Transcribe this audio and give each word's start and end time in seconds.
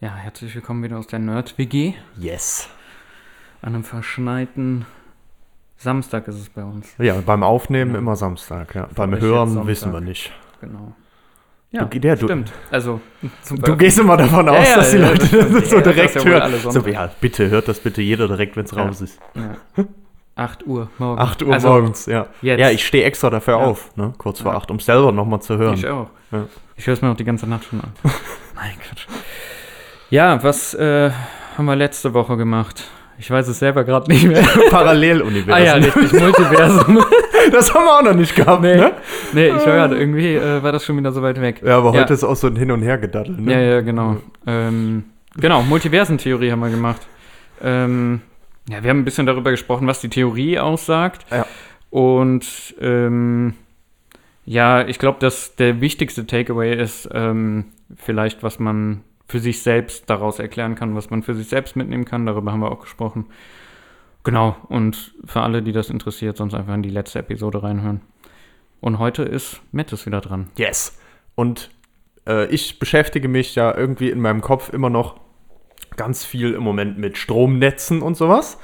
Ja, 0.00 0.14
herzlich 0.14 0.54
willkommen 0.54 0.82
wieder 0.82 0.98
aus 0.98 1.06
der 1.06 1.18
Nerd-WG. 1.18 1.94
Yes. 2.18 2.68
An 3.62 3.74
einem 3.74 3.84
verschneiten 3.84 4.86
Samstag 5.76 6.26
ist 6.28 6.36
es 6.36 6.48
bei 6.48 6.62
uns. 6.64 6.94
Ja, 6.98 7.20
beim 7.24 7.42
Aufnehmen 7.42 7.94
immer 7.94 8.16
Samstag. 8.16 8.74
Ja. 8.74 8.88
Beim 8.94 9.18
Hören 9.20 9.66
wissen 9.66 9.92
wir 9.92 10.00
nicht. 10.00 10.32
Genau. 10.60 10.94
Ja, 11.70 11.84
Du- 11.84 11.98
der- 12.00 12.16
du- 12.16 12.26
stimmt. 12.26 12.52
Also, 12.70 13.00
Du 13.62 13.76
gehst 13.76 13.98
immer 13.98 14.16
davon 14.16 14.48
aus, 14.48 14.68
ja, 14.68 14.76
dass 14.76 14.90
die 14.90 14.96
ja, 14.98 15.08
Leute 15.08 15.18
das 15.36 15.52
das 15.52 15.70
so 15.70 15.76
Ja, 15.76 15.82
das 15.82 15.94
direkt 15.94 16.14
ja 16.24 16.38
alle 16.38 16.62
hören. 16.62 16.72
So, 16.72 16.86
ja, 16.88 17.10
bitte 17.20 17.48
hört 17.50 17.68
das 17.68 17.78
bitte 17.80 18.02
jeder 18.02 18.26
direkt, 18.26 18.56
wenn 18.56 18.64
es 18.64 18.72
Ja. 18.72 18.82
raus 18.82 19.00
ist. 19.02 19.20
Ja. 19.34 19.84
8 20.34 20.66
Uhr 20.66 20.90
morgens. 20.98 21.20
8 21.30 21.42
Uhr 21.42 21.52
Also, 21.52 21.68
morgens, 21.68 22.06
ja. 22.06 22.26
jetzt. 22.40 22.58
Ja, 22.60 22.70
ich 22.70 22.84
stehe 22.86 23.04
extra 23.04 23.30
dafür 23.30 23.54
Ja. 23.58 23.64
auf, 23.64 23.94
ne? 23.96 24.14
kurz 24.18 24.40
vor 24.40 24.52
Ja. 24.52 24.58
8, 24.58 24.70
um 24.70 24.78
es 24.78 24.86
selber 24.86 25.12
nochmal 25.12 25.42
zu 25.42 25.58
hören. 25.58 25.74
Ich 25.74 25.86
auch. 25.86 26.08
Ja. 26.32 26.46
Ich 26.76 26.86
höre 26.86 26.94
es 26.94 27.02
mir 27.02 27.10
auch 27.10 27.16
die 27.16 27.24
ganze 27.24 27.46
Nacht 27.46 27.64
schon 27.64 27.80
an. 27.82 27.92
Nein, 28.56 28.72
Quatsch. 28.82 29.06
Ja, 30.10 30.42
was 30.42 30.74
äh, 30.74 31.10
haben 31.56 31.66
wir 31.66 31.76
letzte 31.76 32.14
Woche 32.14 32.36
gemacht? 32.36 32.84
Ich 33.18 33.30
weiß 33.30 33.48
es 33.48 33.58
selber 33.58 33.84
gerade 33.84 34.10
nicht 34.10 34.26
mehr. 34.26 34.42
Paralleluniversum. 34.70 35.52
ah 35.52 35.58
ja, 35.58 35.74
richtig, 35.74 36.12
Multiversum. 36.12 37.04
Das 37.52 37.74
haben 37.74 37.84
wir 37.84 37.98
auch 37.98 38.02
noch 38.02 38.14
nicht 38.14 38.36
gehabt, 38.36 38.60
nee, 38.62 38.76
ne? 38.76 38.92
nee, 39.32 39.48
ich 39.48 39.54
höre 39.66 39.76
gerade, 39.76 39.96
irgendwie 39.96 40.34
äh, 40.34 40.62
war 40.62 40.72
das 40.72 40.84
schon 40.84 40.98
wieder 40.98 41.10
so 41.10 41.22
weit 41.22 41.40
weg. 41.40 41.62
Ja, 41.64 41.78
aber 41.78 41.94
Ja. 41.94 42.02
heute 42.02 42.12
ist 42.12 42.22
auch 42.22 42.36
so 42.36 42.46
ein 42.48 42.54
Hin- 42.54 42.70
und 42.70 42.82
Hergedaddel, 42.82 43.34
ne? 43.34 43.52
Ja, 43.52 43.60
ja, 43.60 43.80
genau. 43.80 44.18
Ähm, 44.46 45.04
genau, 45.36 45.62
Multiversentheorie 45.62 46.52
haben 46.52 46.60
wir 46.60 46.68
gemacht. 46.68 47.00
Ähm, 47.62 48.20
ja, 48.68 48.82
wir 48.82 48.90
haben 48.90 48.98
ein 49.00 49.04
bisschen 49.06 49.24
darüber 49.26 49.50
gesprochen, 49.50 49.86
was 49.88 50.00
die 50.00 50.10
Theorie 50.10 50.58
aussagt. 50.58 51.24
Ja. 51.30 51.46
Und 51.88 52.74
ähm, 52.80 53.54
ja, 54.44 54.86
ich 54.86 54.98
glaube, 54.98 55.18
dass 55.18 55.56
der 55.56 55.80
wichtigste 55.80 56.26
Takeaway 56.26 56.76
ist 56.80 57.08
ähm, 57.12 57.64
vielleicht, 57.96 58.42
was 58.42 58.58
man 58.58 59.00
für 59.30 59.38
sich 59.38 59.62
selbst 59.62 60.10
daraus 60.10 60.38
erklären 60.38 60.74
kann, 60.74 60.96
was 60.96 61.10
man 61.10 61.22
für 61.22 61.34
sich 61.34 61.48
selbst 61.48 61.76
mitnehmen 61.76 62.04
kann. 62.04 62.26
Darüber 62.26 62.52
haben 62.52 62.60
wir 62.60 62.72
auch 62.72 62.80
gesprochen. 62.80 63.26
Genau, 64.24 64.56
und 64.68 65.14
für 65.24 65.40
alle, 65.40 65.62
die 65.62 65.72
das 65.72 65.88
interessiert, 65.88 66.36
sonst 66.36 66.52
einfach 66.54 66.74
in 66.74 66.82
die 66.82 66.90
letzte 66.90 67.20
Episode 67.20 67.62
reinhören. 67.62 68.00
Und 68.80 68.98
heute 68.98 69.22
ist 69.22 69.62
Mattes 69.72 70.04
wieder 70.04 70.20
dran. 70.20 70.48
Yes. 70.58 70.98
Und 71.36 71.70
äh, 72.26 72.46
ich 72.46 72.78
beschäftige 72.78 73.28
mich 73.28 73.54
ja 73.54 73.74
irgendwie 73.74 74.10
in 74.10 74.20
meinem 74.20 74.40
Kopf 74.40 74.72
immer 74.72 74.90
noch 74.90 75.20
ganz 75.96 76.24
viel 76.24 76.52
im 76.54 76.62
Moment 76.62 76.98
mit 76.98 77.18
Stromnetzen 77.18 78.00
und 78.02 78.16
sowas. 78.16 78.58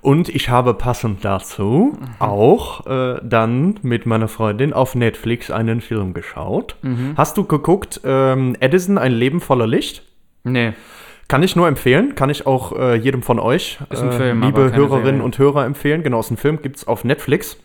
Und 0.00 0.28
ich 0.28 0.48
habe 0.48 0.74
passend 0.74 1.24
dazu 1.24 1.98
auch 2.18 2.86
äh, 2.86 3.20
dann 3.22 3.78
mit 3.82 4.06
meiner 4.06 4.28
Freundin 4.28 4.72
auf 4.72 4.94
Netflix 4.94 5.50
einen 5.50 5.80
Film 5.80 6.14
geschaut. 6.14 6.76
Hast 7.16 7.36
du 7.36 7.44
geguckt, 7.44 8.00
ähm, 8.04 8.56
Edison, 8.60 8.96
ein 8.96 9.12
Leben 9.12 9.40
voller 9.40 9.66
Licht? 9.66 10.07
Nee, 10.44 10.72
Kann 11.28 11.42
ich 11.42 11.56
nur 11.56 11.68
empfehlen, 11.68 12.14
kann 12.14 12.30
ich 12.30 12.46
auch 12.46 12.72
äh, 12.72 12.94
jedem 12.94 13.22
von 13.22 13.38
euch, 13.38 13.78
äh, 13.90 13.96
Film, 14.12 14.42
liebe 14.42 14.72
Hörerinnen 14.72 15.04
Serie. 15.04 15.22
und 15.22 15.38
Hörer, 15.38 15.66
empfehlen. 15.66 16.02
Genau, 16.02 16.20
ist 16.20 16.30
ein 16.30 16.38
Film, 16.38 16.62
gibt 16.62 16.76
es 16.76 16.86
auf 16.86 17.04
Netflix. 17.04 17.58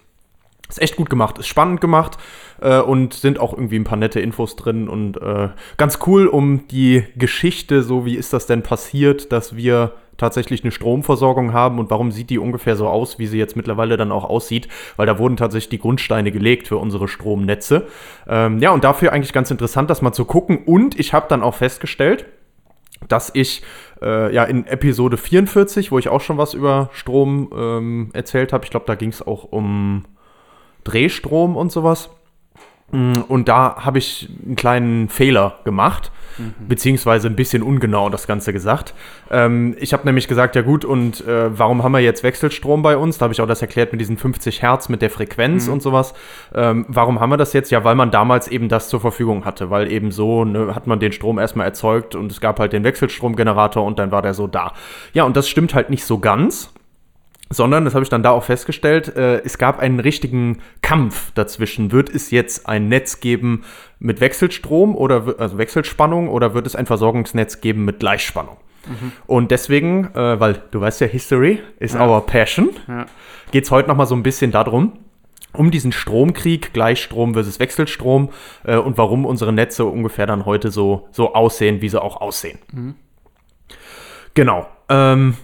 Ist 0.70 0.82
echt 0.82 0.96
gut 0.96 1.10
gemacht, 1.10 1.38
ist 1.38 1.48
spannend 1.48 1.82
gemacht 1.82 2.18
äh, 2.62 2.80
und 2.80 3.14
sind 3.14 3.40
auch 3.40 3.54
irgendwie 3.54 3.78
ein 3.78 3.84
paar 3.84 3.98
nette 3.98 4.20
Infos 4.20 4.56
drin 4.56 4.90
und 4.90 5.22
äh, 5.22 5.50
ganz 5.78 6.00
cool, 6.08 6.28
um 6.28 6.68
die 6.68 7.04
Geschichte, 7.16 7.84
so 7.84 8.06
wie 8.06 8.16
ist 8.16 8.34
das 8.34 8.48
denn 8.48 8.64
passiert, 8.64 9.32
dass 9.32 9.56
wir 9.56 9.94
tatsächlich 10.18 10.64
eine 10.64 10.72
Stromversorgung 10.72 11.54
haben 11.54 11.80
und 11.80 11.90
warum 11.90 12.12
sieht 12.12 12.30
die 12.30 12.40
ungefähr 12.40 12.76
so 12.76 12.88
aus, 12.88 13.20
wie 13.20 13.28
sie 13.28 13.38
jetzt 13.38 13.56
mittlerweile 13.56 13.98
dann 13.98 14.12
auch 14.12 14.24
aussieht, 14.24 14.68
weil 14.96 15.06
da 15.06 15.20
wurden 15.20 15.38
tatsächlich 15.38 15.70
die 15.70 15.80
Grundsteine 15.80 16.32
gelegt 16.32 16.68
für 16.68 16.78
unsere 16.78 17.08
Stromnetze. 17.08 17.88
Ähm, 18.28 18.60
ja, 18.60 18.72
und 18.72 18.84
dafür 18.84 19.12
eigentlich 19.12 19.34
ganz 19.34 19.52
interessant, 19.52 19.90
das 19.90 20.02
mal 20.02 20.14
zu 20.14 20.26
gucken 20.26 20.64
und 20.66 21.00
ich 21.00 21.14
habe 21.14 21.28
dann 21.30 21.44
auch 21.44 21.56
festgestellt, 21.56 22.26
dass 23.14 23.30
ich 23.36 23.62
äh, 24.02 24.34
ja 24.34 24.44
in 24.44 24.66
Episode 24.66 25.18
44, 25.18 25.92
wo 25.92 26.00
ich 26.00 26.10
auch 26.10 26.22
schon 26.22 26.40
was 26.40 26.56
über 26.56 26.90
Strom 26.94 27.52
ähm, 27.56 28.10
erzählt 28.14 28.52
habe, 28.52 28.66
ich 28.66 28.72
glaube, 28.72 28.88
da 28.88 28.96
ging 28.96 29.10
es 29.10 29.22
auch 29.22 29.44
um 29.44 30.06
Drehstrom 30.84 31.56
und 31.56 31.72
sowas. 31.72 32.10
Mm, 32.94 33.22
Und 33.28 33.50
da 33.50 33.76
habe 33.80 33.98
ich 33.98 34.30
einen 34.46 34.56
kleinen 34.56 35.10
Fehler 35.10 35.60
gemacht, 35.66 36.12
beziehungsweise 36.68 37.28
ein 37.28 37.36
bisschen 37.36 37.62
ungenau 37.62 38.10
das 38.10 38.26
Ganze 38.26 38.54
gesagt. 38.54 38.94
Ähm, 39.30 39.76
ich 39.80 39.94
habe 39.94 40.06
nämlich 40.06 40.28
gesagt, 40.28 40.56
ja 40.56 40.64
gut, 40.64 40.84
und 40.84 41.26
äh, 41.28 41.58
warum 41.58 41.84
haben 41.84 41.92
wir 41.92 42.00
jetzt 42.00 42.24
Wechselstrom 42.24 42.82
bei 42.82 42.98
uns? 42.98 43.18
Da 43.18 43.26
habe 43.26 43.34
ich 43.34 43.42
auch 43.42 43.48
das 43.48 43.62
erklärt 43.62 43.92
mit 43.92 44.02
diesen 44.02 44.18
50 44.18 44.62
Hertz, 44.64 44.90
mit 44.90 45.02
der 45.04 45.12
Frequenz 45.12 45.68
und 45.68 45.84
sowas. 45.84 46.14
Ähm, 46.56 46.86
warum 46.88 47.20
haben 47.20 47.30
wir 47.30 47.38
das 47.38 47.54
jetzt? 47.54 47.70
Ja, 47.70 47.84
weil 47.84 47.96
man 47.96 48.10
damals 48.10 48.48
eben 48.48 48.68
das 48.70 48.90
zur 48.90 49.00
Verfügung 49.00 49.46
hatte, 49.46 49.70
weil 49.70 49.92
eben 49.92 50.12
so 50.12 50.44
ne, 50.46 50.74
hat 50.74 50.88
man 50.88 51.00
den 51.00 51.12
Strom 51.12 51.38
erstmal 51.38 51.68
erzeugt 51.68 52.16
und 52.16 52.32
es 52.32 52.42
gab 52.42 52.60
halt 52.60 52.74
den 52.74 52.84
Wechselstromgenerator 52.84 53.84
und 53.84 54.00
dann 54.00 54.12
war 54.12 54.22
der 54.24 54.34
so 54.34 54.48
da. 54.48 54.74
Ja, 55.14 55.26
und 55.26 55.38
das 55.38 55.48
stimmt 55.50 55.76
halt 55.76 55.90
nicht 55.92 56.06
so 56.06 56.18
ganz 56.20 56.74
sondern, 57.50 57.86
das 57.86 57.94
habe 57.94 58.04
ich 58.04 58.10
dann 58.10 58.24
da 58.24 58.32
auch 58.32 58.44
festgestellt, 58.44 59.16
äh, 59.16 59.42
es 59.44 59.58
gab 59.58 59.80
einen 59.80 60.00
richtigen 60.00 60.60
Kampf 60.82 61.32
dazwischen. 61.34 61.92
Wird 61.92 62.10
es 62.10 62.32
jetzt 62.32 62.68
ein 62.68 62.88
Netz 62.90 63.20
geben 63.20 63.64
mit 64.00 64.22
Wechselstrom 64.22 64.96
oder 64.96 65.36
also 65.38 65.58
Wechselspannung 65.58 66.30
oder 66.30 66.54
wird 66.54 66.66
es 66.68 66.76
ein 66.76 66.86
Versorgungsnetz 66.86 67.62
geben 67.62 67.86
mit 67.86 68.00
Gleichspannung? 68.00 68.58
Und 69.28 69.52
deswegen, 69.52 70.14
äh, 70.14 70.40
weil 70.42 70.62
du 70.72 70.82
weißt 70.82 71.00
ja, 71.02 71.08
History 71.08 71.60
is 71.80 71.96
our 71.96 72.26
passion, 72.26 72.72
Ja. 72.90 73.06
geht 73.52 73.64
es 73.64 73.72
heute 73.72 73.88
nochmal 73.88 74.08
so 74.08 74.16
ein 74.16 74.24
bisschen 74.24 74.52
darum, 74.52 74.94
um 75.54 75.72
diesen 75.72 75.94
Stromkrieg, 75.94 76.74
Gleichstrom 76.74 77.34
versus 77.34 77.60
Wechselstrom 77.60 78.30
äh, 78.66 78.76
und 78.76 78.98
warum 78.98 79.26
unsere 79.26 79.54
Netze 79.54 79.86
ungefähr 79.86 80.26
dann 80.26 80.46
heute 80.46 80.70
so, 80.70 81.08
so 81.12 81.34
aussehen, 81.34 81.82
wie 81.82 81.88
sie 81.88 82.02
auch 82.02 82.20
aussehen. 82.20 82.60
Genau. 84.34 84.68
Ähm, 84.90 85.36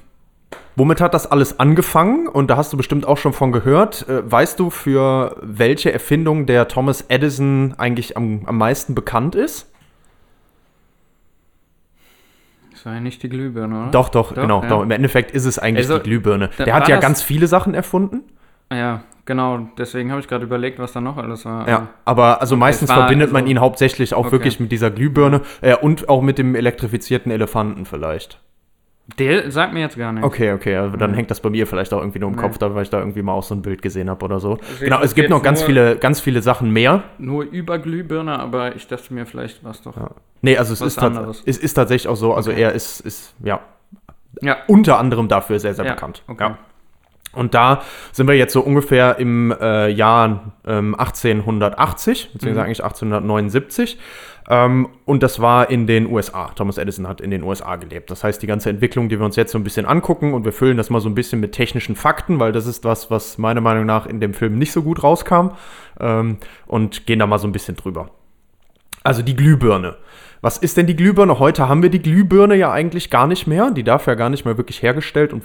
womit 0.80 1.00
hat 1.02 1.14
das 1.14 1.30
alles 1.30 1.60
angefangen? 1.60 2.28
Und 2.28 2.50
da 2.50 2.58
hast 2.58 2.74
du 2.74 2.78
bestimmt 2.78 3.06
auch 3.08 3.18
schon 3.18 3.34
von 3.34 3.52
gehört. 3.52 4.08
Äh, 4.10 4.30
weißt 4.32 4.60
du, 4.60 4.70
für 4.72 5.36
welche 5.42 5.92
Erfindung 5.94 6.46
der 6.48 6.68
Thomas 6.68 7.02
Edison 7.10 7.76
eigentlich 7.78 8.18
am, 8.18 8.42
am 8.46 8.58
meisten 8.58 8.96
bekannt 8.96 9.36
ist? 9.36 9.68
das 12.72 12.86
war 12.86 12.94
ja 12.94 13.02
nicht 13.02 13.22
die 13.24 13.28
Glühbirne, 13.28 13.78
oder? 13.82 13.92
Doch, 13.92 14.08
doch, 14.08 14.30
Doch, 14.32 14.42
genau. 14.42 14.64
ja. 14.64 14.70
Doch. 14.70 14.84
Im 14.84 14.92
Endeffekt 14.92 15.32
ist 15.32 15.44
es 15.44 15.60
eigentlich 15.60 15.86
Also, 15.86 15.98
die 15.98 16.04
Glühbirne. 16.10 16.50
Der 16.60 16.74
hat 16.74 16.88
ja 16.88 16.98
ganz 17.02 17.22
viele 17.22 17.48
Sachen 17.48 17.74
erfunden. 17.74 18.22
Ja, 18.72 19.02
genau. 19.26 19.68
Deswegen 19.78 20.12
habe 20.12 20.22
ich 20.22 20.30
gerade 20.30 20.46
überlegt, 20.46 20.80
was 20.80 20.94
da 20.94 21.02
noch 21.02 21.18
alles 21.18 21.44
war. 21.44 21.68
Ja, 21.68 21.88
aber 22.06 22.40
also 22.40 22.56
meistens 22.56 22.90
es 22.90 22.96
war 22.96 23.04
verbindet 23.04 23.34
man 23.34 23.42
also- 23.44 23.52
ihn 23.52 23.60
hauptsächlich 23.60 24.14
auch 24.14 24.28
Okay. 24.28 24.32
wirklich 24.32 24.62
mit 24.62 24.72
dieser 24.72 24.92
Glühbirne 24.92 25.42
äh, 25.60 25.76
und 25.76 26.08
auch 26.08 26.22
mit 26.22 26.38
dem 26.38 26.56
elektrifizierten 26.56 27.34
Elefanten 27.34 27.86
vielleicht. 27.86 28.40
Der 29.18 29.50
sagt 29.52 29.74
mir 29.74 29.80
jetzt 29.80 29.98
gar 29.98 30.12
nichts. 30.12 30.26
Okay, 30.28 30.54
okay, 30.54 30.76
also 30.76 30.96
dann 30.98 31.14
hängt 31.14 31.32
das 31.32 31.40
bei 31.42 31.50
mir 31.50 31.66
vielleicht 31.68 31.94
auch 31.94 32.00
irgendwie 32.00 32.20
nur 32.20 32.30
im 32.30 32.36
Nee. 32.36 32.42
Kopf, 32.42 32.58
da 32.58 32.74
weil 32.76 32.84
ich 32.84 32.90
da 32.90 33.00
irgendwie 33.00 33.22
mal 33.22 33.34
auch 33.34 33.44
so 33.44 33.56
ein 33.56 33.62
Bild 33.62 33.82
gesehen 33.82 34.10
habe 34.10 34.24
oder 34.24 34.40
so. 34.40 34.58
ich 34.76 34.80
genau, 34.82 35.02
es 35.02 35.16
gibt 35.16 35.30
noch 35.30 35.42
ganz 35.42 35.64
viele, 35.64 35.96
ganz 35.98 36.20
viele 36.20 36.42
Sachen 36.42 36.72
mehr. 36.72 37.04
Nur 37.18 37.44
über 37.44 37.80
Glühbirne, 37.80 38.40
aber 38.40 38.76
ich 38.76 38.88
dachte 38.88 39.14
mir, 39.14 39.26
vielleicht 39.26 39.64
war 39.64 39.72
es 39.72 39.82
doch. 39.82 39.96
Ja. 39.98 40.12
Nee, 40.42 40.58
also 40.58 40.74
es 40.74 40.82
ist, 40.82 40.98
es 41.46 41.58
ist 41.58 41.74
tatsächlich 41.74 42.08
auch 42.08 42.16
so, 42.16 42.34
also 42.34 42.52
Okay. 42.52 42.62
er 42.62 42.74
ist, 42.74 43.00
ist 43.02 43.34
ja 43.44 43.60
Ja. 44.42 44.58
unter 44.68 45.00
anderem 45.00 45.28
dafür 45.28 45.60
sehr, 45.60 45.74
sehr 45.74 45.86
bekannt. 45.86 46.24
Okay. 46.28 46.44
Ja. 46.44 46.58
Und 47.34 47.54
da 47.54 47.84
sind 48.12 48.28
wir 48.28 48.36
jetzt 48.36 48.54
so 48.54 48.62
ungefähr 48.62 49.18
im 49.20 49.54
äh, 49.62 49.90
Jahr 49.90 50.54
ähm, 50.66 50.96
1880, 50.96 52.32
beziehungsweise 52.34 52.60
Mhm. 52.60 52.66
eigentlich 52.66 52.84
1879. 52.84 53.98
Ähm, 54.50 54.90
und 55.06 55.22
das 55.22 55.40
war 55.40 55.70
in 55.70 55.86
den 55.86 56.12
USA. 56.12 56.48
Thomas 56.56 56.80
Edison 56.80 57.08
hat 57.08 57.22
in 57.22 57.30
den 57.30 57.44
USA 57.44 57.76
gelebt. 57.76 58.10
Das 58.10 58.24
heißt, 58.24 58.42
die 58.42 58.48
ganze 58.48 58.72
Entwicklung, 58.72 59.08
die 59.08 59.20
wir 59.20 59.26
uns 59.26 59.36
jetzt 59.36 59.52
so 59.52 59.60
ein 59.60 59.64
bisschen 59.64 59.86
angucken 59.86 60.34
und 60.34 60.44
wir 60.44 60.54
füllen 60.54 60.76
das 60.76 60.90
mal 60.90 61.02
so 61.02 61.10
ein 61.10 61.14
bisschen 61.14 61.40
mit 61.40 61.52
technischen 61.52 61.96
Fakten, 61.96 62.40
weil 62.40 62.52
das 62.52 62.66
ist 62.66 62.84
was, 62.84 63.12
was 63.12 63.38
meiner 63.38 63.62
Meinung 63.62 63.86
nach 63.86 64.08
in 64.08 64.20
dem 64.20 64.34
Film 64.34 64.58
nicht 64.58 64.72
so 64.72 64.82
gut 64.82 65.04
rauskam. 65.04 65.52
Ähm, 66.00 66.38
und 66.66 67.06
gehen 67.06 67.20
da 67.20 67.28
mal 67.28 67.38
so 67.38 67.48
ein 67.48 67.52
bisschen 67.52 67.76
drüber. 67.76 68.10
Also 69.04 69.22
die 69.22 69.36
Glühbirne. 69.36 69.98
Was 70.42 70.58
ist 70.58 70.78
denn 70.78 70.88
die 70.88 70.96
Glühbirne? 70.96 71.40
Heute 71.40 71.68
haben 71.68 71.84
wir 71.84 71.90
die 71.90 72.02
Glühbirne 72.02 72.56
ja 72.56 72.72
eigentlich 72.72 73.10
gar 73.10 73.28
nicht 73.28 73.46
mehr. 73.46 73.72
Die 73.72 73.84
darf 73.84 74.08
ja 74.08 74.16
gar 74.16 74.30
nicht 74.30 74.46
mehr 74.46 74.58
wirklich 74.58 74.82
hergestellt 74.82 75.34
und 75.34 75.44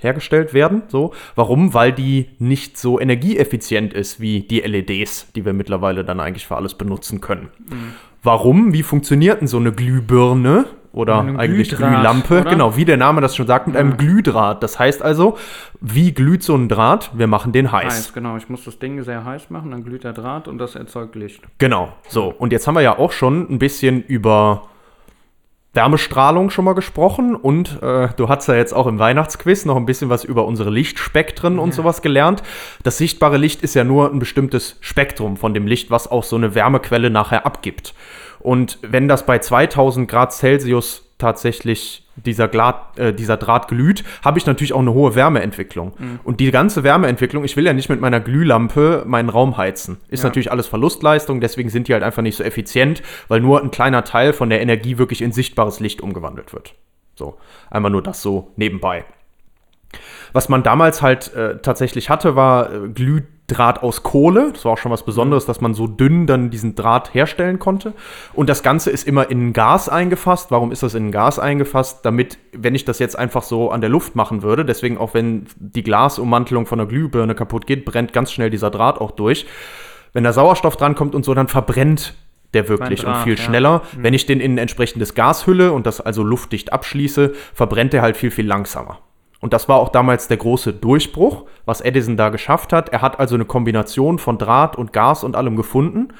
hergestellt 0.00 0.52
werden. 0.52 0.82
So. 0.88 1.12
Warum? 1.34 1.72
Weil 1.72 1.92
die 1.92 2.28
nicht 2.38 2.76
so 2.76 3.00
energieeffizient 3.00 3.94
ist 3.94 4.20
wie 4.20 4.40
die 4.40 4.60
LEDs, 4.60 5.32
die 5.34 5.44
wir 5.44 5.52
mittlerweile 5.52 6.04
dann 6.04 6.20
eigentlich 6.20 6.46
für 6.46 6.56
alles 6.56 6.74
benutzen 6.74 7.20
können. 7.20 7.48
Warum? 8.22 8.72
Wie 8.72 8.82
funktioniert 8.82 9.40
denn 9.40 9.48
so 9.48 9.56
eine 9.56 9.72
Glühbirne? 9.72 10.66
Oder 10.94 11.18
eigentlich 11.18 11.68
Glühdraht, 11.68 11.92
Glühlampe. 11.92 12.40
oder? 12.40 12.50
Genau, 12.50 12.76
wie 12.76 12.84
der 12.84 12.96
Name 12.96 13.20
das 13.20 13.36
schon 13.36 13.46
sagt, 13.46 13.66
mit 13.66 13.76
einem 13.76 13.96
Glühdraht. 13.96 14.62
Das 14.62 14.78
heißt 14.78 15.02
also, 15.02 15.36
wie 15.80 16.12
glüht 16.12 16.42
so 16.42 16.54
ein 16.54 16.68
Draht? 16.68 17.10
Wir 17.14 17.26
machen 17.26 17.52
den 17.52 17.72
heiß. 17.72 17.84
Heiß, 17.84 18.12
genau. 18.12 18.36
Ich 18.36 18.48
muss 18.48 18.64
das 18.64 18.78
Ding 18.78 19.02
sehr 19.02 19.24
heiß 19.24 19.50
machen, 19.50 19.72
dann 19.72 19.84
glüht 19.84 20.04
der 20.04 20.12
Draht 20.12 20.48
und 20.48 20.58
das 20.58 20.76
erzeugt 20.76 21.16
Licht. 21.16 21.42
Genau. 21.58 21.92
So, 22.08 22.32
und 22.38 22.52
jetzt 22.52 22.66
haben 22.66 22.74
wir 22.74 22.82
ja 22.82 22.98
auch 22.98 23.12
schon 23.12 23.46
ein 23.50 23.58
bisschen 23.58 24.02
über 24.02 24.62
Wärmestrahlung 25.74 26.50
schon 26.50 26.64
mal 26.64 26.74
gesprochen 26.74 27.34
und 27.34 27.82
äh, 27.82 28.08
du 28.16 28.28
hast 28.28 28.46
ja 28.46 28.54
jetzt 28.54 28.72
auch 28.72 28.86
im 28.86 29.00
Weihnachtsquiz 29.00 29.64
noch 29.64 29.76
ein 29.76 29.86
bisschen 29.86 30.08
was 30.08 30.22
über 30.22 30.46
unsere 30.46 30.70
Lichtspektren 30.70 31.58
und 31.58 31.74
sowas 31.74 32.00
gelernt. 32.00 32.44
Das 32.84 32.98
sichtbare 32.98 33.38
Licht 33.38 33.62
ist 33.62 33.74
ja 33.74 33.82
nur 33.82 34.10
ein 34.12 34.20
bestimmtes 34.20 34.76
Spektrum 34.80 35.36
von 35.36 35.52
dem 35.52 35.66
Licht, 35.66 35.90
was 35.90 36.08
auch 36.08 36.22
so 36.22 36.36
eine 36.36 36.54
Wärmequelle 36.54 37.10
nachher 37.10 37.44
abgibt. 37.44 37.92
Und 38.44 38.78
wenn 38.82 39.08
das 39.08 39.24
bei 39.24 39.38
2000 39.38 40.06
Grad 40.08 40.32
Celsius 40.34 41.08
tatsächlich 41.16 42.06
dieser, 42.16 42.46
Glat, 42.46 42.98
äh, 42.98 43.14
dieser 43.14 43.38
Draht 43.38 43.68
glüht, 43.68 44.04
habe 44.22 44.38
ich 44.38 44.44
natürlich 44.44 44.74
auch 44.74 44.80
eine 44.80 44.92
hohe 44.92 45.14
Wärmeentwicklung. 45.14 45.94
Und 46.24 46.40
die 46.40 46.50
ganze 46.50 46.84
Wärmeentwicklung, 46.84 47.42
ich 47.44 47.56
will 47.56 47.64
ja 47.64 47.72
nicht 47.72 47.88
mit 47.88 48.02
meiner 48.02 48.20
Glühlampe 48.20 49.02
meinen 49.06 49.30
Raum 49.30 49.56
heizen. 49.56 49.96
Ist 50.08 50.22
Ja. 50.22 50.28
natürlich 50.28 50.52
alles 50.52 50.66
Verlustleistung, 50.66 51.40
deswegen 51.40 51.70
sind 51.70 51.88
die 51.88 51.94
halt 51.94 52.02
einfach 52.02 52.20
nicht 52.22 52.36
so 52.36 52.44
effizient, 52.44 53.02
weil 53.28 53.40
nur 53.40 53.62
ein 53.62 53.70
kleiner 53.70 54.04
Teil 54.04 54.34
von 54.34 54.50
der 54.50 54.60
Energie 54.60 54.98
wirklich 54.98 55.22
in 55.22 55.32
sichtbares 55.32 55.80
Licht 55.80 56.02
umgewandelt 56.02 56.52
wird. 56.52 56.74
So, 57.14 57.38
einmal 57.70 57.90
nur 57.90 58.02
das 58.02 58.20
so 58.20 58.52
nebenbei. 58.56 59.06
Was 60.34 60.50
man 60.50 60.62
damals 60.62 61.00
halt 61.00 61.32
äh, 61.34 61.58
tatsächlich 61.62 62.10
hatte, 62.10 62.36
war 62.36 62.70
äh, 62.70 62.88
Glühdraht 63.46 63.82
aus 63.82 64.02
Kohle. 64.02 64.50
Das 64.52 64.64
war 64.64 64.72
auch 64.72 64.78
schon 64.78 64.92
was 64.92 65.04
Besonderes, 65.04 65.46
dass 65.46 65.60
man 65.60 65.74
so 65.74 65.86
dünn 65.86 66.26
dann 66.26 66.50
diesen 66.50 66.74
Draht 66.74 67.14
herstellen 67.14 67.58
konnte. 67.58 67.92
Und 68.32 68.48
das 68.48 68.62
Ganze 68.62 68.90
ist 68.90 69.06
immer 69.06 69.30
in 69.30 69.52
Gas 69.52 69.88
eingefasst. 69.88 70.50
Warum 70.50 70.72
ist 70.72 70.82
das 70.82 70.94
in 70.94 71.12
Gas 71.12 71.38
eingefasst? 71.38 72.04
Damit, 72.04 72.38
wenn 72.52 72.74
ich 72.74 72.84
das 72.84 72.98
jetzt 72.98 73.18
einfach 73.18 73.42
so 73.42 73.70
an 73.70 73.80
der 73.80 73.90
Luft 73.90 74.16
machen 74.16 74.42
würde, 74.42 74.64
deswegen 74.64 74.98
auch 74.98 75.14
wenn 75.14 75.46
die 75.56 75.82
Glasummantelung 75.82 76.66
von 76.66 76.78
der 76.78 76.86
Glühbirne 76.86 77.34
kaputt 77.34 77.66
geht, 77.66 77.84
brennt 77.84 78.12
ganz 78.12 78.32
schnell 78.32 78.50
dieser 78.50 78.70
Draht 78.70 79.00
auch 79.00 79.10
durch. 79.10 79.46
Wenn 80.12 80.24
da 80.24 80.32
Sauerstoff 80.32 80.76
drankommt 80.76 81.14
und 81.14 81.24
so, 81.24 81.34
dann 81.34 81.48
verbrennt 81.48 82.14
der 82.54 82.68
wirklich 82.68 83.00
Draht, 83.00 83.16
und 83.16 83.22
viel 83.24 83.36
ja. 83.36 83.42
schneller. 83.42 83.82
Wenn 83.96 84.14
ich 84.14 84.26
den 84.26 84.40
in 84.40 84.54
ein 84.54 84.58
entsprechendes 84.58 85.14
Gas 85.14 85.46
hülle 85.46 85.72
und 85.72 85.86
das 85.86 86.00
also 86.00 86.22
luftdicht 86.22 86.72
abschließe, 86.72 87.34
verbrennt 87.52 87.92
der 87.92 88.02
halt 88.02 88.16
viel, 88.16 88.30
viel 88.30 88.46
langsamer. 88.46 89.00
Und 89.44 89.52
das 89.52 89.68
war 89.68 89.76
auch 89.76 89.90
damals 89.90 90.26
der 90.26 90.38
große 90.38 90.72
Durchbruch, 90.72 91.44
was 91.66 91.82
Edison 91.82 92.16
da 92.16 92.30
geschafft 92.30 92.72
hat. 92.72 92.88
Er 92.88 93.02
hat 93.02 93.20
also 93.20 93.34
eine 93.34 93.44
Kombination 93.44 94.18
von 94.18 94.38
Draht 94.38 94.74
und 94.74 94.94
Gas 94.94 95.22
und 95.22 95.36
allem 95.36 95.54
gefunden, 95.54 96.14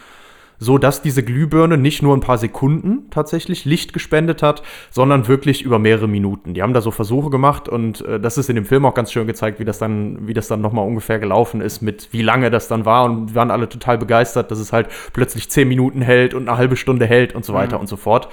so 0.64 0.78
dass 0.78 1.02
diese 1.02 1.22
Glühbirne 1.22 1.76
nicht 1.76 2.02
nur 2.02 2.16
ein 2.16 2.20
paar 2.20 2.38
Sekunden 2.38 3.10
tatsächlich 3.10 3.64
Licht 3.64 3.92
gespendet 3.92 4.42
hat, 4.42 4.62
sondern 4.90 5.28
wirklich 5.28 5.62
über 5.62 5.78
mehrere 5.78 6.08
Minuten. 6.08 6.54
Die 6.54 6.62
haben 6.62 6.72
da 6.72 6.80
so 6.80 6.90
Versuche 6.90 7.30
gemacht 7.30 7.68
und 7.68 8.00
äh, 8.00 8.18
das 8.18 8.38
ist 8.38 8.48
in 8.48 8.56
dem 8.56 8.64
Film 8.64 8.84
auch 8.86 8.94
ganz 8.94 9.12
schön 9.12 9.26
gezeigt, 9.26 9.60
wie 9.60 9.64
das 9.64 9.78
dann, 9.78 10.26
wie 10.26 10.34
das 10.34 10.48
dann 10.48 10.60
nochmal 10.60 10.86
ungefähr 10.86 11.18
gelaufen 11.18 11.60
ist, 11.60 11.82
mit 11.82 12.08
wie 12.12 12.22
lange 12.22 12.50
das 12.50 12.66
dann 12.66 12.84
war 12.84 13.04
und 13.04 13.34
waren 13.34 13.50
alle 13.50 13.68
total 13.68 13.98
begeistert, 13.98 14.50
dass 14.50 14.58
es 14.58 14.72
halt 14.72 14.88
plötzlich 15.12 15.50
zehn 15.50 15.68
Minuten 15.68 16.00
hält 16.00 16.34
und 16.34 16.48
eine 16.48 16.56
halbe 16.56 16.76
Stunde 16.76 17.06
hält 17.06 17.34
und 17.34 17.44
so 17.44 17.52
weiter 17.52 17.78
und 17.78 17.88
so 17.88 17.96
fort. 17.96 18.28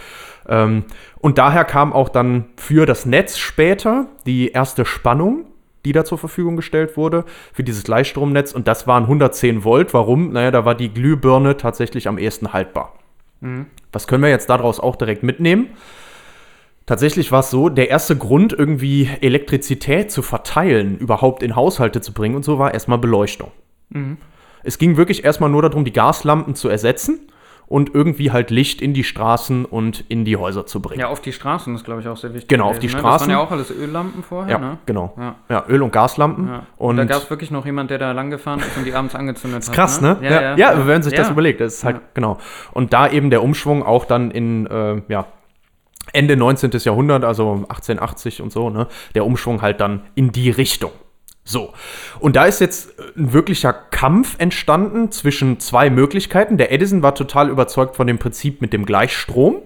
Ähm, 0.47 0.85
und 1.19 1.37
daher 1.37 1.65
kam 1.65 1.93
auch 1.93 2.09
dann 2.09 2.45
für 2.57 2.85
das 2.85 3.05
Netz 3.05 3.37
später 3.37 4.07
die 4.25 4.49
erste 4.49 4.85
Spannung, 4.85 5.45
die 5.85 5.91
da 5.91 6.05
zur 6.05 6.17
Verfügung 6.17 6.55
gestellt 6.55 6.97
wurde 6.97 7.25
für 7.53 7.63
dieses 7.63 7.83
Gleichstromnetz. 7.83 8.53
Und 8.53 8.67
das 8.67 8.87
waren 8.87 9.03
110 9.03 9.63
Volt. 9.63 9.93
Warum? 9.93 10.31
Naja, 10.31 10.51
da 10.51 10.65
war 10.65 10.75
die 10.75 10.93
Glühbirne 10.93 11.57
tatsächlich 11.57 12.07
am 12.07 12.17
ehesten 12.17 12.53
haltbar. 12.53 12.93
Was 13.91 14.07
können 14.07 14.23
wir 14.23 14.29
jetzt 14.29 14.49
daraus 14.49 14.79
auch 14.79 14.95
direkt 14.95 15.23
mitnehmen? 15.23 15.69
Tatsächlich 16.85 17.31
war 17.31 17.39
es 17.39 17.49
so, 17.49 17.69
der 17.69 17.89
erste 17.89 18.17
Grund, 18.17 18.53
irgendwie 18.53 19.09
Elektrizität 19.21 20.11
zu 20.11 20.21
verteilen, 20.21 20.97
überhaupt 20.97 21.41
in 21.41 21.55
Haushalte 21.55 22.01
zu 22.01 22.13
bringen 22.13 22.35
und 22.35 22.43
so, 22.43 22.59
war 22.59 22.73
erstmal 22.73 22.97
Beleuchtung. 22.97 23.51
Es 24.63 24.77
ging 24.77 24.97
wirklich 24.97 25.23
erstmal 25.23 25.49
nur 25.49 25.61
darum, 25.61 25.85
die 25.85 25.93
Gaslampen 25.93 26.53
zu 26.53 26.69
ersetzen 26.69 27.30
und 27.71 27.95
irgendwie 27.95 28.31
halt 28.31 28.51
Licht 28.51 28.81
in 28.81 28.93
die 28.93 29.05
Straßen 29.05 29.63
und 29.63 30.03
in 30.09 30.25
die 30.25 30.35
Häuser 30.35 30.65
zu 30.65 30.81
bringen. 30.81 30.99
Ja, 30.99 31.07
auf 31.07 31.21
die 31.21 31.31
Straßen 31.31 31.73
ist, 31.73 31.85
glaube 31.85 32.01
ich, 32.01 32.07
auch 32.09 32.17
sehr 32.17 32.33
wichtig. 32.33 32.49
Genau, 32.49 32.69
auf 32.69 32.79
die 32.79 32.87
Ne? 32.87 32.91
Straßen. 32.91 33.11
Das 33.11 33.21
waren 33.21 33.29
ja 33.29 33.37
auch 33.39 33.51
alles 33.51 33.71
Öllampen 33.71 34.23
vorher, 34.23 34.51
Ja, 34.51 34.57
ne? 34.59 34.77
genau. 34.85 35.13
Ja. 35.17 35.35
Ja, 35.49 35.65
Öl- 35.69 35.81
und 35.81 35.93
Gaslampen. 35.93 36.47
Ja. 36.49 36.63
Und 36.77 36.89
Und 36.89 36.97
da 36.97 37.05
gab 37.05 37.23
es 37.23 37.29
wirklich 37.29 37.49
noch 37.49 37.65
jemand, 37.65 37.89
der 37.89 37.97
da 37.97 38.11
lang 38.11 38.29
gefahren 38.29 38.59
ist 38.59 38.75
und 38.77 38.83
die 38.85 38.93
abends 38.93 39.15
angezündet 39.15 39.65
hat. 39.65 39.73
Krass, 39.73 40.01
ne? 40.01 40.17
Ja, 40.21 40.57
ja, 40.57 40.77
wenn 40.79 40.85
man 40.85 41.03
sich 41.03 41.13
das 41.13 41.27
Ja. 41.27 41.31
überlegt. 41.31 41.61
Das 41.61 41.75
ist 41.75 41.83
halt, 41.85 41.95
Ja. 41.95 42.01
genau. 42.13 42.37
Und 42.73 42.91
da 42.91 43.07
eben 43.09 43.29
der 43.29 43.41
Umschwung 43.41 43.83
auch 43.83 44.03
dann 44.03 44.31
in, 44.31 44.67
äh, 44.67 45.01
ja, 45.07 45.25
Ende 46.13 46.35
19. 46.35 46.71
Jahrhundert, 46.83 47.23
also 47.23 47.63
1880 47.69 48.41
und 48.41 48.51
so, 48.51 48.69
ne? 48.69 48.87
Der 49.15 49.25
Umschwung 49.25 49.61
halt 49.61 49.79
dann 49.79 50.01
in 50.15 50.31
die 50.33 50.49
Richtung. 50.49 50.91
So. 51.43 51.73
Und 52.19 52.35
da 52.35 52.45
ist 52.45 52.61
jetzt 52.61 52.99
ein 53.17 53.33
wirklicher 53.33 53.73
Kampf 53.73 54.35
entstanden 54.37 55.11
zwischen 55.11 55.59
zwei 55.59 55.89
Möglichkeiten. 55.89 56.57
Der 56.57 56.71
Edison 56.71 57.01
war 57.01 57.15
total 57.15 57.49
überzeugt 57.49 57.95
von 57.95 58.07
dem 58.07 58.19
Prinzip 58.19 58.61
mit 58.61 58.73
dem 58.73 58.85
Gleichstrom. 58.85 59.57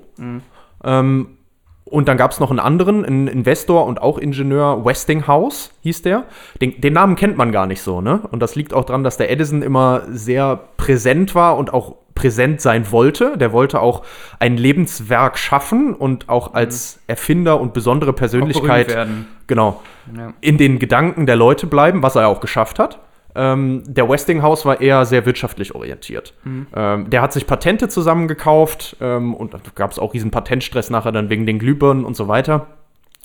Ähm, 0.84 1.38
und 1.86 2.08
dann 2.08 2.18
gab 2.18 2.32
es 2.32 2.40
noch 2.40 2.50
einen 2.50 2.60
anderen, 2.60 3.06
einen 3.06 3.28
Investor 3.28 3.86
und 3.86 4.02
auch 4.02 4.18
Ingenieur, 4.18 4.84
Westinghouse 4.86 5.72
hieß 5.82 6.02
der. 6.02 6.26
Den, 6.60 6.82
den 6.82 6.94
Namen 6.94 7.16
kennt 7.16 7.38
man 7.38 7.52
gar 7.52 7.68
nicht 7.68 7.82
so, 7.82 8.02
ne? 8.02 8.22
Und 8.32 8.40
das 8.40 8.56
liegt 8.56 8.74
auch 8.74 8.86
daran, 8.86 9.04
dass 9.04 9.18
der 9.18 9.30
Edison 9.30 9.62
immer 9.62 10.02
sehr 10.10 10.60
präsent 10.78 11.36
war 11.36 11.58
und 11.58 11.74
auch 11.74 11.96
präsent 12.16 12.62
sein 12.62 12.92
wollte. 12.92 13.38
Der 13.38 13.52
wollte 13.52 13.82
auch 13.82 14.04
ein 14.40 14.58
Lebenswerk 14.58 15.38
schaffen 15.38 15.94
und 15.94 16.30
auch 16.30 16.54
als 16.54 17.00
Erfinder 17.08 17.60
und 17.60 17.74
besondere 17.74 18.14
Persönlichkeit 18.14 19.08
genau 19.48 19.82
Ja. 20.16 20.34
in 20.42 20.58
den 20.58 20.80
Gedanken 20.80 21.26
der 21.26 21.36
Leute 21.36 21.68
bleiben, 21.68 22.02
was 22.02 22.16
er 22.16 22.28
auch 22.28 22.40
geschafft 22.40 22.80
hat. 22.80 23.00
Ähm, 23.38 23.84
der 23.86 24.08
Westinghouse 24.10 24.66
war 24.66 24.80
eher 24.80 25.04
sehr 25.06 25.26
wirtschaftlich 25.26 25.76
orientiert. 25.76 26.34
Ähm, 26.74 27.10
der 27.10 27.22
hat 27.22 27.34
sich 27.34 27.46
Patente 27.46 27.90
zusammengekauft 27.90 28.96
ähm, 29.02 29.34
und 29.34 29.54
da 29.54 29.60
gab 29.76 29.92
es 29.92 30.00
auch 30.00 30.14
riesen 30.14 30.32
Patentstress 30.32 30.90
nachher 30.90 31.12
dann 31.12 31.30
wegen 31.30 31.46
den 31.46 31.60
Glühbirnen 31.60 32.06
und 32.06 32.16
so 32.16 32.30
weiter. 32.30 32.68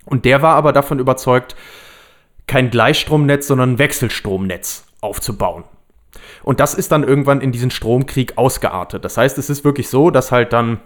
Und 0.07 0.25
der 0.25 0.43
war 0.43 0.57
aber 0.57 0.73
davon 0.73 0.99
überzeugt, 0.99 1.55
kein 2.49 2.71
Gleichstromnetz, 2.71 3.47
sondern 3.47 3.75
ein 3.75 3.79
Wechselstromnetz 3.79 4.85
aufzubauen. 5.01 5.63
Und 6.43 6.61
das 6.61 6.75
ist 6.75 6.93
dann 6.93 7.05
irgendwann 7.05 7.41
in 7.41 7.53
diesen 7.53 7.71
Stromkrieg 7.71 8.39
ausgeartet. 8.39 9.05
Das 9.05 9.17
heißt, 9.17 9.39
es 9.39 9.51
ist 9.51 9.65
wirklich 9.65 9.89
so, 9.89 10.11
dass 10.11 10.33
halt 10.33 10.53
dann 10.53 10.81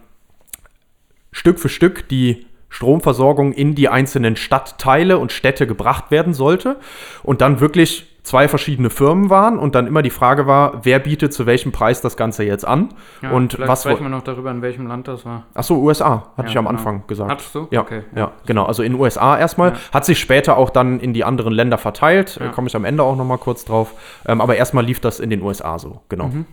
Stück 1.33 1.59
für 1.59 1.69
Stück 1.69 2.09
die 2.09 2.47
Stromversorgung 2.69 3.53
in 3.53 3.75
die 3.75 3.89
einzelnen 3.89 4.37
Stadtteile 4.37 5.19
und 5.19 5.31
Städte 5.31 5.67
gebracht 5.67 6.11
werden 6.11 6.35
sollte 6.35 6.79
und 7.23 7.41
dann 7.41 7.61
wirklich 7.61 8.14
zwei 8.25 8.49
verschiedene 8.49 8.91
Firmen 8.91 9.31
waren 9.31 9.59
und 9.59 9.75
dann 9.75 9.87
immer 9.87 10.03
die 10.03 10.11
Frage 10.11 10.47
war, 10.47 10.81
wer 10.85 10.99
bietet 10.99 11.33
zu 11.33 11.47
welchem 11.47 11.71
Preis 11.73 12.01
das 12.01 12.17
Ganze 12.17 12.43
jetzt 12.43 12.67
an 12.67 12.89
Ja, 13.23 13.31
und 13.31 13.59
was 13.59 13.83
sprechen 13.83 14.03
wir 14.03 14.09
noch 14.09 14.23
darüber, 14.23 14.51
in 14.51 14.63
welchem 14.63 14.87
Land 14.87 15.07
das 15.07 15.25
war. 15.25 15.45
Achso, 15.55 15.77
USA, 15.77 16.33
hatte 16.37 16.47
Ja, 16.47 16.49
ich 16.49 16.59
am 16.59 16.65
genau. 16.65 16.79
Anfang 16.79 17.05
gesagt. 17.07 17.31
Hattest 17.31 17.55
du? 17.55 17.69
Ja, 17.71 17.83
Okay, 17.83 18.03
ja, 18.15 18.21
ja. 18.21 18.33
genau. 18.47 18.65
Also 18.65 18.83
in 18.83 18.95
USA 18.95 19.39
erstmal. 19.39 19.73
Ja. 19.73 19.77
Hat 19.93 20.05
sich 20.07 20.19
später 20.19 20.57
auch 20.57 20.71
dann 20.71 21.01
in 21.01 21.13
die 21.13 21.23
anderen 21.23 21.53
Länder 21.53 21.77
verteilt. 21.79 22.41
Komme 22.55 22.69
ich 22.69 22.75
am 22.77 22.85
Ende 22.87 23.03
auch 23.03 23.15
noch 23.17 23.25
mal 23.27 23.37
kurz 23.39 23.65
drauf. 23.67 23.93
Ähm, 24.27 24.41
aber 24.41 24.57
erstmal 24.57 24.85
lief 24.85 25.01
das 25.01 25.21
in 25.21 25.29
den 25.29 25.43
USA 25.43 25.79
so, 25.79 26.01
genau. 26.09 26.29
Mhm. 26.29 26.47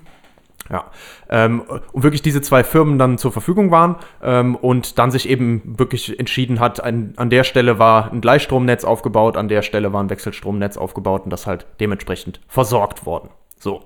Ja. 0.70 0.86
Ähm, 1.30 1.62
und 1.62 2.04
wirklich 2.04 2.22
diese 2.22 2.42
zwei 2.42 2.64
Firmen 2.64 2.98
dann 2.98 3.18
zur 3.18 3.32
Verfügung 3.32 3.72
waren 3.72 3.96
ähm, 4.22 4.56
und 4.56 4.98
dann 5.00 5.12
sich 5.12 5.28
eben 5.28 5.62
wirklich 5.78 6.18
entschieden 6.20 6.60
hat, 6.60 6.84
an, 6.84 7.14
an 7.18 7.30
der 7.30 7.44
Stelle 7.44 7.80
war 7.80 8.12
ein 8.12 8.22
Gleichstromnetz 8.22 8.84
aufgebaut, 8.84 9.38
an 9.38 9.48
der 9.48 9.62
Stelle 9.62 9.92
war 9.92 10.02
ein 10.02 10.10
Wechselstromnetz 10.10 10.78
aufgebaut 10.78 11.24
und 11.26 11.30
das 11.32 11.48
halt 11.48 11.66
dementsprechend 11.80 12.40
versorgt 12.48 13.06
worden. 13.06 13.30
So. 13.60 13.82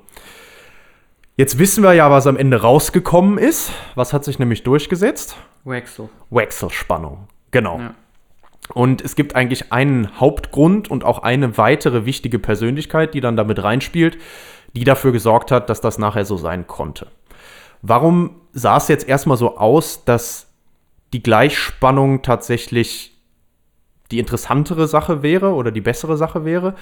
Jetzt 1.38 1.60
wissen 1.60 1.84
wir 1.84 1.94
ja, 1.94 2.10
was 2.12 2.28
am 2.28 2.38
Ende 2.38 2.62
rausgekommen 2.62 3.38
ist. 3.38 3.72
Was 3.96 4.14
hat 4.14 4.24
sich 4.24 4.40
nämlich 4.40 4.64
durchgesetzt? 4.64 5.36
Wechsel. 5.66 6.10
Wechselspannung. 6.30 7.28
Genau. 7.52 7.80
Ja. 7.80 7.96
Und 8.74 9.02
es 9.02 9.16
gibt 9.16 9.36
eigentlich 9.36 9.72
einen 9.72 10.20
Hauptgrund 10.20 10.90
und 10.90 11.04
auch 11.04 11.20
eine 11.20 11.58
weitere 11.58 12.06
wichtige 12.06 12.40
Persönlichkeit, 12.40 13.14
die 13.14 13.22
dann 13.22 13.38
damit 13.38 13.62
reinspielt, 13.62 14.18
die 14.76 14.84
dafür 14.84 15.12
gesorgt 15.12 15.52
hat, 15.52 15.70
dass 15.70 15.82
das 15.82 15.98
nachher 15.98 16.26
so 16.26 16.38
sein 16.38 16.68
konnte. 16.68 17.08
Warum 17.82 18.42
sah 18.52 18.78
es 18.78 18.88
jetzt 18.88 19.08
erstmal 19.08 19.38
so 19.38 19.58
aus, 19.58 20.06
dass 20.06 20.48
die 21.14 21.24
Gleichspannung 21.24 22.22
tatsächlich 22.22 23.12
die 24.12 24.20
interessantere 24.20 24.88
Sache 24.88 25.24
wäre 25.24 25.54
oder 25.54 25.72
die 25.72 25.82
bessere 25.82 26.18
Sache 26.18 26.46
wäre? 26.46 26.76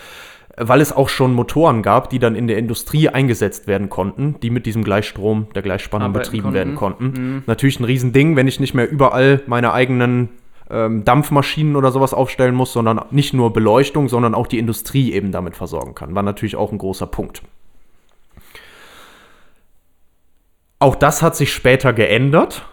Weil 0.56 0.82
es 0.82 0.92
auch 0.92 1.10
schon 1.10 1.34
Motoren 1.34 1.82
gab, 1.82 2.10
die 2.10 2.20
dann 2.20 2.36
in 2.36 2.48
der 2.48 2.58
Industrie 2.58 3.10
eingesetzt 3.10 3.66
werden 3.66 3.90
konnten, 3.90 4.36
die 4.42 4.50
mit 4.50 4.66
diesem 4.66 4.84
Gleichstrom 4.84 5.48
der 5.56 5.62
Gleichspannung 5.64 6.10
Arbeiten 6.10 6.24
betrieben 6.24 6.44
konnten. 6.44 6.56
werden 6.56 6.76
konnten. 6.76 7.44
Natürlich 7.48 7.80
ein 7.80 7.86
Riesending, 7.86 8.36
wenn 8.36 8.48
ich 8.48 8.60
nicht 8.60 8.74
mehr 8.74 8.90
überall 8.90 9.42
meine 9.48 9.74
eigenen 9.74 10.30
ähm, 10.70 11.04
Dampfmaschinen 11.04 11.76
oder 11.76 11.92
sowas 11.92 12.14
aufstellen 12.14 12.56
muss, 12.56 12.72
sondern 12.72 13.02
nicht 13.12 13.34
nur 13.34 13.52
Beleuchtung, 13.52 14.10
sondern 14.10 14.36
auch 14.36 14.48
die 14.48 14.60
Industrie 14.60 15.12
eben 15.14 15.32
damit 15.32 15.56
versorgen 15.56 15.96
kann. 15.96 16.16
War 16.16 16.24
natürlich 16.24 16.56
auch 16.56 16.72
ein 16.72 16.78
großer 16.78 17.08
Punkt. 17.08 17.42
Auch 20.84 20.96
das 20.96 21.22
hat 21.22 21.34
sich 21.38 21.54
später 21.54 21.94
geändert, 21.94 22.66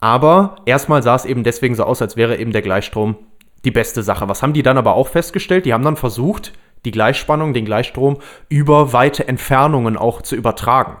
Aber 0.00 0.56
erstmal 0.66 1.02
sah 1.02 1.14
es 1.14 1.24
eben 1.24 1.42
deswegen 1.42 1.74
so 1.74 1.84
aus, 1.84 2.02
als 2.02 2.16
wäre 2.16 2.36
eben 2.36 2.52
der 2.52 2.62
Gleichstrom 2.62 3.16
die 3.64 3.70
beste 3.70 4.02
Sache. 4.02 4.28
Was 4.28 4.42
haben 4.42 4.52
die 4.52 4.62
dann 4.62 4.78
aber 4.78 4.94
auch 4.94 5.08
festgestellt? 5.08 5.66
Die 5.66 5.72
haben 5.72 5.84
dann 5.84 5.96
versucht, 5.96 6.52
die 6.84 6.90
Gleichspannung, 6.90 7.54
den 7.54 7.64
Gleichstrom 7.64 8.18
über 8.48 8.92
weite 8.92 9.26
Entfernungen 9.26 9.96
auch 9.96 10.22
zu 10.22 10.36
übertragen. 10.36 10.98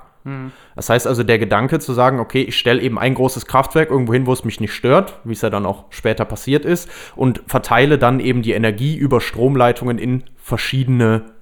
Das 0.74 0.90
heißt 0.90 1.06
also, 1.06 1.22
der 1.22 1.38
Gedanke 1.38 1.78
zu 1.78 1.92
sagen, 1.92 2.18
okay, 2.18 2.42
ich 2.42 2.58
stelle 2.58 2.82
eben 2.82 2.98
ein 2.98 3.14
großes 3.14 3.46
Kraftwerk 3.46 3.90
irgendwo 3.90 4.12
hin, 4.12 4.26
wo 4.26 4.32
es 4.32 4.44
mich 4.44 4.58
nicht 4.58 4.74
stört, 4.74 5.20
wie 5.22 5.34
es 5.34 5.42
ja 5.42 5.50
dann 5.50 5.66
auch 5.66 5.84
später 5.90 6.24
passiert 6.24 6.64
ist, 6.64 6.90
und 7.14 7.42
verteile 7.46 7.96
dann 7.96 8.18
eben 8.18 8.42
die 8.42 8.52
Energie 8.52 8.96
über 8.96 9.20
Stromleitungen 9.20 9.98
in 9.98 10.24
verschiedene 10.36 11.35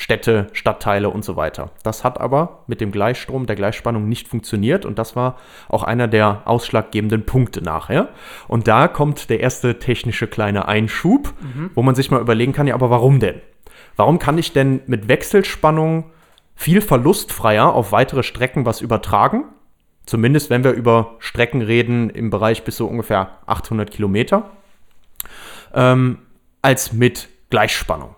Städte, 0.00 0.46
Stadtteile 0.54 1.10
und 1.10 1.26
so 1.26 1.36
weiter. 1.36 1.72
Das 1.82 2.04
hat 2.04 2.18
aber 2.18 2.64
mit 2.66 2.80
dem 2.80 2.90
Gleichstrom, 2.90 3.44
der 3.44 3.54
Gleichspannung 3.54 4.08
nicht 4.08 4.28
funktioniert 4.28 4.86
und 4.86 4.98
das 4.98 5.14
war 5.14 5.36
auch 5.68 5.82
einer 5.82 6.08
der 6.08 6.40
ausschlaggebenden 6.46 7.26
Punkte 7.26 7.60
nachher. 7.60 8.08
Und 8.48 8.66
da 8.66 8.88
kommt 8.88 9.28
der 9.28 9.40
erste 9.40 9.78
technische 9.78 10.26
kleine 10.26 10.66
Einschub, 10.66 11.34
wo 11.74 11.82
man 11.82 11.94
sich 11.94 12.10
mal 12.10 12.22
überlegen 12.22 12.54
kann, 12.54 12.66
ja, 12.66 12.74
aber 12.74 12.88
warum 12.88 13.20
denn? 13.20 13.42
Warum 13.94 14.18
kann 14.18 14.38
ich 14.38 14.54
denn 14.54 14.80
mit 14.86 15.06
Wechselspannung 15.08 16.06
viel 16.54 16.80
verlustfreier 16.80 17.74
auf 17.74 17.92
weitere 17.92 18.22
Strecken 18.22 18.64
was 18.64 18.80
übertragen? 18.80 19.44
Zumindest 20.06 20.48
wenn 20.48 20.64
wir 20.64 20.72
über 20.72 21.16
Strecken 21.18 21.60
reden 21.60 22.08
im 22.08 22.30
Bereich 22.30 22.64
bis 22.64 22.78
so 22.78 22.86
ungefähr 22.86 23.32
800 23.44 23.90
Kilometer, 23.90 24.48
ähm, 25.74 26.20
als 26.62 26.94
mit 26.94 27.28
Gleichspannung. 27.50 28.14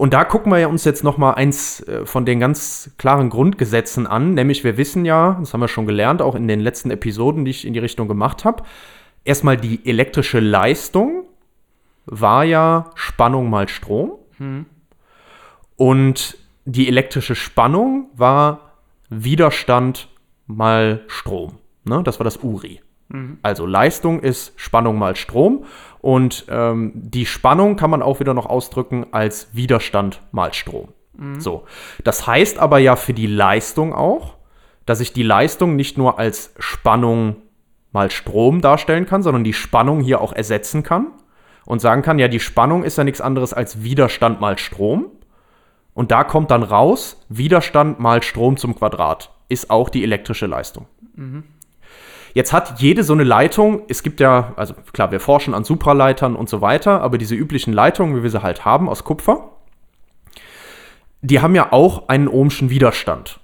Und 0.00 0.14
da 0.14 0.24
gucken 0.24 0.50
wir 0.50 0.58
ja 0.58 0.66
uns 0.66 0.86
jetzt 0.86 1.04
noch 1.04 1.18
mal 1.18 1.34
eins 1.34 1.80
äh, 1.80 2.06
von 2.06 2.24
den 2.24 2.40
ganz 2.40 2.90
klaren 2.96 3.28
Grundgesetzen 3.28 4.06
an, 4.06 4.32
nämlich 4.32 4.64
wir 4.64 4.78
wissen 4.78 5.04
ja, 5.04 5.36
das 5.38 5.52
haben 5.52 5.60
wir 5.60 5.68
schon 5.68 5.84
gelernt, 5.84 6.22
auch 6.22 6.34
in 6.34 6.48
den 6.48 6.58
letzten 6.60 6.90
Episoden, 6.90 7.44
die 7.44 7.50
ich 7.50 7.66
in 7.66 7.74
die 7.74 7.80
Richtung 7.80 8.08
gemacht 8.08 8.46
habe, 8.46 8.62
erstmal 9.24 9.58
die 9.58 9.86
elektrische 9.86 10.40
Leistung 10.40 11.24
war 12.06 12.44
ja 12.44 12.92
Spannung 12.94 13.50
mal 13.50 13.68
Strom 13.68 14.12
und 15.76 16.38
die 16.64 16.88
elektrische 16.88 17.34
Spannung 17.34 18.08
war 18.14 18.78
Widerstand 19.10 20.08
mal 20.46 21.04
Strom. 21.08 21.58
Ne? 21.84 22.02
Das 22.04 22.18
war 22.18 22.24
das 22.24 22.38
URI. 22.38 22.80
Also 23.42 23.66
Leistung 23.66 24.20
ist 24.20 24.52
Spannung 24.56 24.98
mal 24.98 25.16
Strom 25.16 25.64
und 26.00 26.46
ähm, 26.48 26.92
die 26.94 27.26
Spannung 27.26 27.76
kann 27.76 27.90
man 27.90 28.02
auch 28.02 28.20
wieder 28.20 28.34
noch 28.34 28.46
ausdrücken 28.46 29.06
als 29.12 29.48
Widerstand 29.52 30.22
mal 30.32 30.52
Strom. 30.54 30.88
So, 31.40 31.64
das 32.04 32.26
heißt 32.26 32.58
aber 32.58 32.78
ja 32.78 32.96
für 32.96 33.12
die 33.12 33.26
Leistung 33.26 33.92
auch, 33.94 34.36
dass 34.86 35.00
ich 35.00 35.12
die 35.12 35.22
Leistung 35.22 35.76
nicht 35.76 35.98
nur 35.98 36.18
als 36.18 36.54
Spannung 36.58 37.36
mal 37.92 38.10
Strom 38.10 38.60
darstellen 38.60 39.06
kann, 39.06 39.22
sondern 39.22 39.44
die 39.44 39.52
Spannung 39.52 40.00
hier 40.00 40.20
auch 40.20 40.32
ersetzen 40.32 40.82
kann 40.82 41.08
und 41.66 41.80
sagen 41.80 42.02
kann, 42.02 42.18
ja, 42.18 42.28
die 42.28 42.40
Spannung 42.40 42.84
ist 42.84 42.96
ja 42.96 43.04
nichts 43.04 43.20
anderes 43.20 43.52
als 43.52 43.82
Widerstand 43.82 44.40
mal 44.40 44.58
Strom. 44.58 45.06
Und 45.92 46.10
da 46.10 46.24
kommt 46.24 46.50
dann 46.50 46.62
raus, 46.62 47.24
Widerstand 47.28 48.00
mal 48.00 48.22
Strom 48.22 48.56
zum 48.56 48.74
Quadrat 48.74 49.30
ist 49.48 49.68
auch 49.68 49.88
die 49.88 50.04
elektrische 50.04 50.46
Leistung. 50.46 50.86
Jetzt 52.32 52.52
hat 52.52 52.80
jede 52.80 53.02
so 53.02 53.12
eine 53.12 53.24
Leitung, 53.24 53.82
es 53.88 54.02
gibt 54.02 54.20
ja, 54.20 54.52
also 54.56 54.74
klar, 54.92 55.10
wir 55.10 55.20
forschen 55.20 55.54
an 55.54 55.64
Supraleitern 55.64 56.36
und 56.36 56.48
so 56.48 56.60
weiter, 56.60 57.00
aber 57.00 57.18
diese 57.18 57.34
üblichen 57.34 57.72
Leitungen, 57.72 58.16
wie 58.16 58.22
wir 58.22 58.30
sie 58.30 58.42
halt 58.42 58.64
haben, 58.64 58.88
aus 58.88 59.04
Kupfer, 59.04 59.50
die 61.22 61.40
haben 61.40 61.54
ja 61.54 61.72
auch 61.72 62.08
einen 62.08 62.28
ohmschen 62.28 62.70
Widerstand. 62.70 63.40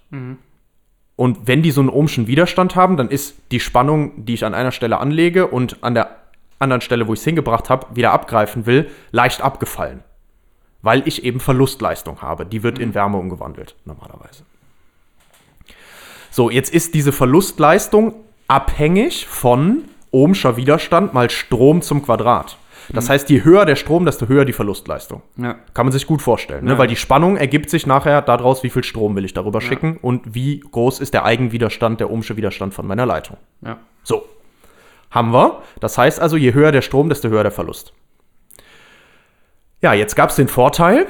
Und 1.16 1.46
wenn 1.46 1.62
die 1.62 1.70
so 1.70 1.80
einen 1.80 1.90
ohmschen 1.90 2.26
Widerstand 2.26 2.76
haben, 2.76 2.96
dann 2.96 3.08
ist 3.08 3.36
die 3.50 3.60
Spannung, 3.60 4.24
die 4.24 4.34
ich 4.34 4.44
an 4.44 4.54
einer 4.54 4.72
Stelle 4.72 4.98
anlege 4.98 5.46
und 5.46 5.82
an 5.82 5.94
der 5.94 6.16
anderen 6.58 6.80
Stelle, 6.80 7.08
wo 7.08 7.12
ich 7.12 7.20
es 7.20 7.24
hingebracht 7.24 7.68
habe, 7.68 7.96
wieder 7.96 8.12
abgreifen 8.12 8.66
will, 8.66 8.90
leicht 9.10 9.42
abgefallen. 9.42 10.02
Weil 10.82 11.06
ich 11.08 11.24
eben 11.24 11.40
Verlustleistung 11.40 12.22
habe. 12.22 12.46
Die 12.46 12.62
wird 12.62 12.78
in 12.78 12.94
Wärme 12.94 13.18
umgewandelt, 13.18 13.74
normalerweise. 13.84 14.44
So, 16.30 16.50
jetzt 16.50 16.72
ist 16.72 16.94
diese 16.94 17.12
Verlustleistung 17.12 18.14
abhängig 18.48 19.26
von 19.26 19.84
ohmscher 20.10 20.56
Widerstand 20.56 21.14
mal 21.14 21.30
Strom 21.30 21.82
zum 21.82 22.02
Quadrat. 22.02 22.58
Das 22.90 23.10
heißt, 23.10 23.28
je 23.30 23.42
höher 23.42 23.64
der 23.64 23.76
Strom, 23.76 24.04
desto 24.04 24.28
höher 24.28 24.44
die 24.44 24.52
Verlustleistung. 24.52 25.22
Ja. 25.36 25.56
Kann 25.74 25.86
man 25.86 25.92
sich 25.92 26.06
gut 26.06 26.22
vorstellen, 26.22 26.64
ne? 26.64 26.72
Ja. 26.72 26.78
weil 26.78 26.86
die 26.86 26.96
Spannung 26.96 27.36
ergibt 27.36 27.68
sich 27.68 27.86
nachher 27.86 28.22
daraus, 28.22 28.62
wie 28.62 28.70
viel 28.70 28.84
Strom 28.84 29.16
will 29.16 29.24
ich 29.24 29.34
darüber 29.34 29.60
schicken 29.60 29.96
und 30.00 30.34
wie 30.34 30.60
groß 30.60 31.00
ist 31.00 31.12
der 31.14 31.24
Eigenwiderstand, 31.24 32.00
der 32.00 32.10
ohmsche 32.10 32.36
Widerstand 32.36 32.74
von 32.74 32.86
meiner 32.86 33.04
Leitung. 33.04 33.38
Ja. 33.62 33.78
So, 34.04 34.24
haben 35.10 35.32
wir. 35.32 35.62
Das 35.80 35.98
heißt 35.98 36.20
also, 36.20 36.36
je 36.36 36.54
höher 36.54 36.72
der 36.72 36.82
Strom, 36.82 37.08
desto 37.08 37.28
höher 37.28 37.42
der 37.42 37.52
Verlust. 37.52 37.92
Ja, 39.82 39.92
jetzt 39.92 40.14
gab 40.14 40.30
es 40.30 40.36
den 40.36 40.48
Vorteil, 40.48 41.06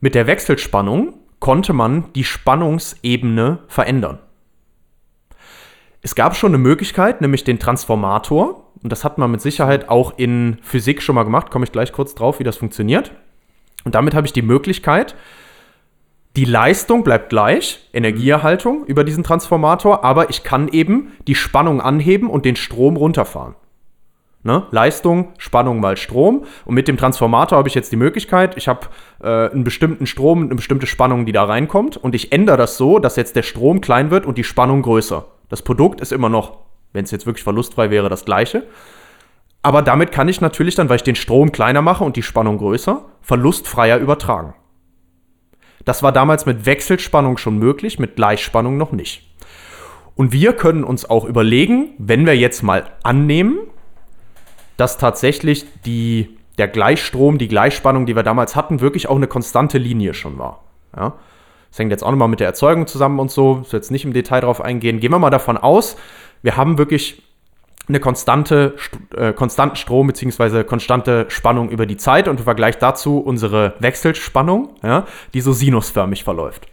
mit 0.00 0.14
der 0.14 0.26
Wechselspannung 0.26 1.14
konnte 1.40 1.72
man 1.72 2.12
die 2.14 2.24
Spannungsebene 2.24 3.58
verändern. 3.68 4.18
Es 6.02 6.14
gab 6.14 6.36
schon 6.36 6.50
eine 6.50 6.58
Möglichkeit, 6.58 7.20
nämlich 7.20 7.44
den 7.44 7.58
Transformator. 7.58 8.64
Und 8.82 8.92
das 8.92 9.04
hat 9.04 9.18
man 9.18 9.30
mit 9.30 9.40
Sicherheit 9.40 9.88
auch 9.88 10.14
in 10.16 10.58
Physik 10.62 11.02
schon 11.02 11.14
mal 11.14 11.24
gemacht. 11.24 11.50
Komme 11.50 11.64
ich 11.64 11.72
gleich 11.72 11.92
kurz 11.92 12.14
drauf, 12.14 12.38
wie 12.38 12.44
das 12.44 12.56
funktioniert. 12.56 13.12
Und 13.84 13.94
damit 13.94 14.14
habe 14.14 14.26
ich 14.26 14.32
die 14.32 14.42
Möglichkeit, 14.42 15.14
die 16.36 16.44
Leistung 16.44 17.02
bleibt 17.02 17.30
gleich, 17.30 17.88
Energieerhaltung 17.92 18.84
über 18.86 19.02
diesen 19.02 19.24
Transformator, 19.24 20.04
aber 20.04 20.30
ich 20.30 20.44
kann 20.44 20.68
eben 20.68 21.12
die 21.26 21.34
Spannung 21.34 21.80
anheben 21.80 22.30
und 22.30 22.44
den 22.44 22.54
Strom 22.54 22.96
runterfahren. 22.96 23.56
Ne? 24.44 24.66
Leistung, 24.70 25.32
Spannung 25.38 25.80
mal 25.80 25.96
Strom. 25.96 26.44
Und 26.64 26.74
mit 26.74 26.86
dem 26.86 26.96
Transformator 26.96 27.58
habe 27.58 27.68
ich 27.68 27.74
jetzt 27.74 27.90
die 27.90 27.96
Möglichkeit, 27.96 28.56
ich 28.56 28.68
habe 28.68 28.86
äh, 29.20 29.50
einen 29.50 29.64
bestimmten 29.64 30.06
Strom, 30.06 30.44
eine 30.44 30.54
bestimmte 30.54 30.86
Spannung, 30.86 31.26
die 31.26 31.32
da 31.32 31.44
reinkommt. 31.44 31.96
Und 31.96 32.14
ich 32.14 32.30
ändere 32.30 32.56
das 32.56 32.76
so, 32.76 33.00
dass 33.00 33.16
jetzt 33.16 33.34
der 33.34 33.42
Strom 33.42 33.80
klein 33.80 34.12
wird 34.12 34.24
und 34.24 34.38
die 34.38 34.44
Spannung 34.44 34.82
größer. 34.82 35.26
Das 35.48 35.62
Produkt 35.62 36.00
ist 36.00 36.12
immer 36.12 36.28
noch, 36.28 36.58
wenn 36.92 37.04
es 37.04 37.10
jetzt 37.10 37.26
wirklich 37.26 37.44
verlustfrei 37.44 37.90
wäre, 37.90 38.08
das 38.08 38.24
gleiche. 38.24 38.66
Aber 39.62 39.82
damit 39.82 40.12
kann 40.12 40.28
ich 40.28 40.40
natürlich 40.40 40.74
dann, 40.74 40.88
weil 40.88 40.96
ich 40.96 41.02
den 41.02 41.16
Strom 41.16 41.52
kleiner 41.52 41.82
mache 41.82 42.04
und 42.04 42.16
die 42.16 42.22
Spannung 42.22 42.58
größer, 42.58 43.04
verlustfreier 43.20 43.98
übertragen. 43.98 44.54
Das 45.84 46.02
war 46.02 46.12
damals 46.12 46.46
mit 46.46 46.66
Wechselspannung 46.66 47.38
schon 47.38 47.58
möglich, 47.58 47.98
mit 47.98 48.16
Gleichspannung 48.16 48.76
noch 48.76 48.92
nicht. 48.92 49.28
Und 50.14 50.32
wir 50.32 50.52
können 50.52 50.84
uns 50.84 51.08
auch 51.08 51.24
überlegen, 51.24 51.90
wenn 51.98 52.26
wir 52.26 52.36
jetzt 52.36 52.62
mal 52.62 52.90
annehmen, 53.02 53.58
dass 54.76 54.98
tatsächlich 54.98 55.64
die, 55.84 56.36
der 56.58 56.68
Gleichstrom, 56.68 57.38
die 57.38 57.48
Gleichspannung, 57.48 58.04
die 58.04 58.16
wir 58.16 58.22
damals 58.22 58.56
hatten, 58.56 58.80
wirklich 58.80 59.08
auch 59.08 59.16
eine 59.16 59.28
konstante 59.28 59.78
Linie 59.78 60.14
schon 60.14 60.38
war. 60.38 60.64
Ja? 60.96 61.14
Das 61.78 61.82
hängt 61.84 61.92
jetzt 61.92 62.02
auch 62.02 62.10
nochmal 62.10 62.26
mit 62.26 62.40
der 62.40 62.48
Erzeugung 62.48 62.88
zusammen 62.88 63.20
und 63.20 63.30
so. 63.30 63.62
Ich 63.64 63.72
will 63.72 63.78
jetzt 63.78 63.92
nicht 63.92 64.04
im 64.04 64.12
Detail 64.12 64.40
drauf 64.40 64.60
eingehen. 64.60 64.98
Gehen 64.98 65.12
wir 65.12 65.20
mal 65.20 65.30
davon 65.30 65.56
aus, 65.56 65.96
wir 66.42 66.56
haben 66.56 66.76
wirklich 66.76 67.22
eine 67.88 68.00
konstante, 68.00 68.74
St- 68.76 69.16
äh, 69.16 69.32
konstanten 69.32 69.76
Strom 69.76 70.08
bzw. 70.08 70.64
konstante 70.64 71.26
Spannung 71.28 71.70
über 71.70 71.86
die 71.86 71.96
Zeit 71.96 72.26
und 72.26 72.38
im 72.40 72.44
Vergleich 72.44 72.78
dazu 72.78 73.20
unsere 73.20 73.74
Wechselspannung, 73.78 74.70
ja, 74.82 75.06
die 75.34 75.40
so 75.40 75.52
sinusförmig 75.52 76.24
verläuft. 76.24 76.66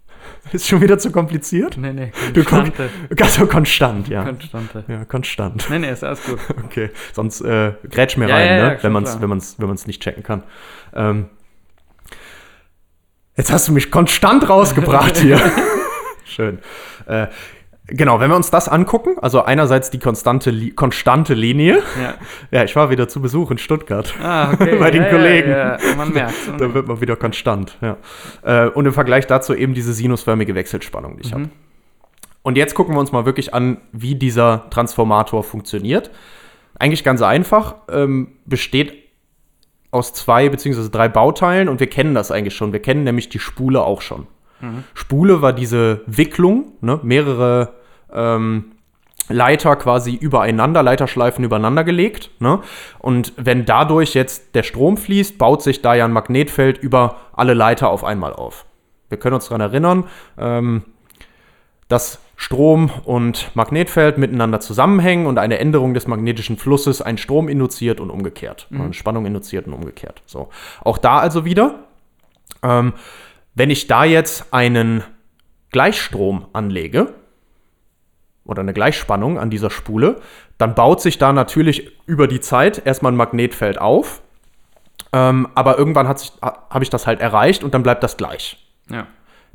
Ist 0.52 0.66
schon 0.66 0.80
wieder 0.80 0.98
zu 0.98 1.12
kompliziert? 1.12 1.76
Nee, 1.76 1.92
nee, 1.92 2.10
Du 2.34 2.42
kon- 2.42 2.64
Konstante. 2.64 2.90
Also 3.22 3.46
konstant, 3.46 4.08
ja. 4.08 4.24
Konstante. 4.24 4.84
Ja, 4.88 5.04
konstant. 5.04 5.66
Nee, 5.70 5.78
nee, 5.78 5.92
ist 5.92 6.02
alles 6.02 6.24
gut. 6.24 6.40
Okay, 6.64 6.90
sonst 7.12 7.42
äh, 7.42 7.74
grätsch 7.88 8.16
mir 8.16 8.28
Ja, 8.28 8.34
rein, 8.34 8.46
ja, 8.48 8.56
ja, 8.56 8.64
ne? 8.70 8.74
schon 8.74 8.82
wenn 8.82 8.92
man 8.92 9.04
es 9.04 9.20
wenn 9.22 9.28
man's, 9.28 9.54
wenn 9.58 9.68
man's 9.68 9.86
nicht 9.86 10.02
checken 10.02 10.24
kann. 10.24 10.42
Ähm, 10.96 11.26
jetzt 13.38 13.50
hast 13.50 13.68
du 13.68 13.72
mich 13.72 13.90
konstant 13.90 14.48
rausgebracht 14.48 15.16
hier. 15.16 15.40
Schön. 16.24 16.58
Äh, 17.06 17.28
genau, 17.86 18.20
wenn 18.20 18.30
wir 18.30 18.36
uns 18.36 18.50
das 18.50 18.68
angucken, 18.68 19.16
also 19.22 19.42
einerseits 19.42 19.88
die 19.88 19.98
konstante, 19.98 20.50
Li 20.50 20.72
konstante 20.72 21.32
Linie. 21.32 21.82
Ja. 22.00 22.14
Ja, 22.50 22.64
ich 22.64 22.74
war 22.76 22.90
wieder 22.90 23.08
zu 23.08 23.22
Besuch 23.22 23.50
in 23.50 23.58
Stuttgart. 23.58 24.14
Ah, 24.22 24.52
okay. 24.52 24.76
Bei 24.80 24.90
den 24.90 25.02
ja, 25.02 25.10
Kollegen. 25.10 25.50
Ja, 25.50 25.78
ja. 25.78 25.94
Man 25.96 26.12
merkt 26.12 26.34
Da 26.58 26.74
wird 26.74 26.88
man 26.88 27.00
wieder 27.00 27.16
konstant, 27.16 27.78
ja. 27.80 27.96
Äh, 28.42 28.68
und 28.68 28.86
im 28.86 28.92
Vergleich 28.92 29.26
dazu 29.26 29.54
eben 29.54 29.74
diese 29.74 29.92
sinusförmige 29.92 30.54
Wechselspannung, 30.54 31.16
die 31.16 31.26
ich 31.26 31.32
habe. 31.32 31.48
Und 32.42 32.56
jetzt 32.56 32.74
gucken 32.74 32.94
wir 32.94 33.00
uns 33.00 33.12
mal 33.12 33.26
wirklich 33.26 33.54
an, 33.54 33.78
wie 33.92 34.14
dieser 34.14 34.68
Transformator 34.70 35.44
funktioniert. 35.44 36.10
Eigentlich 36.78 37.04
ganz 37.04 37.20
einfach, 37.20 37.74
ähm, 37.90 38.32
besteht 38.46 39.07
aus 39.90 40.12
zwei 40.12 40.48
beziehungsweise 40.48 40.90
drei 40.90 41.08
Bauteilen 41.08 41.68
und 41.68 41.80
wir 41.80 41.88
kennen 41.88 42.14
das 42.14 42.30
eigentlich 42.30 42.54
schon. 42.54 42.72
Wir 42.72 42.82
kennen 42.82 43.04
nämlich 43.04 43.28
die 43.28 43.38
Spule 43.38 43.82
auch 43.82 44.02
schon. 44.02 44.26
Spule 44.94 45.40
war 45.40 45.52
diese 45.52 46.02
Wicklung, 46.06 46.72
ne? 46.80 46.98
mehrere 47.02 47.74
ähm, 48.12 48.72
Leiter 49.28 49.76
quasi 49.76 50.14
übereinander, 50.14 50.82
Leiterschleifen 50.82 51.44
übereinander 51.44 51.84
gelegt. 51.84 52.30
Ne? 52.40 52.60
Und 52.98 53.32
wenn 53.36 53.64
dadurch 53.66 54.14
jetzt 54.14 54.54
der 54.54 54.62
Strom 54.62 54.96
fließt, 54.96 55.38
baut 55.38 55.62
sich 55.62 55.82
da 55.82 55.94
ja 55.94 56.04
ein 56.04 56.12
Magnetfeld 56.12 56.78
über 56.78 57.16
alle 57.32 57.54
Leiter 57.54 57.90
auf 57.90 58.04
einmal 58.04 58.32
auf. 58.32 58.64
Wir 59.08 59.18
können 59.18 59.34
uns 59.34 59.48
daran 59.48 59.60
erinnern, 59.60 60.04
ähm, 60.38 60.82
dass 61.88 62.20
Strom 62.40 62.90
und 63.04 63.50
Magnetfeld 63.54 64.16
miteinander 64.16 64.60
zusammenhängen 64.60 65.26
und 65.26 65.38
eine 65.38 65.58
Änderung 65.58 65.92
des 65.92 66.06
magnetischen 66.06 66.56
Flusses 66.56 67.02
einen 67.02 67.18
Strom 67.18 67.48
induziert 67.48 67.98
und 67.98 68.10
umgekehrt. 68.10 68.68
Eine 68.70 68.94
Spannung 68.94 69.26
induziert 69.26 69.66
und 69.66 69.72
umgekehrt. 69.72 70.22
So. 70.24 70.48
Auch 70.84 70.98
da 70.98 71.18
also 71.18 71.44
wieder, 71.44 71.80
ähm, 72.62 72.92
wenn 73.56 73.70
ich 73.70 73.88
da 73.88 74.04
jetzt 74.04 74.54
einen 74.54 75.02
Gleichstrom 75.72 76.46
anlege 76.52 77.12
oder 78.44 78.62
eine 78.62 78.72
Gleichspannung 78.72 79.40
an 79.40 79.50
dieser 79.50 79.70
Spule, 79.70 80.20
dann 80.58 80.76
baut 80.76 81.00
sich 81.02 81.18
da 81.18 81.32
natürlich 81.32 81.90
über 82.06 82.28
die 82.28 82.40
Zeit 82.40 82.86
erstmal 82.86 83.10
ein 83.10 83.16
Magnetfeld 83.16 83.80
auf. 83.80 84.22
Ähm, 85.12 85.48
aber 85.56 85.76
irgendwann 85.76 86.06
habe 86.06 86.84
ich 86.84 86.90
das 86.90 87.08
halt 87.08 87.20
erreicht 87.20 87.64
und 87.64 87.74
dann 87.74 87.82
bleibt 87.82 88.04
das 88.04 88.16
gleich. 88.16 88.64
Ja. 88.88 89.08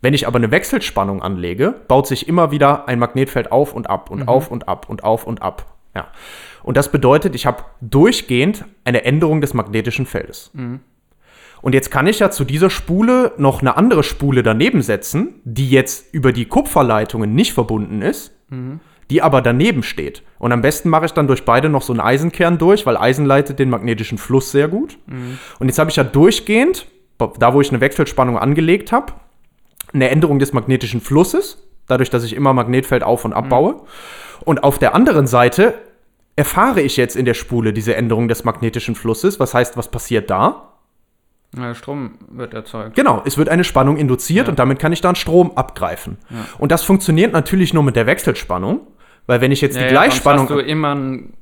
Wenn 0.04 0.14
ich 0.14 0.28
aber 0.28 0.36
eine 0.36 0.52
Wechselspannung 0.52 1.22
anlege, 1.24 1.76
baut 1.88 2.08
sich 2.08 2.28
immer 2.28 2.52
wieder 2.52 2.90
ein 2.90 3.00
Magnetfeld 3.00 3.54
auf 3.54 3.74
und 3.74 3.90
ab 3.90 4.12
und 4.12 4.28
auf 4.28 4.52
und 4.52 4.68
ab 4.68 4.90
und 4.90 5.06
auf 5.06 5.26
und 5.26 5.42
ab. 5.42 5.78
Ja. 5.96 6.08
Und 6.62 6.76
das 6.76 6.92
bedeutet, 6.92 7.36
ich 7.36 7.46
habe 7.46 7.64
durchgehend 7.80 8.66
eine 8.84 9.06
Änderung 9.06 9.40
des 9.40 9.54
magnetischen 9.54 10.06
Feldes. 10.06 10.52
Und 11.62 11.74
jetzt 11.74 11.90
kann 11.90 12.06
ich 12.08 12.20
ja 12.20 12.32
zu 12.32 12.44
dieser 12.44 12.70
Spule 12.70 13.32
noch 13.38 13.62
eine 13.62 13.78
andere 13.78 14.04
Spule 14.04 14.44
daneben 14.44 14.82
setzen, 14.82 15.36
die 15.46 15.70
jetzt 15.70 16.14
über 16.14 16.34
die 16.34 16.46
Kupferleitungen 16.46 17.34
nicht 17.34 17.54
verbunden 17.54 18.02
ist, 18.02 18.34
die 19.10 19.22
aber 19.22 19.42
daneben 19.42 19.84
steht. 19.84 20.24
Und 20.38 20.52
am 20.52 20.62
besten 20.62 20.90
mache 20.90 21.06
ich 21.06 21.14
dann 21.14 21.28
durch 21.28 21.46
beide 21.46 21.70
noch 21.70 21.82
so 21.82 21.94
einen 21.94 22.02
Eisenkern 22.02 22.58
durch, 22.58 22.86
weil 22.86 22.98
Eisen 22.98 23.26
leitet 23.26 23.58
den 23.58 23.70
magnetischen 23.70 24.18
Fluss 24.18 24.52
sehr 24.52 24.68
gut. 24.68 24.98
Und 25.60 25.68
jetzt 25.68 25.80
habe 25.80 25.90
ich 25.90 25.96
ja 25.96 26.04
durchgehend, 26.04 26.88
da 27.40 27.54
wo 27.54 27.62
ich 27.62 27.70
eine 27.70 27.80
Wechselspannung 27.80 28.38
angelegt 28.38 28.92
habe, 28.92 29.14
eine 29.94 30.10
Änderung 30.10 30.40
des 30.40 30.54
magnetischen 30.54 31.02
Flusses, 31.02 31.62
dadurch, 31.88 32.10
dass 32.10 32.24
ich 32.24 32.34
immer 32.36 32.54
Magnetfeld 32.54 33.04
auf- 33.04 33.26
und 33.26 33.34
abbaue. 33.34 33.82
Und 34.46 34.64
auf 34.64 34.80
der 34.80 34.96
anderen 34.96 35.28
Seite 35.28 35.74
erfahre 36.36 36.82
ich 36.82 36.98
jetzt 36.98 37.16
in 37.16 37.26
der 37.26 37.34
Spule 37.36 37.74
diese 37.74 37.96
Änderung 37.96 38.28
des 38.28 38.44
magnetischen 38.44 38.96
Flusses. 38.96 39.40
Was 39.40 39.54
heißt, 39.54 39.78
was 39.78 39.90
passiert 39.90 40.30
da? 40.30 40.70
Ja, 41.56 41.76
Strom 41.76 42.16
wird 42.32 42.56
erzeugt. 42.56 42.96
Genau, 42.96 43.22
es 43.26 43.38
wird 43.38 43.48
eine 43.50 43.64
Spannung 43.64 43.98
induziert 43.98 44.48
Ja. 44.48 44.52
und 44.52 44.58
damit 44.58 44.80
kann 44.80 44.92
ich 44.92 45.02
dann 45.02 45.16
Strom 45.16 45.52
abgreifen. 45.56 46.18
Und 46.58 46.72
das 46.72 46.84
funktioniert 46.84 47.32
natürlich 47.32 47.74
nur 47.76 47.84
mit 47.84 47.96
der 47.96 48.08
Wechselspannung, 48.08 48.80
weil 49.28 49.40
wenn 49.42 49.52
ich 49.52 49.62
jetzt 49.62 49.76
die 49.78 49.82
Ja, 49.82 49.88
Gleichspannung. 49.90 50.46
Ja, 50.46 50.48
sonst 50.48 50.60
hast 50.62 50.66
du 50.66 50.72
immer 50.72 50.96
ein, 50.96 51.34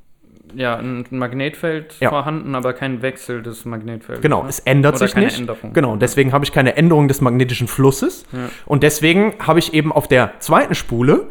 ja, 0.54 0.76
ein 0.76 1.04
Magnetfeld 1.10 1.96
Ja. 2.00 2.10
vorhanden, 2.10 2.54
aber 2.54 2.72
kein 2.72 3.02
Wechsel 3.02 3.42
des 3.42 3.64
Magnetfelds. 3.64 4.20
Genau, 4.22 4.42
ne? 4.42 4.48
es 4.48 4.58
ändert 4.60 4.96
Oder 4.96 5.06
sich 5.06 5.14
keine 5.14 5.26
nicht. 5.26 5.38
Änderung. 5.38 5.72
Genau, 5.72 5.92
und 5.92 6.02
deswegen 6.02 6.32
habe 6.32 6.44
ich 6.44 6.52
keine 6.52 6.76
Änderung 6.76 7.08
des 7.08 7.20
magnetischen 7.20 7.68
Flusses. 7.68 8.24
Ja. 8.32 8.48
Und 8.66 8.82
deswegen 8.82 9.34
habe 9.40 9.58
ich 9.58 9.74
eben 9.74 9.92
auf 9.92 10.08
der 10.08 10.32
zweiten 10.40 10.74
Spule, 10.74 11.26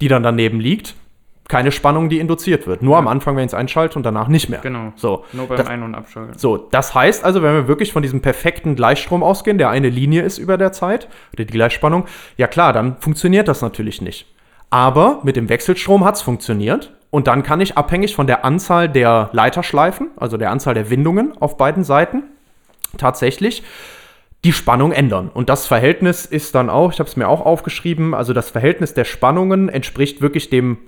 die 0.00 0.08
dann 0.08 0.22
daneben 0.22 0.60
liegt, 0.60 0.94
keine 1.48 1.70
Spannung, 1.70 2.08
die 2.08 2.18
induziert 2.18 2.66
wird. 2.66 2.82
Nur 2.82 2.96
am 2.96 3.06
Anfang, 3.06 3.36
wenn 3.36 3.44
ich 3.44 3.50
es 3.50 3.54
einschalte 3.54 3.96
und 3.96 4.02
danach 4.04 4.26
nicht 4.28 4.48
mehr. 4.48 4.58
Genau. 4.60 4.92
So, 4.96 5.24
Nur 5.32 5.46
beim 5.46 5.58
das, 5.58 5.66
Ein- 5.68 5.82
und 5.84 5.94
Abschalten. 5.94 6.36
so, 6.36 6.56
das 6.56 6.94
heißt 6.94 7.24
also, 7.24 7.40
wenn 7.42 7.54
wir 7.54 7.68
wirklich 7.68 7.92
von 7.92 8.02
diesem 8.02 8.20
perfekten 8.20 8.74
Gleichstrom 8.74 9.22
ausgehen, 9.22 9.56
der 9.58 9.70
eine 9.70 9.88
Linie 9.88 10.22
ist 10.22 10.38
über 10.38 10.58
der 10.58 10.72
Zeit, 10.72 11.08
oder 11.32 11.44
die 11.44 11.52
Gleichspannung, 11.52 12.06
ja 12.36 12.48
klar, 12.48 12.72
dann 12.72 12.96
funktioniert 12.98 13.46
das 13.46 13.62
natürlich 13.62 14.02
nicht. 14.02 14.26
Aber 14.70 15.20
mit 15.22 15.36
dem 15.36 15.48
Wechselstrom 15.48 16.04
hat 16.04 16.16
es 16.16 16.22
funktioniert. 16.22 16.92
Und 17.10 17.26
dann 17.26 17.42
kann 17.42 17.60
ich 17.60 17.76
abhängig 17.76 18.14
von 18.14 18.26
der 18.26 18.44
Anzahl 18.44 18.88
der 18.88 19.30
Leiterschleifen, 19.32 20.10
also 20.16 20.36
der 20.36 20.50
Anzahl 20.50 20.74
der 20.74 20.90
Windungen 20.90 21.32
auf 21.40 21.56
beiden 21.56 21.84
Seiten, 21.84 22.24
tatsächlich 22.98 23.62
die 24.44 24.52
Spannung 24.52 24.92
ändern. 24.92 25.30
Und 25.32 25.48
das 25.48 25.66
Verhältnis 25.66 26.26
ist 26.26 26.54
dann 26.54 26.70
auch, 26.70 26.92
ich 26.92 26.98
habe 26.98 27.08
es 27.08 27.16
mir 27.16 27.28
auch 27.28 27.44
aufgeschrieben, 27.44 28.14
also 28.14 28.32
das 28.32 28.50
Verhältnis 28.50 28.94
der 28.94 29.04
Spannungen 29.04 29.68
entspricht 29.68 30.20
wirklich 30.20 30.50
dem, 30.50 30.78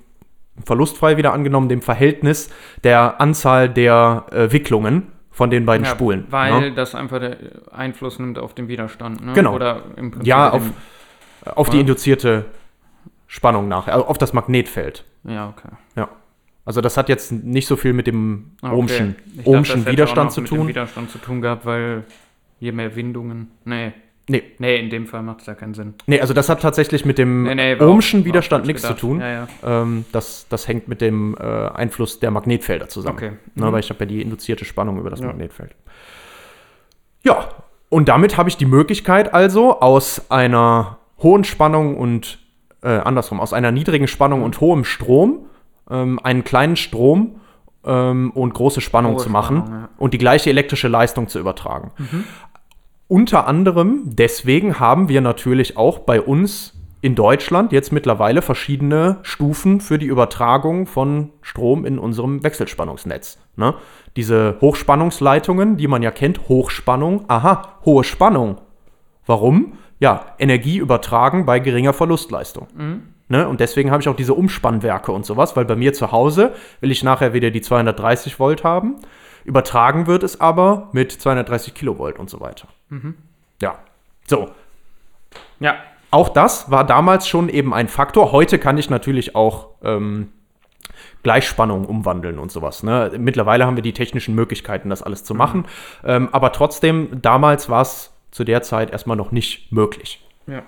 verlustfrei 0.64 1.16
wieder 1.16 1.32
angenommen, 1.32 1.68
dem 1.68 1.82
Verhältnis 1.82 2.50
der 2.84 3.20
Anzahl 3.20 3.68
der 3.68 4.26
äh, 4.30 4.52
Wicklungen 4.52 5.08
von 5.30 5.50
den 5.50 5.66
beiden 5.66 5.84
Ja, 5.84 5.90
Spulen. 5.92 6.26
Weil 6.30 6.60
ne? 6.60 6.72
das 6.72 6.94
einfach 6.94 7.20
der 7.20 7.36
Einfluss 7.72 8.18
nimmt 8.18 8.38
auf 8.38 8.54
den 8.54 8.68
Widerstand. 8.68 9.24
Ne? 9.24 9.32
Genau. 9.34 9.54
Oder 9.54 9.82
im 9.96 10.10
Prinzip. 10.10 10.26
Ja, 10.26 10.50
auf, 10.50 10.62
auf 11.44 11.70
die 11.70 11.80
induzierte 11.80 12.46
Spannung 13.26 13.68
nach, 13.68 13.86
also 13.88 14.06
auf 14.06 14.18
das 14.18 14.32
Magnetfeld. 14.32 15.04
Ja, 15.24 15.48
okay. 15.48 15.68
Ja. 15.96 16.08
Also 16.64 16.80
das 16.80 16.96
hat 16.96 17.08
jetzt 17.08 17.32
nicht 17.32 17.66
so 17.66 17.76
viel 17.76 17.92
mit 17.94 18.06
dem 18.06 18.52
Ah, 18.60 18.68
okay. 18.68 18.76
Ohmschen, 18.76 19.16
Ich 19.26 19.36
dachte, 19.36 19.48
Ohmschen 19.50 19.82
auch 19.86 19.90
Widerstand 19.92 20.32
zu 20.32 20.40
mit 20.42 20.50
dem 20.50 20.56
tun. 20.58 20.68
Widerstand 20.68 21.10
zu 21.10 21.18
tun 21.18 21.40
gehabt, 21.40 21.64
weil 21.66 22.04
je 22.60 22.72
mehr 22.72 22.94
Windungen. 22.94 23.50
Nee. 23.64 23.92
Nee, 24.30 24.42
Nee, 24.58 24.76
in 24.78 24.90
dem 24.90 25.06
Fall 25.06 25.22
macht 25.22 25.40
es 25.40 25.46
ja 25.46 25.54
keinen 25.54 25.72
Sinn. 25.72 25.94
nee, 26.06 26.20
also 26.20 26.34
das 26.34 26.50
hat 26.50 26.60
tatsächlich 26.60 27.06
mit 27.06 27.16
dem 27.16 27.44
Nee, 27.44 27.54
nee, 27.54 27.76
Ohmschen 27.80 28.20
auch- 28.20 28.24
Widerstand 28.26 28.66
nichts 28.66 28.82
zu 28.82 28.92
tun. 28.94 29.20
Ja, 29.20 29.30
ja. 29.32 29.48
Ähm, 29.64 30.04
das, 30.12 30.46
das 30.50 30.68
hängt 30.68 30.86
mit 30.86 31.00
dem 31.00 31.34
äh, 31.40 31.42
Einfluss 31.42 32.20
der 32.20 32.30
Magnetfelder 32.30 32.88
zusammen. 32.88 33.16
Okay. 33.16 33.30
Ne, 33.54 33.64
Mhm. 33.66 33.72
weil 33.72 33.80
ich 33.80 33.88
habe 33.88 34.00
ja 34.00 34.06
die 34.06 34.20
induzierte 34.20 34.66
Spannung 34.66 34.98
über 34.98 35.08
das 35.08 35.20
Ja. 35.20 35.28
Magnetfeld. 35.28 35.74
Ja, 37.24 37.48
und 37.88 38.08
damit 38.10 38.36
habe 38.36 38.50
ich 38.50 38.58
die 38.58 38.66
Möglichkeit 38.66 39.32
also 39.32 39.80
aus 39.80 40.30
einer 40.30 40.98
hohen 41.22 41.44
Spannung 41.44 41.96
und 41.96 42.38
äh, 42.82 42.88
andersrum, 42.88 43.40
aus 43.40 43.52
einer 43.52 43.72
niedrigen 43.72 44.08
Spannung 44.08 44.42
und 44.42 44.60
hohem 44.60 44.84
Strom 44.84 45.46
ähm, 45.90 46.18
einen 46.22 46.44
kleinen 46.44 46.76
Strom 46.76 47.40
ähm, 47.84 48.30
und 48.32 48.54
große 48.54 48.80
Spannung 48.80 49.14
Hohe 49.14 49.22
zu 49.22 49.30
machen 49.30 49.58
Spannung, 49.58 49.80
ja. 49.80 49.88
und 49.98 50.14
die 50.14 50.18
gleiche 50.18 50.50
elektrische 50.50 50.88
Leistung 50.88 51.28
zu 51.28 51.38
übertragen. 51.38 51.92
Unter 53.08 53.46
anderem 53.46 54.02
deswegen 54.04 54.78
haben 54.78 55.08
wir 55.08 55.20
natürlich 55.20 55.76
auch 55.76 56.00
bei 56.00 56.20
uns 56.20 56.74
in 57.00 57.14
Deutschland 57.14 57.72
jetzt 57.72 57.92
mittlerweile 57.92 58.42
verschiedene 58.42 59.18
Stufen 59.22 59.80
für 59.80 59.98
die 59.98 60.06
Übertragung 60.06 60.86
von 60.86 61.30
Strom 61.42 61.84
in 61.84 61.98
unserem 61.98 62.42
Wechselspannungsnetz. 62.42 63.38
Ne? 63.56 63.74
Diese 64.16 64.56
Hochspannungsleitungen, 64.60 65.76
die 65.76 65.86
man 65.86 66.02
ja 66.02 66.10
kennt, 66.10 66.48
Hochspannung, 66.48 67.24
aha, 67.28 67.76
hohe 67.84 68.02
Spannung. 68.02 68.58
Warum? 69.26 69.74
Ja, 70.00 70.34
Energie 70.38 70.78
übertragen 70.78 71.44
bei 71.44 71.58
geringer 71.58 71.92
Verlustleistung. 71.92 72.68
Ne? 73.28 73.48
Und 73.48 73.60
deswegen 73.60 73.90
habe 73.90 74.02
ich 74.02 74.08
auch 74.08 74.16
diese 74.16 74.34
Umspannwerke 74.34 75.12
und 75.12 75.26
sowas, 75.26 75.56
weil 75.56 75.64
bei 75.64 75.76
mir 75.76 75.92
zu 75.92 76.12
Hause 76.12 76.54
will 76.80 76.90
ich 76.90 77.02
nachher 77.02 77.34
wieder 77.34 77.50
die 77.50 77.60
230 77.60 78.38
Volt 78.38 78.64
haben. 78.64 78.96
Übertragen 79.44 80.06
wird 80.06 80.22
es 80.22 80.40
aber 80.40 80.88
mit 80.92 81.12
230 81.12 81.74
Kilovolt 81.74 82.18
und 82.18 82.30
so 82.30 82.40
weiter. 82.40 82.68
Ja, 83.60 83.78
so. 84.26 84.50
Ja. 85.60 85.76
Auch 86.10 86.30
das 86.30 86.70
war 86.70 86.84
damals 86.84 87.28
schon 87.28 87.50
eben 87.50 87.74
ein 87.74 87.88
Faktor. 87.88 88.32
Heute 88.32 88.58
kann 88.58 88.78
ich 88.78 88.88
natürlich 88.88 89.34
auch 89.34 89.68
ähm, 89.82 90.32
Gleichspannung 91.22 91.84
umwandeln 91.84 92.38
und 92.38 92.50
sowas. 92.50 92.82
Ne? 92.82 93.12
Mittlerweile 93.18 93.66
haben 93.66 93.76
wir 93.76 93.82
die 93.82 93.92
technischen 93.92 94.34
Möglichkeiten, 94.34 94.88
das 94.88 95.02
alles 95.02 95.24
zu 95.24 95.34
machen. 95.34 95.66
Ähm, 96.04 96.30
aber 96.32 96.52
trotzdem, 96.52 97.20
damals 97.20 97.68
war 97.68 97.82
es 97.82 98.10
zu 98.30 98.44
der 98.44 98.62
Zeit 98.62 98.90
erstmal 98.90 99.16
noch 99.16 99.32
nicht 99.32 99.72
möglich. 99.72 100.24
Ja. 100.46 100.62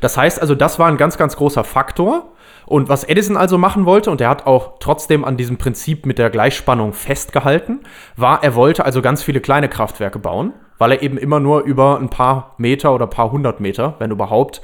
Das 0.00 0.16
heißt 0.16 0.40
also, 0.40 0.54
das 0.54 0.78
war 0.78 0.88
ein 0.88 0.96
ganz, 0.96 1.18
ganz 1.18 1.36
großer 1.36 1.64
Faktor. 1.64 2.32
Und 2.66 2.88
was 2.88 3.04
Edison 3.04 3.36
also 3.36 3.58
machen 3.58 3.86
wollte, 3.86 4.10
und 4.10 4.20
er 4.20 4.28
hat 4.28 4.46
auch 4.46 4.78
trotzdem 4.80 5.24
an 5.24 5.36
diesem 5.36 5.56
Prinzip 5.56 6.04
mit 6.04 6.18
der 6.18 6.30
Gleichspannung 6.30 6.92
festgehalten, 6.92 7.80
war, 8.16 8.42
er 8.42 8.56
wollte 8.56 8.84
also 8.84 9.02
ganz 9.02 9.22
viele 9.22 9.40
kleine 9.40 9.68
Kraftwerke 9.68 10.18
bauen, 10.18 10.52
weil 10.78 10.92
er 10.92 11.02
eben 11.02 11.16
immer 11.16 11.38
nur 11.38 11.62
über 11.62 11.98
ein 11.98 12.10
paar 12.10 12.54
Meter 12.58 12.92
oder 12.92 13.06
paar 13.06 13.30
hundert 13.30 13.60
Meter, 13.60 13.94
wenn 14.00 14.10
überhaupt, 14.10 14.62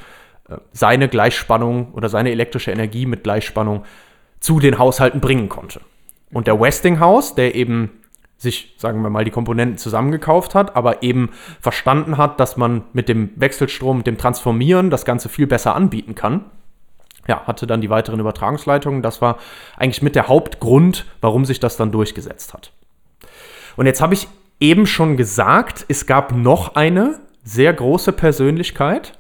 äh, 0.49 0.57
seine 0.73 1.09
Gleichspannung 1.09 1.93
oder 1.93 2.09
seine 2.09 2.33
elektrische 2.33 2.73
Energie 2.73 3.07
mit 3.07 3.23
Gleichspannung 3.23 3.85
zu 4.41 4.59
den 4.59 4.79
Haushalten 4.79 5.21
bringen 5.21 5.49
konnte. 5.49 5.81
Und 6.33 6.49
der 6.49 6.61
Westinghouse, 6.61 7.37
der 7.37 7.55
eben 7.55 8.02
sich, 8.43 8.75
sagen 8.77 9.03
wir 9.03 9.11
mal, 9.11 9.25
die 9.25 9.31
Komponenten 9.31 9.79
zusammengekauft 9.79 10.55
hat, 10.55 10.75
aber 10.75 11.03
eben 11.03 11.31
verstanden 11.61 12.19
hat, 12.19 12.41
dass 12.41 12.57
man 12.57 12.83
mit 12.93 13.09
dem 13.09 13.31
Wechselstrom, 13.37 13.99
mit 13.99 14.07
dem 14.07 14.19
Transformieren 14.19 14.91
das 14.91 15.05
Ganze 15.05 15.29
viel 15.29 15.47
besser 15.47 15.77
anbieten 15.77 16.15
kann. 16.15 16.45
Ja, 17.29 17.47
hatte 17.47 17.69
dann 17.69 17.81
die 17.81 17.89
weiteren 17.89 18.19
Übertragungsleitungen. 18.19 19.01
Das 19.01 19.23
war 19.23 19.39
eigentlich 19.77 20.03
mit 20.03 20.17
der 20.17 20.27
Hauptgrund, 20.27 21.07
warum 21.21 21.45
sich 21.45 21.61
das 21.61 21.77
dann 21.77 21.93
durchgesetzt 21.93 22.53
hat. 22.53 22.73
Und 23.77 23.87
jetzt 23.87 24.01
habe 24.01 24.15
ich 24.15 24.27
eben 24.59 24.87
schon 24.87 25.17
gesagt, 25.17 25.85
es 25.89 26.07
gab 26.07 26.33
noch 26.33 26.75
eine 26.75 27.21
sehr 27.45 27.73
große 27.73 28.13
Persönlichkeit. 28.13 29.17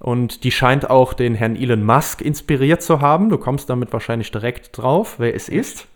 Und 0.00 0.42
die 0.42 0.50
scheint 0.50 0.90
auch 0.90 1.12
den 1.12 1.36
Herrn 1.36 1.54
Elon 1.54 1.84
Musk 1.84 2.20
inspiriert 2.20 2.82
zu 2.82 3.00
haben. 3.00 3.28
Du 3.28 3.38
kommst 3.38 3.70
damit 3.70 3.92
wahrscheinlich 3.92 4.32
direkt 4.32 4.76
drauf, 4.76 5.14
wer 5.18 5.34
es 5.34 5.48
ist. 5.48 5.86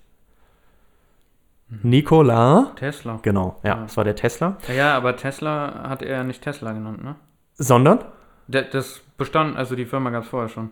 Nikola. 1.83 2.73
Tesla. 2.77 3.19
Genau, 3.23 3.59
ja, 3.63 3.71
Ja. 3.71 3.75
das 3.83 3.97
war 3.97 4.05
der 4.05 4.17
Tesla. 4.17 4.57
Ja, 4.69 4.75
ja, 4.75 4.97
aber 4.97 5.17
Tesla 5.17 5.89
hat 5.89 6.03
er 6.03 6.25
nicht 6.25 6.43
Tesla 6.43 6.73
genannt, 6.73 7.03
ne? 7.05 7.15
Sondern? 7.55 8.01
Der, 8.49 8.63
das 8.63 9.01
bestand, 9.17 9.57
also 9.57 9.77
die 9.77 9.85
Firma 9.87 10.11
gab 10.11 10.25
es 10.25 10.29
vorher 10.29 10.49
schon. 10.49 10.71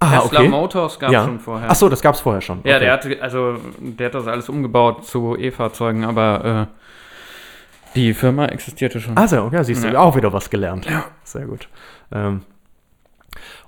Ah, 0.00 0.20
Tesla 0.20 0.42
Motors 0.42 0.98
gab 0.98 1.08
es 1.08 1.14
ja. 1.14 1.24
schon 1.24 1.40
vorher. 1.40 1.70
Ach 1.70 1.74
so, 1.74 1.88
das 1.88 2.02
gab 2.02 2.14
es 2.14 2.20
vorher 2.20 2.42
schon. 2.42 2.60
Ja, 2.64 2.76
Okay. 2.76 2.84
der 2.84 2.92
hatte, 2.92 3.22
also 3.22 3.56
der 3.78 4.06
hat 4.08 4.14
das 4.14 4.26
alles 4.26 4.48
umgebaut 4.50 5.06
zu 5.06 5.36
E-Fahrzeugen, 5.38 6.04
aber 6.04 6.68
äh, 6.68 7.94
die 7.94 8.12
Firma 8.12 8.44
existierte 8.46 9.00
schon. 9.00 9.16
Also, 9.16 9.48
ja, 9.52 9.64
siehst 9.64 9.84
du, 9.84 9.88
Ja. 9.88 10.00
auch 10.00 10.14
wieder 10.14 10.32
was 10.34 10.50
gelernt. 10.50 10.84
Ja. 10.84 11.06
Sehr 11.24 11.46
gut. 11.46 11.68
Ähm, 12.12 12.42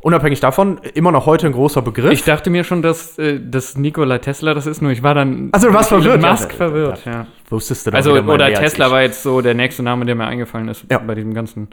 Unabhängig 0.00 0.38
davon, 0.40 0.78
immer 0.94 1.10
noch 1.10 1.26
heute 1.26 1.46
ein 1.46 1.52
großer 1.52 1.82
Begriff. 1.82 2.12
Ich 2.12 2.22
dachte 2.24 2.50
mir 2.50 2.62
schon, 2.64 2.82
dass, 2.82 3.18
äh, 3.18 3.40
dass 3.40 3.76
Nikola 3.76 4.18
Tesla 4.18 4.54
das 4.54 4.66
ist, 4.66 4.80
nur 4.80 4.92
ich 4.92 5.02
war 5.02 5.14
dann. 5.14 5.48
Also, 5.52 5.68
du 5.68 5.74
warst 5.74 5.88
verwirrt, 5.88 6.22
ja. 6.22 6.30
Musk 6.30 6.52
verwirrt, 6.52 7.04
ja. 7.04 7.26
Wusstest 7.50 7.86
du 7.86 7.90
doch 7.90 7.96
Also, 7.96 8.12
oder 8.12 8.44
als 8.44 8.60
Tesla 8.60 8.86
ich. 8.86 8.92
war 8.92 9.02
jetzt 9.02 9.22
so 9.22 9.40
der 9.40 9.54
nächste 9.54 9.82
Name, 9.82 10.04
der 10.04 10.14
mir 10.14 10.26
eingefallen 10.26 10.68
ist 10.68 10.84
Ja. 10.90 10.98
bei 10.98 11.14
diesem 11.16 11.34
ganzen 11.34 11.68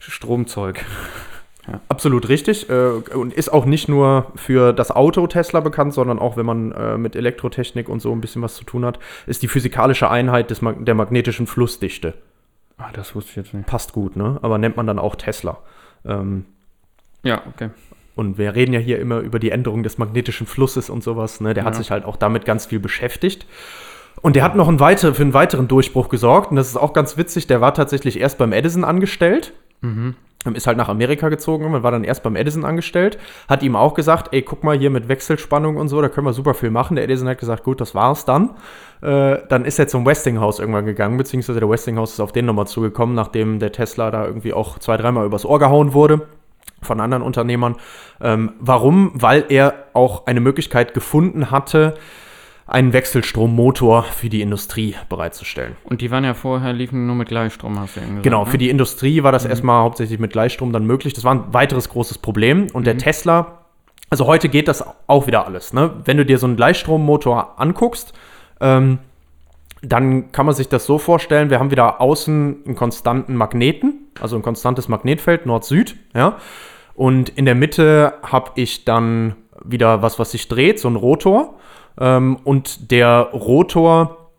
Stromzeug. 0.00 0.84
Absolut 1.88 2.28
richtig. 2.28 2.70
Äh, 2.70 2.74
und 3.14 3.32
ist 3.34 3.52
auch 3.52 3.64
nicht 3.64 3.88
nur 3.88 4.32
für 4.36 4.72
das 4.72 4.90
Auto 4.92 5.26
Tesla 5.26 5.60
bekannt, 5.60 5.94
sondern 5.94 6.18
auch, 6.20 6.36
wenn 6.36 6.46
man 6.46 6.70
äh, 6.72 6.96
mit 6.96 7.16
Elektrotechnik 7.16 7.88
und 7.88 8.00
so 8.00 8.12
ein 8.12 8.20
bisschen 8.20 8.40
was 8.40 8.54
zu 8.54 8.64
tun 8.64 8.84
hat, 8.84 8.98
ist 9.26 9.42
die 9.42 9.48
physikalische 9.48 10.08
Einheit 10.08 10.50
des 10.50 10.60
der 10.62 10.94
magnetischen 10.94 11.46
Flussdichte. 11.48 12.14
Ah, 12.78 12.90
das 12.92 13.14
wusste 13.16 13.30
ich 13.30 13.36
jetzt 13.36 13.52
nicht. 13.54 13.66
Passt 13.66 13.92
gut, 13.92 14.16
ne? 14.16 14.38
Aber 14.42 14.58
nennt 14.58 14.76
man 14.76 14.86
dann 14.86 14.98
auch 15.00 15.16
Tesla. 15.16 15.58
Ähm, 16.04 16.44
Ja, 17.26 17.42
okay. 17.54 17.70
Und 18.14 18.38
wir 18.38 18.54
reden 18.54 18.72
ja 18.72 18.80
hier 18.80 18.98
immer 18.98 19.18
über 19.20 19.38
die 19.38 19.50
Änderung 19.50 19.82
des 19.82 19.98
magnetischen 19.98 20.46
Flusses 20.46 20.88
und 20.88 21.02
sowas. 21.02 21.40
Ne? 21.42 21.52
Der 21.52 21.64
hat 21.64 21.74
Ja. 21.74 21.78
sich 21.78 21.90
halt 21.90 22.04
auch 22.06 22.16
damit 22.16 22.44
ganz 22.46 22.64
viel 22.66 22.80
beschäftigt. 22.80 23.46
Und 24.22 24.36
der 24.36 24.42
hat 24.42 24.56
noch 24.56 24.68
einen 24.68 24.80
weiter, 24.80 25.14
für 25.14 25.22
einen 25.22 25.34
weiteren 25.34 25.68
Durchbruch 25.68 26.08
gesorgt. 26.08 26.50
Und 26.50 26.56
das 26.56 26.68
ist 26.68 26.76
auch 26.76 26.94
ganz 26.94 27.18
witzig. 27.18 27.46
Der 27.46 27.60
war 27.60 27.74
tatsächlich 27.74 28.18
erst 28.18 28.38
beim 28.38 28.52
Edison 28.54 28.84
angestellt. 28.84 29.52
Ist 30.54 30.66
halt 30.66 30.78
nach 30.78 30.88
Amerika 30.88 31.28
gezogen 31.28 31.66
und 31.66 31.82
war 31.82 31.90
dann 31.90 32.04
erst 32.04 32.22
beim 32.22 32.36
Edison 32.36 32.64
angestellt. 32.64 33.18
Hat 33.48 33.62
ihm 33.62 33.76
auch 33.76 33.92
gesagt, 33.94 34.28
ey, 34.32 34.40
guck 34.42 34.64
mal 34.64 34.78
hier 34.78 34.90
mit 34.90 35.08
Wechselspannung 35.08 35.76
und 35.76 35.88
so, 35.88 36.00
da 36.00 36.08
können 36.08 36.26
wir 36.26 36.32
super 36.32 36.54
viel 36.54 36.70
machen. 36.70 36.94
Der 36.94 37.04
Edison 37.04 37.28
hat 37.28 37.38
gesagt, 37.38 37.64
gut, 37.64 37.80
das 37.82 37.94
war's 37.94 38.24
dann. 38.24 38.50
Äh, 39.02 39.38
dann 39.48 39.64
ist 39.66 39.78
er 39.78 39.88
zum 39.88 40.06
Westinghouse 40.06 40.60
irgendwann 40.60 40.86
gegangen, 40.86 41.18
beziehungsweise 41.18 41.60
der 41.60 41.68
Westinghouse 41.68 42.12
ist 42.14 42.20
auf 42.20 42.32
den 42.32 42.46
nochmal 42.46 42.66
zugekommen, 42.66 43.14
nachdem 43.14 43.58
der 43.58 43.72
Tesla 43.72 44.10
da 44.10 44.24
irgendwie 44.24 44.54
auch 44.54 44.78
zwei, 44.78 44.96
dreimal 44.96 45.26
übers 45.26 45.44
Ohr 45.44 45.58
gehauen 45.58 45.92
wurde 45.92 46.22
von 46.82 47.00
anderen 47.00 47.22
Unternehmern. 47.22 47.76
Ähm, 48.20 48.52
warum? 48.58 49.10
Weil 49.14 49.44
er 49.48 49.86
auch 49.92 50.26
eine 50.26 50.40
Möglichkeit 50.40 50.94
gefunden 50.94 51.50
hatte, 51.50 51.94
einen 52.66 52.92
Wechselstrommotor 52.92 54.02
für 54.02 54.28
die 54.28 54.42
Industrie 54.42 54.96
bereitzustellen. 55.08 55.76
Und 55.84 56.00
die 56.00 56.10
waren 56.10 56.24
ja 56.24 56.34
vorher, 56.34 56.72
liefen 56.72 57.06
nur 57.06 57.14
mit 57.14 57.28
Gleichstrom, 57.28 57.78
hast 57.78 57.96
du 57.96 58.00
eben 58.00 58.08
gesagt. 58.08 58.24
Genau, 58.24 58.44
ne? 58.44 58.50
für 58.50 58.58
die 58.58 58.70
Industrie 58.70 59.22
war 59.22 59.30
das 59.30 59.44
erstmal 59.44 59.82
hauptsächlich 59.82 60.18
mit 60.18 60.32
Gleichstrom 60.32 60.72
dann 60.72 60.84
möglich. 60.84 61.14
Das 61.14 61.22
war 61.22 61.34
ein 61.34 61.54
weiteres 61.54 61.88
großes 61.88 62.18
Problem. 62.18 62.66
Und 62.72 62.86
der 62.86 62.98
Tesla, 62.98 63.58
also 64.10 64.26
heute 64.26 64.48
geht 64.48 64.66
das 64.66 64.84
auch 65.06 65.28
wieder 65.28 65.46
alles. 65.46 65.72
Ne? 65.72 65.92
Wenn 66.04 66.16
du 66.16 66.26
dir 66.26 66.38
so 66.38 66.46
einen 66.46 66.56
Gleichstrommotor 66.56 67.60
anguckst, 67.60 68.12
ähm, 68.60 68.98
dann 69.88 70.32
kann 70.32 70.46
man 70.46 70.54
sich 70.54 70.68
das 70.68 70.86
so 70.86 70.98
vorstellen, 70.98 71.50
wir 71.50 71.58
haben 71.58 71.70
wieder 71.70 72.00
außen 72.00 72.62
einen 72.66 72.74
konstanten 72.74 73.36
Magneten, 73.36 74.08
also 74.20 74.36
ein 74.36 74.42
konstantes 74.42 74.88
Magnetfeld, 74.88 75.46
Nord-Süd, 75.46 75.96
ja. 76.14 76.36
Und 76.94 77.28
in 77.30 77.44
der 77.44 77.54
Mitte 77.54 78.14
habe 78.22 78.52
ich 78.54 78.84
dann 78.84 79.36
wieder 79.62 80.02
was, 80.02 80.18
was 80.18 80.30
sich 80.30 80.48
dreht, 80.48 80.80
so 80.80 80.88
ein 80.88 80.96
Rotor. 80.96 81.54
Ähm, 82.00 82.38
und 82.44 82.90
der 82.90 83.30
Rotor 83.32 84.30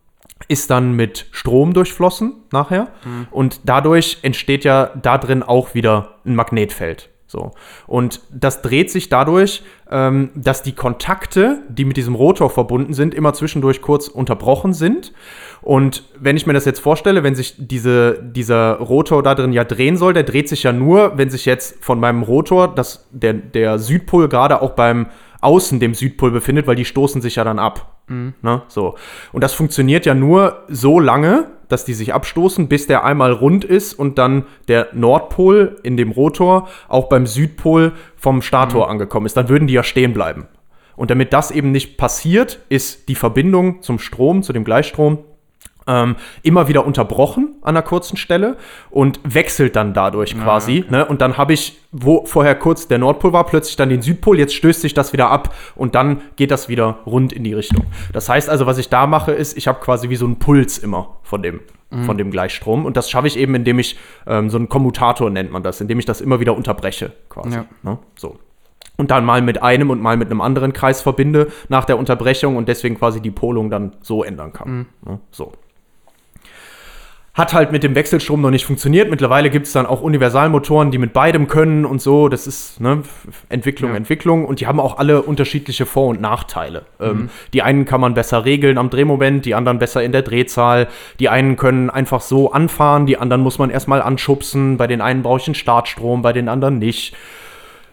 ist 0.48 0.70
dann 0.70 0.94
mit 0.94 1.28
Strom 1.32 1.74
durchflossen 1.74 2.34
nachher. 2.52 2.88
Und 3.32 3.62
dadurch 3.66 4.20
entsteht 4.22 4.64
ja 4.64 4.92
da 5.02 5.18
drin 5.18 5.44
auch 5.44 5.74
wieder 5.74 6.16
ein 6.26 6.36
Magnetfeld. 6.36 7.10
So. 7.28 7.52
Und 7.88 8.22
das 8.32 8.62
dreht 8.62 8.90
sich 8.90 9.10
dadurch, 9.10 9.64
ähm, 9.92 10.32
dass 10.34 10.64
die 10.64 10.72
Kontakte, 10.72 11.62
die 11.68 11.84
mit 11.84 11.98
diesem 11.98 12.16
Rotor 12.16 12.50
verbunden 12.50 12.94
sind, 12.94 13.14
immer 13.14 13.34
zwischendurch 13.34 13.82
kurz 13.82 14.08
unterbrochen 14.08 14.74
sind. 14.74 15.12
Und 15.62 16.04
wenn 16.18 16.38
ich 16.38 16.48
mir 16.48 16.54
das 16.54 16.64
jetzt 16.64 16.80
vorstelle, 16.80 17.24
wenn 17.24 17.36
sich 17.36 17.56
diese, 17.58 18.24
dieser 18.24 18.78
Rotor 18.78 19.24
da 19.24 19.36
drin 19.36 19.52
ja 19.52 19.66
drehen 19.66 19.98
soll, 19.98 20.14
der 20.14 20.24
dreht 20.24 20.48
sich 20.48 20.64
ja 20.64 20.72
nur, 20.72 21.18
wenn 21.18 21.30
sich 21.30 21.46
jetzt 21.46 21.84
von 21.84 22.00
meinem 22.00 22.24
Rotor 22.24 22.74
das, 22.74 23.08
der, 23.12 23.34
der 23.34 23.78
Südpol 23.78 24.30
gerade 24.30 24.62
auch 24.62 24.72
beim 24.72 25.08
Außen 25.42 25.80
dem 25.80 25.94
Südpol 25.94 26.32
befindet, 26.32 26.66
weil 26.66 26.76
die 26.76 26.86
stoßen 26.86 27.22
sich 27.22 27.36
ja 27.36 27.44
dann 27.44 27.60
ab. 27.60 27.98
Ne? 28.42 28.62
So. 28.70 28.96
Und 29.34 29.44
das 29.44 29.54
funktioniert 29.54 30.06
ja 30.06 30.14
nur 30.14 30.64
so 30.70 31.00
lange, 31.00 31.50
dass 31.68 31.86
die 31.86 31.94
sich 31.94 32.14
abstoßen, 32.14 32.68
bis 32.68 32.88
der 32.88 33.04
einmal 33.04 33.32
rund 33.32 33.66
ist 33.66 33.94
und 33.94 34.18
dann 34.18 34.46
der 34.68 34.90
Nordpol 34.94 35.78
in 35.84 35.98
dem 35.98 36.12
Rotor 36.12 36.68
auch 36.88 37.10
beim 37.10 37.26
Südpol 37.26 37.94
vom 38.16 38.42
Stator 38.42 38.90
angekommen 38.90 39.26
ist. 39.26 39.38
Dann 39.38 39.50
würden 39.50 39.68
die 39.68 39.74
ja 39.74 39.84
stehen 39.84 40.14
bleiben. 40.14 40.48
Und 40.96 41.12
damit 41.12 41.32
das 41.32 41.52
eben 41.52 41.72
nicht 41.72 41.98
passiert, 41.98 42.60
ist 42.70 43.08
die 43.08 43.16
Verbindung 43.16 43.82
zum 43.82 44.00
Strom, 44.00 44.42
zu 44.42 44.52
dem 44.52 44.64
Gleichstrom, 44.64 45.20
ähm, 45.88 46.16
immer 46.44 46.68
wieder 46.68 46.86
unterbrochen 46.86 47.56
an 47.62 47.76
einer 47.76 47.82
kurzen 47.82 48.18
Stelle 48.18 48.58
und 48.90 49.20
wechselt 49.24 49.76
dann 49.76 49.94
dadurch 49.94 50.38
quasi. 50.40 50.86
Ne? 50.90 51.06
Und 51.06 51.22
dann 51.22 51.38
habe 51.38 51.54
ich, 51.54 51.80
wo 51.92 52.26
vorher 52.26 52.56
kurz 52.56 52.88
der 52.88 52.98
Nordpol 52.98 53.34
war, 53.34 53.46
plötzlich 53.46 53.76
dann 53.76 53.90
den 53.90 54.02
Südpol, 54.02 54.38
jetzt 54.38 54.54
stößt 54.54 54.82
sich 54.82 54.94
das 54.94 55.14
wieder 55.14 55.30
ab 55.30 55.54
und 55.76 55.96
dann 55.96 56.22
geht 56.36 56.52
das 56.52 56.70
wieder 56.70 57.00
rund 57.06 57.34
in 57.34 57.44
die 57.44 57.54
Richtung. 57.54 57.86
Das 58.14 58.30
heißt 58.30 58.50
also, 58.50 58.66
was 58.66 58.78
ich 58.78 58.90
da 58.90 59.08
mache, 59.08 59.32
ist, 59.32 59.58
ich 59.58 59.68
habe 59.68 59.80
quasi 59.80 60.10
wie 60.10 60.16
so 60.16 60.26
einen 60.26 60.40
Puls 60.40 60.78
immer 60.78 61.18
von 61.24 61.42
dem, 61.42 61.62
von 62.06 62.18
dem 62.18 62.32
Gleichstrom. 62.32 62.86
Und 62.86 62.98
das 62.98 63.10
schaffe 63.10 63.28
ich 63.28 63.38
eben, 63.38 63.56
indem 63.56 63.80
ich 63.80 63.98
ähm, 64.26 64.50
so 64.50 64.58
einen 64.58 64.70
Kommutator 64.70 65.30
nennt 65.30 65.52
man 65.52 65.64
das, 65.64 65.80
indem 65.80 66.00
ich 66.00 66.06
das 66.06 66.22
immer 66.22 66.40
wieder 66.40 66.56
unterbreche 66.56 67.14
quasi. 67.30 67.56
Ja. 67.56 67.66
Ne? 67.84 67.98
So 68.16 68.38
und 68.98 69.12
dann 69.12 69.24
mal 69.24 69.42
mit 69.42 69.62
einem 69.62 69.90
und 69.90 70.02
mal 70.02 70.18
mit 70.18 70.30
einem 70.30 70.42
anderen 70.42 70.74
Kreis 70.74 71.02
verbinde 71.02 71.48
nach 71.70 71.86
der 71.86 71.98
Unterbrechung 71.98 72.58
und 72.58 72.68
deswegen 72.68 72.96
quasi 72.98 73.22
die 73.22 73.32
Polung 73.32 73.70
dann 73.70 73.96
so 74.02 74.24
ändern 74.24 74.52
kann. 74.52 74.88
Ne? 75.06 75.20
So. 75.32 75.54
Hat 77.38 77.54
halt 77.54 77.72
mit 77.72 77.84
dem 77.84 77.94
Wechselstrom 77.94 78.42
noch 78.42 78.50
nicht 78.50 78.66
funktioniert. 78.66 79.12
Mittlerweile 79.12 79.52
gibt 79.52 79.68
es 79.68 79.74
dann 79.74 79.86
auch 79.86 80.02
Universalmotoren, 80.02 80.90
die 80.90 80.98
mit 80.98 81.14
beidem 81.14 81.48
können 81.48 81.86
und 81.86 82.02
so. 82.02 82.30
Das 82.30 82.48
ist 82.48 82.82
ne, 82.82 83.04
Entwicklung, 83.50 83.92
Ja. 83.92 83.98
Entwicklung. 83.98 84.44
Und 84.44 84.60
die 84.60 84.66
haben 84.66 84.80
auch 84.80 84.98
alle 84.98 85.22
unterschiedliche 85.22 85.86
Vor- 85.86 86.08
und 86.08 86.20
Nachteile. 86.20 86.86
Ähm, 87.00 87.30
die 87.54 87.62
einen 87.62 87.86
kann 87.86 88.02
man 88.02 88.16
besser 88.16 88.44
regeln 88.44 88.80
am 88.80 88.90
Drehmoment, 88.90 89.46
die 89.46 89.54
anderen 89.54 89.78
besser 89.78 90.02
in 90.02 90.14
der 90.14 90.24
Drehzahl. 90.24 90.88
Die 91.20 91.30
einen 91.30 91.58
können 91.58 91.92
einfach 91.92 92.22
so 92.22 92.54
anfahren, 92.54 93.06
die 93.06 93.20
anderen 93.20 93.44
muss 93.44 93.60
man 93.60 93.70
erstmal 93.70 94.02
anschubsen. 94.02 94.78
Bei 94.78 94.88
den 94.88 95.00
einen 95.00 95.22
brauche 95.22 95.40
ich 95.40 95.48
einen 95.48 95.54
Startstrom, 95.54 96.24
bei 96.24 96.34
den 96.34 96.50
anderen 96.50 96.80
nicht. 96.80 97.16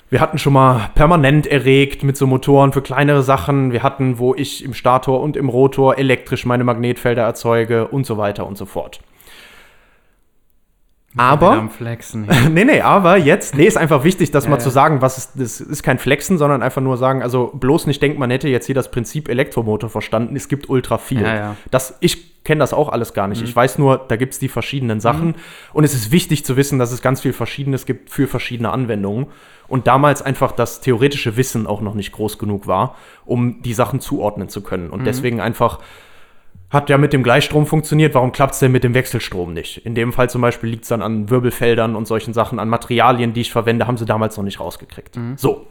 Wir 0.09 0.23
hatten 0.23 0.39
schon 0.39 0.55
mal 0.55 0.89
permanent 0.95 1.47
erregt 1.47 2.03
mit 2.03 2.17
so 2.17 2.27
Motoren 2.27 2.73
für 2.73 2.81
kleinere 2.81 3.23
Sachen. 3.23 3.73
Wir 3.73 3.83
hatten, 3.83 4.19
wo 4.19 4.35
ich 4.35 4.65
im 4.65 4.73
Stator 4.73 5.21
und 5.21 5.37
im 5.37 5.51
Rotor 5.51 5.99
elektrisch 5.99 6.47
meine 6.47 6.65
Magnetfelder 6.65 7.25
erzeuge 7.25 7.89
und 7.89 8.07
so 8.07 8.17
weiter 8.17 8.47
und 8.47 8.57
so 8.57 8.65
fort. 8.65 9.01
Aber, 11.17 11.53
am 11.53 11.71
Flexen. 11.71 12.29
nee, 12.53 12.65
nee, 12.65 12.81
aber 12.81 13.17
jetzt, 13.17 13.55
nee, 13.55 13.67
ist 13.67 13.77
einfach 13.77 14.03
wichtig, 14.03 14.31
das 14.31 14.45
Ja, 14.45 14.51
mal 14.51 14.57
ja. 14.57 14.61
zu 14.61 14.71
sagen, 14.71 15.01
was 15.01 15.19
ist, 15.19 15.33
das 15.37 15.61
ist 15.61 15.83
kein 15.83 15.99
Flexen, 15.99 16.39
sondern 16.39 16.63
einfach 16.63 16.83
nur 16.83 16.97
sagen, 16.97 17.23
also 17.23 17.53
bloß 17.55 17.87
nicht 17.87 18.03
denken, 18.03 18.19
man 18.19 18.31
hätte 18.31 18.49
jetzt 18.49 18.67
hier 18.67 18.75
das 18.75 18.91
Prinzip 18.91 19.29
Elektromotor 19.29 19.91
verstanden. 19.91 20.35
Es 20.35 20.49
gibt 20.49 20.69
ultra 20.69 20.99
viel. 20.99 21.23
Ja, 21.23 21.35
ja. 21.35 21.57
Das, 21.71 21.97
ich 22.01 22.43
kenne 22.45 22.59
das 22.59 22.73
auch 22.73 22.89
alles 22.91 23.15
gar 23.15 23.29
nicht. 23.29 23.41
Mhm. 23.41 23.47
Ich 23.47 23.57
weiß 23.57 23.79
nur, 23.79 23.99
da 24.09 24.17
gibt 24.17 24.35
es 24.35 24.39
die 24.39 24.49
verschiedenen 24.49 25.01
Sachen. 25.01 25.35
Und 25.73 25.85
es 25.85 25.95
ist 25.95 26.13
wichtig 26.13 26.45
zu 26.45 26.57
wissen, 26.57 26.79
dass 26.79 26.93
es 26.93 27.01
ganz 27.01 27.21
viel 27.21 27.33
Verschiedenes 27.33 27.87
gibt 27.87 28.11
für 28.11 28.29
verschiedene 28.29 28.71
Anwendungen. 28.71 29.27
Und 29.67 29.87
damals 29.87 30.21
einfach 30.21 30.53
das 30.53 30.81
theoretische 30.81 31.37
Wissen 31.37 31.67
auch 31.67 31.81
noch 31.81 31.95
nicht 31.95 32.13
groß 32.13 32.39
genug 32.39 32.67
war, 32.67 32.97
um 33.25 33.63
die 33.63 33.73
Sachen 33.73 34.01
zuordnen 34.01 34.49
zu 34.49 34.63
können. 34.63 34.89
Mhm. 34.89 34.93
Und 34.93 35.05
deswegen 35.07 35.41
einfach 35.41 35.79
hat 36.75 36.91
ja 36.91 36.99
mit 36.99 37.13
dem 37.13 37.23
Gleichstrom 37.23 37.67
funktioniert, 37.67 38.15
warum 38.15 38.33
klappt 38.33 38.55
es 38.55 38.59
denn 38.61 38.73
mit 38.73 38.85
dem 38.85 38.93
Wechselstrom 38.93 39.53
nicht? 39.55 39.79
In 39.79 39.95
dem 39.95 40.13
Fall 40.13 40.29
zum 40.29 40.43
Beispiel 40.43 40.69
liegt 40.69 40.83
es 40.83 40.89
dann 40.89 41.01
an 41.01 41.31
Wirbelfeldern 41.31 41.97
und 41.97 42.07
solchen 42.07 42.35
Sachen, 42.35 42.59
an 42.59 42.69
Materialien, 42.69 43.33
die 43.33 43.41
ich 43.41 43.53
verwende, 43.53 43.87
haben 43.87 43.97
sie 43.97 44.05
damals 44.05 44.37
noch 44.37 44.45
nicht 44.45 44.61
rausgekriegt. 44.61 45.19
So. 45.37 45.67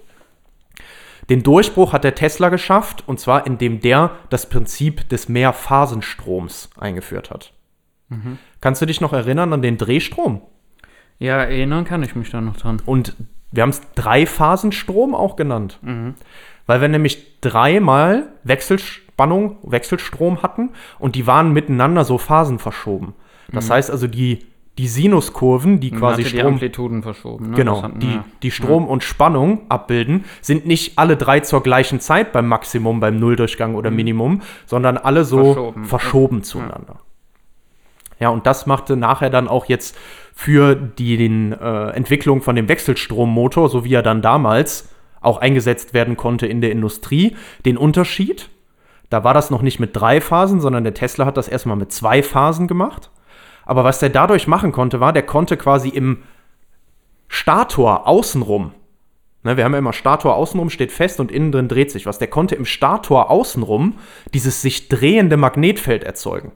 Den 1.30 1.44
Durchbruch 1.44 1.94
hat 1.94 2.04
der 2.04 2.16
Tesla 2.16 2.50
geschafft, 2.50 3.04
und 3.06 3.20
zwar 3.20 3.46
indem 3.46 3.80
der 3.80 4.12
das 4.30 4.50
Prinzip 4.50 5.08
des 5.10 5.30
Mehrphasenstroms 5.30 6.70
eingeführt 6.80 7.30
hat. 7.30 7.54
Kannst 8.62 8.82
du 8.82 8.86
dich 8.86 9.02
noch 9.02 9.14
erinnern 9.14 9.54
an 9.54 9.62
den 9.62 9.78
Drehstrom? 9.78 10.42
ja, 11.20 11.38
erinnern 11.38 11.86
kann 11.86 12.04
ich 12.04 12.16
mich 12.16 12.30
da 12.30 12.42
noch 12.42 12.58
dran. 12.58 12.82
Und 12.86 13.16
wir 13.52 13.64
haben 13.64 13.70
es 13.70 13.82
Dreiphasenstrom 13.96 15.16
auch 15.16 15.36
genannt. 15.36 15.80
Weil 16.66 16.82
wir 16.82 16.88
nämlich 16.88 17.40
dreimal 17.42 18.28
Wechselspannung, 19.18 19.58
Wechselstrom 19.64 20.44
hatten 20.44 20.70
und 21.00 21.16
die 21.16 21.28
waren 21.28 21.54
miteinander 21.54 22.04
so 22.04 22.18
Phasen 22.18 22.60
verschoben. 22.60 23.14
Das 23.52 23.70
heißt 23.70 23.92
also, 23.92 24.08
die, 24.08 24.40
die 24.80 24.88
Sinuskurven, 24.88 25.80
die 25.80 25.92
Man 25.92 26.00
quasi 26.00 26.24
hatte 26.24 26.32
die 26.34 26.40
Strom, 26.40 26.54
Amplituden 26.54 27.04
verschoben. 27.04 27.50
Ne? 27.52 27.56
genau, 27.58 27.84
hatten 27.84 28.00
die, 28.00 28.08
wir- 28.08 28.24
die 28.42 28.50
Strom 28.52 28.88
und 28.88 29.04
Spannung 29.04 29.62
abbilden, 29.70 30.26
sind 30.42 30.66
nicht 30.66 30.98
alle 30.98 31.16
drei 31.18 31.42
zur 31.42 31.62
gleichen 31.62 32.00
Zeit 32.00 32.32
beim 32.32 32.48
Maximum, 32.48 33.00
beim 33.00 33.18
Nulldurchgang 33.20 33.76
oder 33.76 33.92
Minimum, 33.92 34.42
sondern 34.66 34.98
alle 34.98 35.26
so 35.26 35.38
Mhm. 35.38 35.44
Verschoben. 35.54 35.86
verschoben, 35.86 36.44
zueinander. 36.44 37.00
Ja, 38.20 38.30
und 38.30 38.48
das 38.48 38.66
machte 38.66 38.96
nachher 38.96 39.30
dann 39.30 39.48
auch 39.48 39.66
jetzt 39.66 39.96
für 40.34 40.76
die 40.76 41.18
den, 41.18 41.52
äh, 41.52 41.90
Entwicklung 41.90 42.42
von 42.42 42.56
dem 42.56 42.68
Wechselstrommotor, 42.68 43.70
so 43.70 43.86
wie 43.86 43.94
er 43.94 44.02
dann 44.02 44.22
damals 44.24 44.90
auch 45.22 45.38
eingesetzt 45.38 45.94
werden 45.94 46.18
konnte 46.18 46.48
in 46.48 46.62
der 46.62 46.72
Industrie, 46.72 47.36
den 47.66 47.78
Unterschied. 47.78 48.50
Da 49.14 49.24
war 49.24 49.34
das 49.34 49.52
noch 49.52 49.62
nicht 49.62 49.80
mit 49.80 49.96
drei 49.96 50.20
Phasen, 50.20 50.60
sondern 50.60 50.84
der 50.84 50.94
Tesla 50.94 51.26
hat 51.26 51.38
das 51.38 51.48
erstmal 51.48 51.78
mit 51.78 51.92
zwei 51.92 52.24
Phasen 52.24 52.68
gemacht. 52.68 53.12
Aber 53.66 53.84
was 53.84 54.00
der 54.00 54.10
dadurch 54.10 54.48
machen 54.48 54.72
konnte, 54.72 55.00
war, 55.00 55.14
der 55.14 55.24
konnte 55.24 55.56
quasi 55.56 55.90
im 55.90 56.24
Stator 57.28 58.08
außenrum 58.08 58.72
Ne, 59.44 59.58
wir 59.58 59.66
haben 59.66 59.74
ja 59.74 59.80
immer 59.80 59.94
Stator 59.94 60.36
außenrum 60.36 60.70
steht 60.70 60.94
fest 60.94 61.20
und 61.20 61.30
innen 61.30 61.52
drin 61.52 61.68
dreht 61.68 61.92
sich 61.92 62.06
was. 62.06 62.18
Der 62.18 62.30
konnte 62.30 62.56
im 62.56 62.66
Stator 62.66 63.30
außenrum 63.30 63.96
dieses 64.34 64.62
sich 64.62 64.88
drehende 64.88 65.36
Magnetfeld 65.36 66.06
erzeugen. 66.06 66.54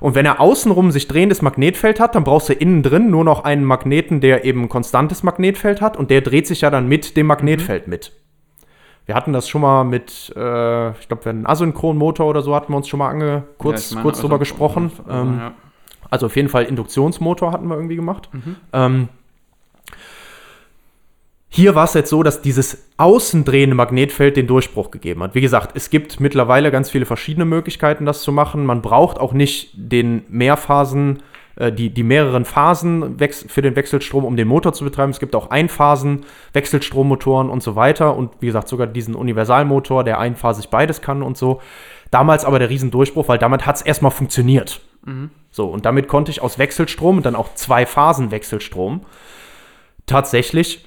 Und 0.00 0.14
wenn 0.14 0.26
er 0.26 0.40
außenrum 0.40 0.90
sich 0.90 1.08
drehendes 1.08 1.40
Magnetfeld 1.40 1.98
hat, 1.98 2.14
dann 2.14 2.24
brauchst 2.24 2.50
du 2.50 2.52
innen 2.52 2.82
drin 2.82 3.10
nur 3.10 3.24
noch 3.24 3.44
einen 3.44 3.64
Magneten, 3.64 4.20
der 4.20 4.44
eben 4.44 4.64
ein 4.64 4.68
konstantes 4.68 5.22
Magnetfeld 5.22 5.80
hat 5.80 5.96
und 5.96 6.10
der 6.10 6.20
dreht 6.20 6.46
sich 6.46 6.60
ja 6.60 6.68
dann 6.70 6.86
mit 6.86 7.16
dem 7.16 7.26
Magnetfeld 7.26 7.88
mit. 7.88 8.12
Wir 9.06 9.14
hatten 9.14 9.32
das 9.32 9.48
schon 9.48 9.60
mal 9.62 9.84
mit, 9.84 10.32
äh, 10.36 10.90
ich 10.90 11.08
glaube, 11.08 11.30
einen 11.30 11.46
Asynchronmotor 11.46 12.26
oder 12.26 12.42
so 12.42 12.54
hatten 12.54 12.72
wir 12.72 12.76
uns 12.76 12.88
schon 12.88 12.98
mal 12.98 13.08
ange 13.08 13.44
kurz, 13.56 13.90
Ja, 13.90 13.94
meine, 13.96 14.02
kurz 14.02 14.20
drüber 14.20 14.34
also- 14.34 14.40
gesprochen. 14.40 14.90
also, 15.06 15.20
ähm, 15.20 15.38
ja. 15.38 15.52
also 16.10 16.26
auf 16.26 16.36
jeden 16.36 16.48
Fall 16.48 16.64
Induktionsmotor 16.64 17.52
hatten 17.52 17.68
wir 17.68 17.76
irgendwie 17.76 17.96
gemacht. 17.96 18.28
Ähm, 18.72 19.08
hier 21.48 21.74
war 21.74 21.84
es 21.84 21.94
jetzt 21.94 22.10
so, 22.10 22.22
dass 22.22 22.42
dieses 22.42 22.88
außendrehende 22.96 23.76
Magnetfeld 23.76 24.36
den 24.36 24.46
Durchbruch 24.48 24.90
gegeben 24.90 25.22
hat. 25.22 25.34
Wie 25.34 25.40
gesagt, 25.40 25.70
es 25.74 25.88
gibt 25.88 26.18
mittlerweile 26.20 26.70
ganz 26.70 26.90
viele 26.90 27.06
verschiedene 27.06 27.44
Möglichkeiten, 27.46 28.04
das 28.04 28.22
zu 28.22 28.32
machen. 28.32 28.66
Man 28.66 28.82
braucht 28.82 29.18
auch 29.18 29.32
nicht 29.32 29.70
den 29.74 30.24
Mehrphasen, 30.28 31.22
die, 31.58 31.90
die 31.90 32.02
mehreren 32.02 32.44
Phasen 32.44 33.18
für 33.48 33.62
den 33.62 33.76
Wechselstrom, 33.76 34.24
um 34.24 34.36
den 34.36 34.46
Motor 34.46 34.74
zu 34.74 34.84
betreiben. 34.84 35.10
Es 35.10 35.20
gibt 35.20 35.34
auch 35.34 35.50
Einphasen, 35.50 36.26
Wechselstrommotoren 36.52 37.48
und 37.48 37.62
so 37.62 37.76
weiter. 37.76 38.14
Und 38.14 38.32
wie 38.40 38.46
gesagt, 38.46 38.68
sogar 38.68 38.86
diesen 38.86 39.14
Universalmotor, 39.14 40.04
der 40.04 40.18
einphasig 40.18 40.68
beides 40.68 41.00
kann 41.00 41.22
und 41.22 41.38
so. 41.38 41.62
Damals 42.10 42.44
aber 42.44 42.58
der 42.58 42.68
Riesendurchbruch, 42.68 43.28
weil 43.28 43.38
damit 43.38 43.64
hat 43.64 43.76
es 43.76 43.82
erstmal 43.82 44.10
funktioniert. 44.10 44.80
So, 45.50 45.66
und 45.66 45.86
damit 45.86 46.08
konnte 46.08 46.30
ich 46.30 46.42
aus 46.42 46.58
Wechselstrom 46.58 47.18
und 47.18 47.26
dann 47.26 47.36
auch 47.36 47.54
zwei 47.54 47.86
Phasen 47.86 48.30
Wechselstrom 48.30 49.02
tatsächlich 50.04 50.86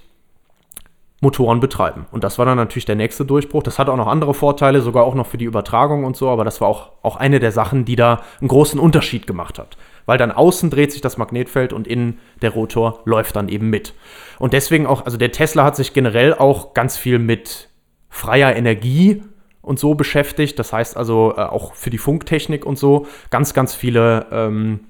Motoren 1.22 1.60
betreiben. 1.60 2.06
Und 2.12 2.24
das 2.24 2.38
war 2.38 2.46
dann 2.46 2.58
natürlich 2.58 2.86
der 2.86 2.96
nächste 2.96 3.26
Durchbruch. 3.26 3.64
Das 3.64 3.80
hatte 3.80 3.92
auch 3.92 3.98
noch 3.98 4.08
andere 4.08 4.34
Vorteile, 4.34 4.82
sogar 4.82 5.04
auch 5.04 5.16
noch 5.16 5.26
für 5.26 5.38
die 5.38 5.46
Übertragung 5.46 6.06
und 6.06 6.16
so, 6.16 6.30
aber 6.30 6.46
das 6.46 6.62
war 6.62 6.68
auch, 6.68 6.92
auch 7.02 7.16
eine 7.16 7.40
der 7.40 7.52
Sachen, 7.52 7.86
die 7.86 7.96
da 7.96 8.22
einen 8.40 8.48
großen 8.48 8.80
Unterschied 8.80 9.26
gemacht 9.26 9.58
hat. 9.60 9.78
Weil 10.06 10.18
dann 10.18 10.32
außen 10.32 10.70
dreht 10.70 10.92
sich 10.92 11.02
das 11.02 11.18
Magnetfeld 11.18 11.74
und 11.74 11.88
innen 11.88 12.20
der 12.42 12.52
Rotor 12.52 13.02
läuft 13.06 13.36
dann 13.36 13.50
eben 13.50 13.70
mit. 13.70 13.94
Und 14.40 14.54
deswegen 14.54 14.86
auch, 14.86 15.06
also 15.06 15.18
der 15.18 15.32
Tesla 15.32 15.64
hat 15.64 15.76
sich 15.76 15.94
generell 15.94 16.34
auch 16.34 16.74
ganz 16.74 16.98
viel 16.98 17.20
mit 17.20 17.70
freier 18.10 18.56
Energie 18.56 19.24
und 19.62 19.80
so 19.80 19.96
beschäftigt. 19.96 20.58
Das 20.60 20.74
heißt 20.74 20.98
also 20.98 21.34
äh, 21.38 21.42
auch 21.42 21.74
für 21.74 21.90
die 21.90 21.98
Funktechnik 21.98 22.66
und 22.66 22.78
so 22.78 23.08
ganz, 23.30 23.54
ganz 23.54 23.76
viele 23.76 24.26
ähm, 24.32 24.82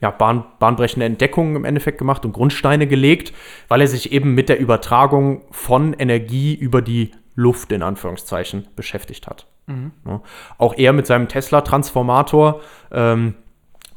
ja, 0.00 0.10
bahn, 0.10 0.44
bahnbrechende 0.58 1.06
Entdeckungen 1.06 1.56
im 1.56 1.64
Endeffekt 1.64 1.98
gemacht 1.98 2.24
und 2.24 2.32
Grundsteine 2.32 2.86
gelegt, 2.86 3.32
weil 3.66 3.80
er 3.80 3.88
sich 3.88 4.12
eben 4.12 4.34
mit 4.34 4.48
der 4.48 4.60
Übertragung 4.60 5.42
von 5.50 5.94
Energie 5.94 6.54
über 6.54 6.82
die 6.82 7.10
Luft 7.34 7.72
in 7.72 7.82
Anführungszeichen 7.82 8.68
beschäftigt 8.76 9.26
hat. 9.26 9.46
Ja. 10.06 10.22
Auch 10.56 10.74
er 10.76 10.92
mit 10.92 11.06
seinem 11.06 11.28
Tesla-Transformator, 11.28 12.60
ähm, 12.90 13.34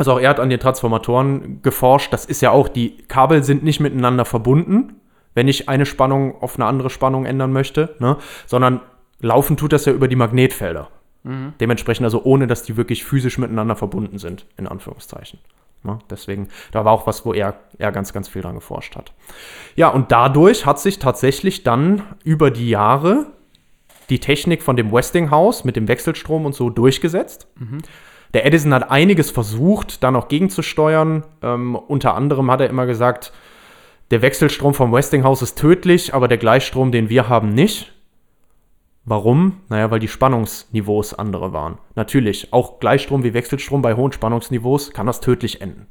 also 0.02 0.14
auch 0.14 0.20
er 0.20 0.32
hat 0.32 0.40
an 0.40 0.50
den 0.50 0.60
Transformatoren 0.60 1.62
geforscht. 1.62 2.12
Das 2.12 2.26
ist 2.26 2.42
ja 2.42 2.50
auch, 2.50 2.68
die 2.68 2.98
Kabel 3.08 3.44
sind 3.44 3.64
nicht 3.64 3.80
miteinander 3.80 4.26
verbunden, 4.26 4.96
wenn 5.36 5.48
ich 5.48 5.70
eine 5.70 5.86
Spannung 5.86 6.42
auf 6.42 6.56
eine 6.56 6.66
andere 6.66 6.90
Spannung 6.90 7.26
ändern 7.26 7.54
möchte, 7.54 7.96
ne? 8.00 8.18
sondern 8.48 8.82
laufen 9.20 9.58
tut 9.58 9.74
das 9.74 9.86
ja 9.86 9.94
über 9.94 10.08
die 10.08 10.16
Magnetfelder. 10.16 10.90
Dementsprechend 11.60 12.04
also 12.04 12.24
ohne, 12.24 12.48
dass 12.48 12.64
die 12.64 12.78
wirklich 12.78 13.04
physisch 13.04 13.38
miteinander 13.38 13.76
verbunden 13.76 14.18
sind, 14.18 14.48
in 14.58 14.68
Anführungszeichen. 14.68 15.38
Ne? 15.84 16.00
Deswegen, 16.10 16.50
da 16.72 16.84
war 16.84 16.94
auch 16.94 17.06
was, 17.06 17.24
wo 17.24 17.34
er, 17.34 17.54
er 17.78 17.92
ganz, 17.92 18.12
ganz 18.12 18.28
viel 18.28 18.42
dran 18.42 18.56
geforscht 18.56 18.96
hat. 18.96 19.14
Ja, 19.76 19.90
und 19.90 20.12
dadurch 20.12 20.66
hat 20.66 20.80
sich 20.80 20.98
tatsächlich 20.98 21.62
dann 21.62 22.02
über 22.24 22.50
die 22.50 22.70
Jahre 22.70 23.28
die 24.10 24.20
Technik 24.20 24.64
von 24.64 24.76
dem 24.76 24.92
Westinghouse 24.92 25.64
mit 25.64 25.76
dem 25.76 25.88
Wechselstrom 25.88 26.46
und 26.46 26.56
so 26.56 26.72
durchgesetzt. 26.72 27.48
Der 28.34 28.46
Edison 28.46 28.74
hat 28.74 28.90
einiges 28.90 29.30
versucht, 29.30 30.04
da 30.04 30.12
noch 30.12 30.28
gegenzusteuern. 30.28 31.24
Ähm, 31.42 31.76
unter 31.76 32.16
anderem 32.16 32.50
hat 32.50 32.62
er 32.62 32.70
immer 32.70 32.86
gesagt, 32.86 33.34
der 34.12 34.22
Wechselstrom 34.22 34.74
vom 34.74 34.92
Westinghouse 34.94 35.42
ist 35.42 35.58
tödlich, 35.58 36.14
aber 36.14 36.28
der 36.28 36.38
Gleichstrom, 36.38 36.92
den 36.92 37.10
wir 37.10 37.30
haben, 37.30 37.54
nicht. 37.54 37.94
Warum? 39.04 39.62
Naja, 39.70 39.90
weil 39.90 40.00
die 40.00 40.08
Spannungsniveaus 40.08 41.14
andere 41.14 41.54
waren. 41.54 41.80
Natürlich, 41.96 42.54
auch 42.54 42.80
Gleichstrom 42.80 43.24
wie 43.24 43.34
Wechselstrom 43.34 43.82
bei 43.82 43.96
hohen 43.96 44.12
Spannungsniveaus 44.12 44.92
kann 44.92 45.08
das 45.08 45.22
tödlich 45.22 45.62
enden. 45.62 45.88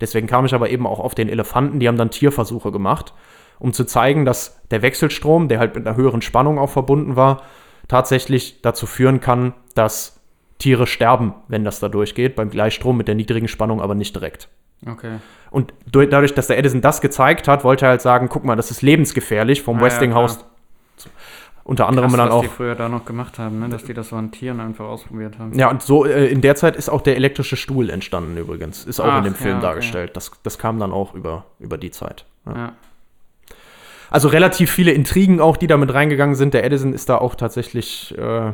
Deswegen 0.00 0.26
kam 0.26 0.46
ich 0.46 0.54
aber 0.54 0.70
eben 0.70 0.86
auch 0.86 1.00
auf 1.00 1.14
den 1.14 1.28
Elefanten, 1.28 1.80
die 1.80 1.88
haben 1.88 1.98
dann 1.98 2.10
Tierversuche 2.10 2.72
gemacht, 2.72 3.14
um 3.58 3.72
zu 3.72 3.84
zeigen, 3.84 4.24
dass 4.24 4.60
der 4.70 4.82
Wechselstrom, 4.82 5.48
der 5.48 5.58
halt 5.58 5.74
mit 5.74 5.86
einer 5.86 5.96
höheren 5.96 6.22
Spannung 6.22 6.58
auch 6.58 6.70
verbunden 6.70 7.16
war, 7.16 7.42
tatsächlich 7.88 8.62
dazu 8.62 8.86
führen 8.86 9.20
kann, 9.20 9.52
dass 9.74 10.19
Tiere 10.60 10.86
sterben, 10.86 11.34
wenn 11.48 11.64
das 11.64 11.80
da 11.80 11.88
durchgeht, 11.88 12.36
beim 12.36 12.50
Gleichstrom 12.50 12.96
mit 12.96 13.08
der 13.08 13.16
niedrigen 13.16 13.48
Spannung 13.48 13.80
aber 13.80 13.96
nicht 13.96 14.14
direkt. 14.14 14.48
Okay. 14.86 15.16
Und 15.50 15.74
durch, 15.90 16.08
dadurch, 16.08 16.32
dass 16.34 16.46
der 16.46 16.56
Edison 16.58 16.80
das 16.80 17.00
gezeigt 17.00 17.48
hat, 17.48 17.64
wollte 17.64 17.86
er 17.86 17.90
halt 17.90 18.00
sagen, 18.02 18.28
guck 18.28 18.44
mal, 18.44 18.54
das 18.56 18.70
ist 18.70 18.80
lebensgefährlich 18.82 19.62
vom 19.62 19.76
Ah, 19.76 19.80
ja, 19.80 19.86
Westinghouse. 19.86 20.36
klar. 20.38 21.12
unter 21.64 21.86
anderem 21.88 22.08
Krass, 22.10 22.16
dann 22.18 22.28
was 22.28 22.34
auch. 22.34 22.42
die 22.42 22.48
früher 22.48 22.74
da 22.76 22.88
noch 22.88 23.04
gemacht 23.04 23.38
haben, 23.38 23.58
ne? 23.58 23.68
dass 23.68 23.84
die 23.84 23.92
das 23.94 24.08
so 24.08 24.16
an 24.16 24.30
Tieren 24.32 24.58
einfach 24.60 24.86
ausprobiert 24.86 25.38
haben. 25.38 25.52
Ja, 25.58 25.68
und 25.70 25.82
so 25.82 26.04
äh, 26.06 26.26
in 26.28 26.40
der 26.40 26.54
Zeit 26.54 26.76
ist 26.76 26.88
auch 26.88 27.00
der 27.02 27.16
elektrische 27.16 27.56
Stuhl 27.56 27.90
entstanden 27.90 28.36
übrigens. 28.36 28.84
Ist 28.84 29.00
auch 29.00 29.06
Ach, 29.06 29.18
in 29.18 29.24
dem 29.24 29.34
Film 29.34 29.50
ja, 29.50 29.56
okay. 29.58 29.66
dargestellt. 29.66 30.16
Das, 30.16 30.30
das 30.42 30.58
kam 30.58 30.78
dann 30.78 30.92
auch 30.92 31.14
über, 31.14 31.44
über 31.58 31.76
die 31.78 31.90
Zeit. 31.90 32.24
Ja. 32.46 32.56
Ja. 32.56 32.72
Also 34.10 34.28
relativ 34.28 34.70
viele 34.72 34.90
Intrigen 34.92 35.40
auch, 35.40 35.56
die 35.56 35.66
da 35.68 35.76
mit 35.76 35.92
reingegangen 35.94 36.34
sind. 36.34 36.54
Der 36.54 36.64
Edison 36.64 36.92
ist 36.94 37.08
da 37.08 37.18
auch 37.18 37.34
tatsächlich 37.36 38.16
äh, 38.18 38.52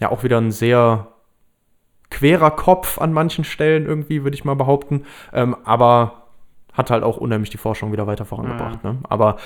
ja 0.00 0.10
auch 0.10 0.22
wieder 0.22 0.38
ein 0.38 0.50
sehr 0.50 1.08
querer 2.10 2.50
Kopf 2.50 3.00
an 3.00 3.12
manchen 3.12 3.44
Stellen 3.44 3.86
irgendwie, 3.86 4.22
würde 4.22 4.34
ich 4.34 4.44
mal 4.44 4.54
behaupten. 4.54 5.04
Ähm, 5.32 5.56
aber 5.64 6.24
hat 6.74 6.90
halt 6.90 7.04
auch 7.04 7.16
unheimlich 7.16 7.50
die 7.50 7.56
Forschung 7.56 7.92
wieder 7.92 8.06
weiter 8.06 8.24
vorangebracht. 8.24 8.82
Ne? 8.82 8.98
Aber 9.08 9.36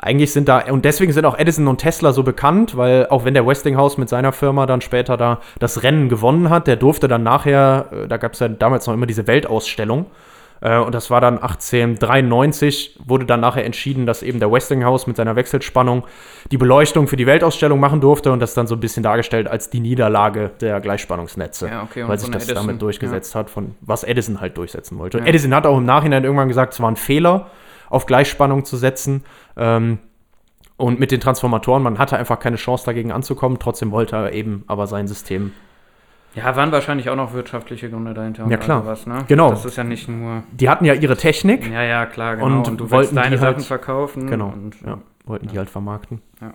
eigentlich 0.00 0.32
sind 0.32 0.48
da, 0.48 0.60
und 0.70 0.84
deswegen 0.86 1.12
sind 1.12 1.26
auch 1.26 1.38
Edison 1.38 1.68
und 1.68 1.78
Tesla 1.78 2.12
so 2.12 2.22
bekannt, 2.22 2.76
weil 2.76 3.06
auch 3.08 3.24
wenn 3.24 3.34
der 3.34 3.46
Westinghouse 3.46 3.98
mit 3.98 4.08
seiner 4.08 4.32
Firma 4.32 4.64
dann 4.64 4.80
später 4.80 5.18
da 5.18 5.40
das 5.58 5.82
Rennen 5.82 6.08
gewonnen 6.08 6.48
hat, 6.48 6.66
der 6.66 6.76
durfte 6.76 7.06
dann 7.06 7.22
nachher, 7.22 7.88
äh, 7.92 8.08
da 8.08 8.16
gab 8.16 8.32
es 8.32 8.40
ja 8.40 8.48
damals 8.48 8.86
noch 8.86 8.94
immer 8.94 9.06
diese 9.06 9.26
Weltausstellung, 9.26 10.06
und 10.60 10.94
das 10.94 11.10
war 11.10 11.20
dann 11.20 11.34
1893, 11.34 12.98
wurde 13.04 13.26
dann 13.26 13.40
nachher 13.40 13.64
entschieden, 13.64 14.06
dass 14.06 14.22
eben 14.22 14.40
der 14.40 14.50
Westinghouse 14.50 15.06
mit 15.06 15.16
seiner 15.16 15.36
Wechselspannung 15.36 16.04
die 16.50 16.58
Beleuchtung 16.58 17.06
für 17.06 17.16
die 17.16 17.26
Weltausstellung 17.26 17.78
machen 17.78 18.00
durfte 18.00 18.32
und 18.32 18.40
das 18.40 18.54
dann 18.54 18.66
so 18.66 18.74
ein 18.74 18.80
bisschen 18.80 19.02
dargestellt 19.02 19.46
als 19.46 19.70
die 19.70 19.80
Niederlage 19.80 20.50
der 20.60 20.80
Gleichspannungsnetze, 20.80 21.68
Ja, 21.68 21.82
okay, 21.82 22.06
weil 22.08 22.18
sich 22.18 22.30
das 22.30 22.44
Edison, 22.44 22.66
damit 22.66 22.82
durchgesetzt 22.82 23.34
hat, 23.34 23.50
von 23.50 23.76
was 23.80 24.02
Edison 24.02 24.40
halt 24.40 24.56
durchsetzen 24.56 24.98
wollte. 24.98 25.18
Ja. 25.18 25.26
Edison 25.26 25.54
hat 25.54 25.66
auch 25.66 25.78
im 25.78 25.84
Nachhinein 25.84 26.24
irgendwann 26.24 26.48
gesagt, 26.48 26.72
es 26.72 26.80
war 26.80 26.90
ein 26.90 26.96
Fehler, 26.96 27.50
auf 27.88 28.06
Gleichspannung 28.06 28.64
zu 28.64 28.76
setzen. 28.76 29.24
Ähm, 29.56 29.98
und 30.76 31.00
mit 31.00 31.10
den 31.10 31.20
Transformatoren, 31.20 31.82
man 31.82 31.98
hatte 31.98 32.16
einfach 32.16 32.38
keine 32.38 32.56
Chance 32.56 32.84
dagegen 32.86 33.10
anzukommen. 33.10 33.58
Trotzdem 33.58 33.90
wollte 33.90 34.14
er 34.14 34.32
eben 34.32 34.64
aber 34.68 34.86
sein 34.86 35.08
System 35.08 35.52
Ja, 36.38 36.56
waren 36.56 36.72
wahrscheinlich 36.72 37.08
auch 37.10 37.16
noch 37.16 37.32
wirtschaftliche 37.34 37.90
Gründe 37.90 38.14
dahinter. 38.14 38.46
Ja, 38.48 38.56
klar. 38.56 38.82
sowas, 38.82 39.06
ne? 39.06 39.24
Genau. 39.28 39.50
Das 39.50 39.64
ist 39.64 39.76
ja 39.76 39.84
nicht 39.84 40.08
nur. 40.08 40.42
Die 40.52 40.68
hatten 40.68 40.84
ja 40.84 40.94
ihre 40.94 41.16
Technik, 41.16 41.70
Ja, 41.70 41.82
ja, 41.82 42.06
klar, 42.06 42.36
genau. 42.36 42.46
Und 42.46 42.68
Und, 42.68 42.80
du 42.80 42.90
wollten 42.90 43.14
deine 43.16 43.36
die 43.36 43.42
halt- 43.42 43.56
Sachen 43.56 43.66
verkaufen. 43.66 44.26
genau, 44.28 44.48
Und, 44.54 44.74
ja, 44.84 44.98
wollten 45.26 45.48
die 45.48 45.58
halt 45.58 45.70
vermarkten. 45.70 46.20
Ja. 46.40 46.54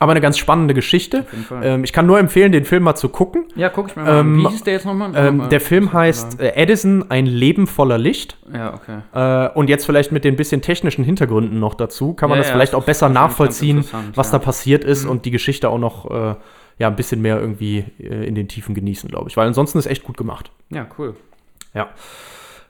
Aber 0.00 0.10
eine 0.10 0.20
ganz 0.20 0.38
spannende 0.38 0.74
Geschichte. 0.74 1.20
Auf 1.20 1.32
jeden 1.32 1.44
Fall. 1.44 1.60
Ähm, 1.64 1.84
ich 1.84 1.92
kann 1.92 2.04
nur 2.06 2.18
empfehlen, 2.18 2.50
den 2.52 2.64
Film 2.64 2.82
mal 2.82 2.96
zu 2.96 3.08
gucken. 3.08 3.44
ja, 3.54 3.68
guck 3.68 3.88
ich 3.88 3.96
mir 3.96 4.02
mal 4.02 4.18
ähm, 4.20 4.34
an. 4.34 4.38
Wie 4.44 4.48
hieß 4.48 4.64
der 4.64 4.72
jetzt 4.74 4.84
nochmal? 4.86 5.12
Ähm, 5.14 5.48
der 5.50 5.60
Film 5.60 5.92
heißt 5.92 6.40
äh, 6.40 6.52
Edison, 6.56 7.10
ein 7.10 7.26
Leben 7.26 7.66
voller 7.68 7.96
Licht. 7.96 8.36
Ja, 8.52 8.74
okay. 8.74 8.98
Äh, 9.14 9.50
und 9.56 9.70
jetzt 9.70 9.86
vielleicht 9.86 10.10
mit 10.10 10.24
den 10.24 10.34
bisschen 10.36 10.62
technischen 10.62 11.04
Hintergründen 11.04 11.60
noch 11.60 11.74
dazu, 11.74 12.12
kann 12.12 12.28
man 12.28 12.36
Ja, 12.38 12.42
das 12.42 12.48
ja, 12.48 12.54
vielleicht 12.56 12.72
das 12.74 12.80
auch 12.80 12.84
besser 12.84 13.08
nachvollziehen, 13.08 13.84
was 14.14 14.32
ja. 14.32 14.38
da 14.38 14.44
passiert 14.44 14.84
ist 14.84 15.04
Mhm. 15.04 15.10
und 15.10 15.24
die 15.26 15.30
Geschichte 15.30 15.68
auch 15.68 15.78
noch 15.78 16.10
äh, 16.10 16.34
ja, 16.78 16.88
ein 16.88 16.96
bisschen 16.96 17.22
mehr 17.22 17.38
irgendwie 17.40 17.84
äh, 18.00 18.26
in 18.26 18.34
den 18.34 18.48
Tiefen 18.48 18.74
genießen, 18.74 19.08
glaube 19.08 19.28
ich. 19.30 19.36
Weil 19.36 19.46
ansonsten 19.46 19.78
ist 19.78 19.86
echt 19.86 20.04
gut 20.04 20.16
gemacht. 20.16 20.50
Ja, 20.70 20.86
cool. 20.98 21.14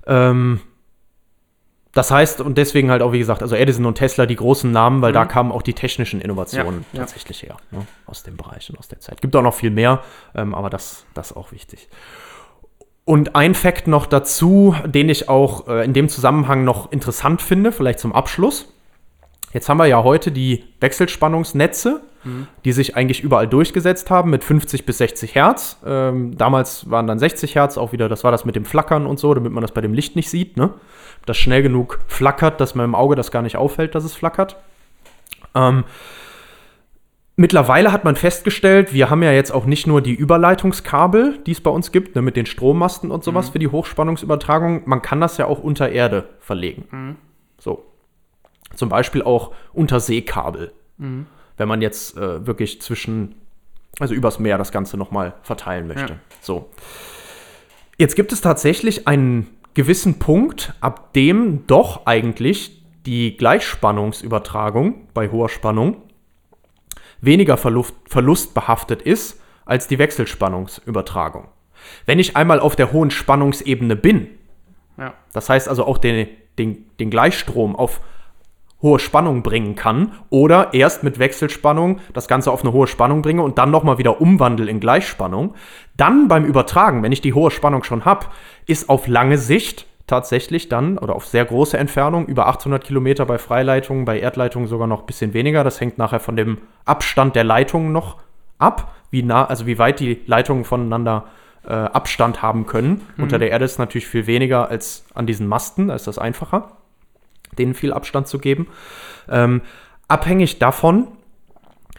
Ähm, 0.07 0.61
das 1.93 2.11
heißt, 2.11 2.41
und 2.41 2.59
deswegen 2.59 2.91
halt 2.91 3.03
auch, 3.03 3.13
wie 3.13 3.19
gesagt, 3.21 3.41
also 3.43 3.55
Edison 3.55 3.87
und 3.87 3.95
Tesla 3.95 4.27
die 4.27 4.35
großen 4.37 4.71
Namen, 4.71 5.01
weil 5.01 5.13
Mhm. 5.13 5.15
da 5.15 5.25
kamen 5.27 5.53
auch 5.53 5.63
die 5.63 5.75
technischen 5.75 6.21
Innovationen 6.21 6.85
Ja, 6.93 6.99
ja. 6.99 7.05
tatsächlich 7.05 7.43
her, 7.45 7.57
ne, 7.71 7.87
aus 8.07 8.25
dem 8.25 8.37
Bereich 8.37 8.69
und 8.71 8.79
aus 8.79 8.89
der 8.89 8.99
Zeit. 9.01 9.21
Gibt 9.23 9.37
auch 9.37 9.43
noch 9.43 9.55
viel 9.55 9.71
mehr, 9.71 10.03
ähm, 10.35 10.55
aber 10.55 10.71
das, 10.71 11.07
das 11.15 11.31
ist 11.31 11.37
auch 11.37 11.53
wichtig. 11.53 11.89
Und 13.05 13.37
ein 13.37 13.55
Fakt 13.55 13.87
noch 13.87 14.07
dazu, 14.07 14.75
den 14.87 15.09
ich 15.09 15.29
auch 15.29 15.69
äh, 15.69 15.85
in 15.85 15.93
dem 15.93 16.09
Zusammenhang 16.09 16.65
noch 16.65 16.91
interessant 16.91 17.43
finde, 17.43 17.71
vielleicht 17.71 18.01
zum 18.01 18.13
Abschluss. 18.13 18.74
Jetzt 19.55 19.69
haben 19.69 19.79
wir 19.79 19.87
ja 19.87 20.03
heute 20.03 20.33
die 20.33 20.65
Wechselspannungsnetze, 20.81 22.03
die 22.65 22.73
sich 22.73 22.97
eigentlich 22.97 23.23
überall 23.23 23.47
durchgesetzt 23.47 24.11
haben 24.11 24.31
mit 24.31 24.43
50 24.43 24.85
bis 24.85 24.99
60 24.99 25.35
Hertz. 25.35 25.79
Ähm, 25.87 26.37
damals 26.37 26.91
waren 26.91 27.07
dann 27.07 27.19
60 27.19 27.55
Hertz 27.55 27.79
auch 27.79 27.93
wieder, 27.93 28.09
das 28.09 28.25
war 28.25 28.33
das 28.33 28.45
mit 28.45 28.57
dem 28.57 28.65
Flackern 28.65 29.07
und 29.07 29.21
so, 29.21 29.33
damit 29.33 29.53
man 29.53 29.63
das 29.63 29.73
bei 29.73 29.81
dem 29.81 29.95
Licht 29.95 30.17
nicht 30.17 30.29
sieht, 30.29 30.57
ne? 30.57 30.71
Das 31.25 31.37
schnell 31.37 31.63
genug 31.63 32.01
flackert, 32.09 32.61
dass 32.61 32.75
man 32.75 32.85
im 32.85 32.95
Auge 32.95 33.15
das 33.15 33.31
gar 33.31 33.43
nicht 33.43 33.57
auffällt, 33.57 33.95
dass 33.95 34.05
es 34.05 34.15
flackert. 34.15 34.57
Ähm, 35.55 35.85
mittlerweile 37.37 37.93
hat 37.93 38.05
man 38.05 38.17
festgestellt, 38.17 38.93
wir 38.93 39.09
haben 39.09 39.23
ja 39.23 39.33
jetzt 39.33 39.53
auch 39.53 39.67
nicht 39.67 39.87
nur 39.87 40.03
die 40.03 40.15
Überleitungskabel, 40.15 41.39
die 41.47 41.53
es 41.53 41.61
bei 41.61 41.71
uns 41.71 41.93
gibt, 41.93 42.17
ne, 42.17 42.23
mit 42.23 42.37
den 42.37 42.47
Strommasten 42.47 43.11
und 43.13 43.23
sowas 43.23 43.51
für 43.51 43.61
die 43.61 43.69
Hochspannungsübertragung. 43.69 44.83
Man 44.87 45.01
kann 45.01 45.21
das 45.21 45.37
ja 45.37 45.47
auch 45.47 45.61
unter 45.61 45.91
Erde 45.91 46.29
verlegen. 46.41 46.87
So. 46.91 47.34
Zum 48.77 48.89
Beispiel 48.89 49.23
auch 49.23 49.53
Unterseekabel. 49.73 50.73
Wenn 50.97 51.69
man 51.69 51.83
jetzt 51.83 52.17
äh, 52.17 52.47
wirklich 52.47 52.81
zwischen, 52.81 53.35
also 53.99 54.15
übers 54.15 54.39
Meer 54.39 54.59
das 54.59 54.71
Ganze 54.73 54.97
nochmal 54.97 55.35
verteilen 55.43 55.89
möchte. 55.89 56.13
Ja. 56.15 56.19
So. 56.41 56.71
Jetzt 57.99 58.15
gibt 58.17 58.33
es 58.33 58.41
tatsächlich 58.41 59.07
einen 59.09 59.49
gewissen 59.75 60.19
Punkt, 60.19 60.73
ab 60.81 61.13
dem 61.13 61.67
doch 61.67 62.07
eigentlich 62.07 62.81
die 63.07 63.37
Gleichspannungsübertragung 63.37 65.09
bei 65.15 65.31
hoher 65.31 65.49
Spannung 65.49 65.97
weniger 67.21 67.57
Verlust, 67.57 67.95
verlustbehaftet 68.07 69.03
ist 69.03 69.41
als 69.65 69.89
die 69.89 69.99
Wechselspannungsübertragung. 69.99 71.49
Wenn 72.07 72.19
ich 72.19 72.37
einmal 72.37 72.61
auf 72.61 72.77
der 72.77 72.93
hohen 72.93 73.11
Spannungsebene 73.11 73.97
bin, 73.97 74.29
Ja. 74.97 75.15
das 75.33 75.49
heißt 75.49 75.69
also 75.69 75.85
auch 75.87 75.99
den, 75.99 76.29
den, 76.59 76.87
den 76.99 77.11
Gleichstrom 77.11 77.77
auf 77.77 78.01
hohe 78.85 78.99
Spannung 79.01 79.43
bringen 79.43 79.75
kann 79.75 80.13
oder 80.29 80.75
erst 80.75 81.03
mit 81.03 81.19
Wechselspannung 81.19 82.01
das 82.13 82.29
Ganze 82.29 82.53
auf 82.53 82.63
eine 82.63 82.73
hohe 82.73 82.87
Spannung 82.87 83.23
bringe 83.23 83.43
und 83.43 83.57
dann 83.57 83.71
nochmal 83.71 83.97
wieder 83.97 84.21
umwandle 84.21 84.71
in 84.71 84.79
Gleichspannung. 84.79 85.55
Dann 85.97 86.29
beim 86.29 86.45
Übertragen, 86.45 87.03
wenn 87.03 87.11
ich 87.11 87.23
die 87.23 87.33
hohe 87.33 87.51
Spannung 87.51 87.83
schon 87.83 88.05
habe, 88.05 88.27
ist 88.67 88.91
auf 88.91 89.09
lange 89.09 89.39
Sicht 89.39 89.87
tatsächlich 90.07 90.69
dann 90.69 90.99
oder 90.99 91.17
auf 91.17 91.25
sehr 91.27 91.47
große 91.47 91.79
Entfernung, 91.79 92.27
über 92.27 92.47
800 92.47 92.85
Kilometer 92.85 93.25
bei 93.25 93.39
Freileitungen, 93.39 94.05
bei 94.05 94.21
Erdleitungen 94.21 94.69
sogar 94.69 94.87
noch 94.87 95.01
ein 95.01 95.07
bisschen 95.07 95.33
weniger. 95.33 95.65
Das 95.65 95.81
hängt 95.81 95.97
nachher 95.97 96.21
von 96.21 96.37
dem 96.37 96.59
Abstand 96.85 97.37
der 97.37 97.45
Leitungen 97.45 97.91
noch 97.91 98.19
ab, 98.59 98.95
wie 99.11 99.23
nah, 99.23 99.47
also 99.47 99.67
wie 99.67 99.79
weit 99.79 99.99
die 99.99 100.21
Leitungen 100.27 100.65
voneinander 100.65 101.25
äh, 101.67 101.73
Abstand 101.73 102.43
haben 102.43 102.67
können. 102.67 103.01
Unter 103.17 103.39
der 103.39 103.51
Erde 103.51 103.65
ist 103.65 103.79
natürlich 103.79 104.07
viel 104.07 104.27
weniger 104.27 104.69
als 104.69 105.07
an 105.15 105.27
diesen 105.27 105.47
Masten, 105.47 105.89
da 105.89 105.95
ist 105.95 106.07
das 106.07 106.19
einfacher, 106.19 106.69
denen 107.59 107.75
viel 107.75 107.93
Abstand 107.93 108.29
zu 108.29 108.39
geben. 108.39 108.69
Ähm, 109.29 109.63
abhängig 110.09 110.59
davon, 110.59 111.09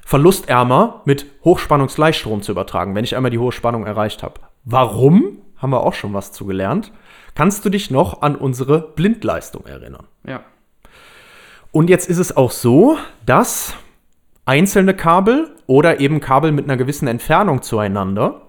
verlustärmer 0.06 1.02
mit 1.06 1.26
Hochspannungsgleichstrom 1.44 2.42
zu 2.42 2.52
übertragen, 2.52 2.96
wenn 2.96 3.04
ich 3.04 3.16
einmal 3.16 3.32
die 3.32 3.40
hohe 3.40 3.52
Spannung 3.52 3.86
erreicht 3.86 4.24
habe. 4.24 4.40
Warum? 4.64 5.40
Haben 5.58 5.72
wir 5.72 5.84
auch 5.84 5.94
schon 5.94 6.14
was 6.14 6.32
zu 6.32 6.46
gelernt. 6.46 6.92
Kannst 7.34 7.66
du 7.66 7.70
dich 7.70 7.90
noch 7.90 8.22
an 8.22 8.36
unsere 8.36 8.80
Blindleistung 8.80 9.66
erinnern? 9.66 10.06
Ja. 10.28 10.42
Und 11.72 11.90
jetzt 11.90 12.10
ist 12.10 12.20
es 12.20 12.38
auch 12.38 12.52
so, 12.52 12.98
dass 13.26 13.74
einzelne 14.46 14.94
Kabel 14.94 15.56
oder 15.66 16.00
eben 16.00 16.20
Kabel 16.22 16.52
mit 16.52 16.66
einer 16.66 16.78
gewissen 16.78 17.08
Entfernung 17.08 17.62
zueinander 17.62 18.42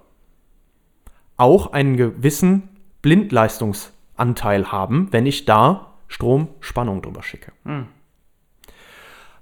auch 1.37 1.73
einen 1.73 1.97
gewissen 1.97 2.69
Blindleistungsanteil 3.03 4.71
haben, 4.73 5.09
wenn 5.11 5.27
ich 5.27 5.45
da 5.45 5.86
Strom, 6.09 6.49
Spannung 6.61 7.03
drüber 7.03 7.23
schicke. 7.23 7.53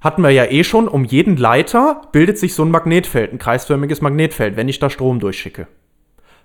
Hatten 0.00 0.22
wir 0.22 0.30
ja 0.30 0.44
eh 0.44 0.64
schon, 0.64 0.86
um 0.86 1.04
jeden 1.04 1.36
Leiter 1.36 2.02
bildet 2.12 2.38
sich 2.38 2.54
so 2.54 2.62
ein 2.62 2.70
Magnetfeld, 2.70 3.32
ein 3.32 3.38
kreisförmiges 3.38 4.02
Magnetfeld, 4.02 4.56
wenn 4.56 4.68
ich 4.68 4.78
da 4.78 4.90
Strom 4.90 5.18
durchschicke. 5.18 5.66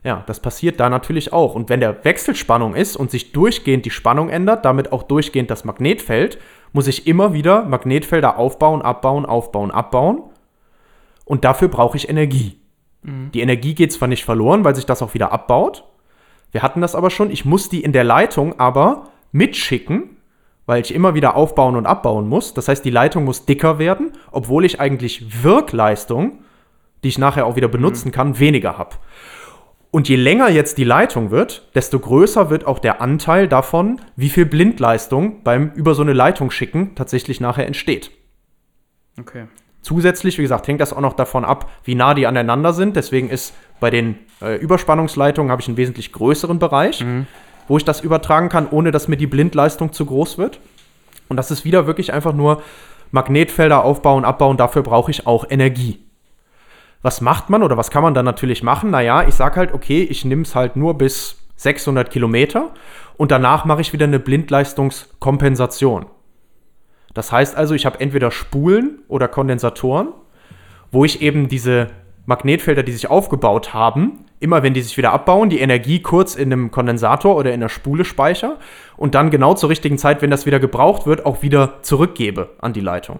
Ja, 0.01 0.23
das 0.27 0.39
passiert 0.39 0.79
da 0.79 0.89
natürlich 0.89 1.33
auch. 1.33 1.55
Und 1.55 1.67
wenn 1.67 1.81
der 1.81 2.05
Wechselspannung 2.05 2.73
ist 2.73 2.95
und 2.95 3.11
sich 3.11 3.33
durchgehend 3.33 3.85
die 3.85 3.91
Spannung 3.91 4.29
ändert, 4.29 4.63
damit 4.63 4.93
auch 4.93 5.03
durchgehend 5.03 5.51
das 5.51 5.65
Magnetfeld, 5.65 6.39
muss 6.71 6.87
ich 6.87 7.05
immer 7.05 7.33
wieder 7.33 7.65
Magnetfelder 7.65 8.37
aufbauen, 8.37 8.81
abbauen, 8.81 9.25
aufbauen, 9.25 9.71
abbauen. 9.71 10.23
Und 11.25 11.43
dafür 11.43 11.67
brauche 11.67 11.97
ich 11.97 12.07
Energie. 12.07 12.61
Die 13.03 13.39
Energie 13.41 13.75
geht 13.75 13.93
zwar 13.93 14.07
nicht 14.07 14.25
verloren, 14.25 14.63
weil 14.63 14.75
sich 14.75 14.85
das 14.85 15.01
auch 15.01 15.13
wieder 15.13 15.31
abbaut. 15.31 15.85
Wir 16.51 16.61
hatten 16.61 16.81
das 16.81 16.95
aber 16.95 17.09
schon. 17.09 17.31
Ich 17.31 17.45
muss 17.45 17.69
die 17.69 17.83
in 17.83 17.93
der 17.93 18.03
Leitung 18.03 18.59
aber 18.59 19.09
mitschicken, 19.31 20.17
weil 20.65 20.81
ich 20.81 20.93
immer 20.93 21.15
wieder 21.15 21.35
aufbauen 21.35 21.75
und 21.75 21.85
abbauen 21.85 22.27
muss. 22.27 22.53
Das 22.53 22.67
heißt, 22.67 22.85
die 22.85 22.91
Leitung 22.91 23.25
muss 23.25 23.45
dicker 23.45 23.79
werden, 23.79 24.11
obwohl 24.31 24.65
ich 24.65 24.79
eigentlich 24.79 25.43
Wirkleistung, 25.43 26.43
die 27.03 27.07
ich 27.07 27.17
nachher 27.17 27.45
auch 27.45 27.55
wieder 27.55 27.67
benutzen 27.67 28.11
kann, 28.11 28.39
weniger 28.39 28.77
habe. 28.77 28.95
Und 29.91 30.07
je 30.07 30.17
länger 30.17 30.49
jetzt 30.49 30.77
die 30.77 30.83
Leitung 30.83 31.31
wird, 31.31 31.67
desto 31.73 31.99
größer 31.99 32.51
wird 32.51 32.67
auch 32.67 32.77
der 32.77 33.01
Anteil 33.01 33.47
davon, 33.47 33.99
wie 34.15 34.29
viel 34.29 34.45
Blindleistung 34.45 35.41
beim 35.43 35.71
über 35.73 35.95
so 35.95 36.03
eine 36.03 36.13
Leitung 36.13 36.51
schicken 36.51 36.93
tatsächlich 36.93 37.41
nachher 37.41 37.65
entsteht. 37.65 38.11
Okay. 39.19 39.45
Zusätzlich, 39.81 40.37
wie 40.37 40.43
gesagt, 40.43 40.67
hängt 40.67 40.81
das 40.81 40.93
auch 40.93 41.01
noch 41.01 41.13
davon 41.13 41.45
ab, 41.45 41.71
wie 41.83 41.95
nah 41.95 42.13
die 42.13 42.27
aneinander 42.27 42.73
sind. 42.73 42.95
Deswegen 42.95 43.29
ist 43.29 43.55
bei 43.79 43.89
den 43.89 44.19
äh, 44.41 44.57
Überspannungsleitungen 44.57 45.51
habe 45.51 45.61
ich 45.61 45.67
einen 45.67 45.77
wesentlich 45.77 46.11
größeren 46.11 46.59
Bereich, 46.59 47.01
wo 47.69 47.77
ich 47.77 47.85
das 47.85 48.01
übertragen 48.01 48.49
kann, 48.49 48.67
ohne 48.69 48.91
dass 48.91 49.07
mir 49.07 49.15
die 49.15 49.27
Blindleistung 49.27 49.93
zu 49.93 50.05
groß 50.05 50.37
wird. 50.37 50.59
Und 51.29 51.37
das 51.37 51.51
ist 51.51 51.63
wieder 51.63 51.87
wirklich 51.87 52.11
einfach 52.11 52.33
nur 52.33 52.61
Magnetfelder 53.11 53.85
aufbauen, 53.85 54.25
abbauen. 54.25 54.57
Dafür 54.57 54.83
brauche 54.83 55.11
ich 55.11 55.25
auch 55.25 55.45
Energie. 55.49 56.03
Was 57.01 57.21
macht 57.21 57.49
man 57.49 57.63
oder 57.63 57.77
was 57.77 57.91
kann 57.91 58.03
man 58.03 58.13
dann 58.13 58.25
natürlich 58.25 58.63
machen? 58.63 58.89
Naja, 58.89 59.25
ich 59.25 59.35
sage 59.35 59.55
halt, 59.55 59.73
okay, 59.73 60.03
ich 60.03 60.25
nehme 60.25 60.41
es 60.41 60.55
halt 60.55 60.75
nur 60.75 60.97
bis 60.97 61.37
600 61.55 62.09
Kilometer 62.09 62.73
und 63.15 63.31
danach 63.31 63.65
mache 63.65 63.81
ich 63.81 63.93
wieder 63.93 64.05
eine 64.05 64.19
Blindleistungskompensation. 64.19 66.07
Das 67.13 67.31
heißt 67.31 67.55
also, 67.55 67.73
ich 67.73 67.85
habe 67.85 67.99
entweder 67.99 68.31
Spulen 68.31 68.99
oder 69.07 69.27
Kondensatoren, 69.27 70.09
wo 70.91 71.05
ich 71.05 71.21
eben 71.21 71.47
diese 71.47 71.87
Magnetfelder, 72.29 72.83
die 72.83 72.91
sich 72.91 73.09
aufgebaut 73.09 73.73
haben, 73.73 74.23
immer 74.39 74.61
wenn 74.61 74.75
die 74.75 74.83
sich 74.83 74.97
wieder 74.97 75.11
abbauen, 75.11 75.49
die 75.49 75.59
Energie 75.59 75.99
kurz 75.99 76.35
in 76.35 76.53
einem 76.53 76.69
Kondensator 76.69 77.35
oder 77.35 77.51
in 77.51 77.59
der 77.59 77.69
Spule 77.69 78.05
speichere 78.05 78.57
und 78.95 79.15
dann 79.15 79.31
genau 79.31 79.55
zur 79.55 79.69
richtigen 79.69 79.97
Zeit, 79.97 80.21
wenn 80.21 80.29
das 80.29 80.45
wieder 80.45 80.59
gebraucht 80.59 81.07
wird, 81.07 81.25
auch 81.25 81.41
wieder 81.41 81.81
zurückgebe 81.81 82.51
an 82.61 82.71
die 82.71 82.81
Leitung. 82.81 83.19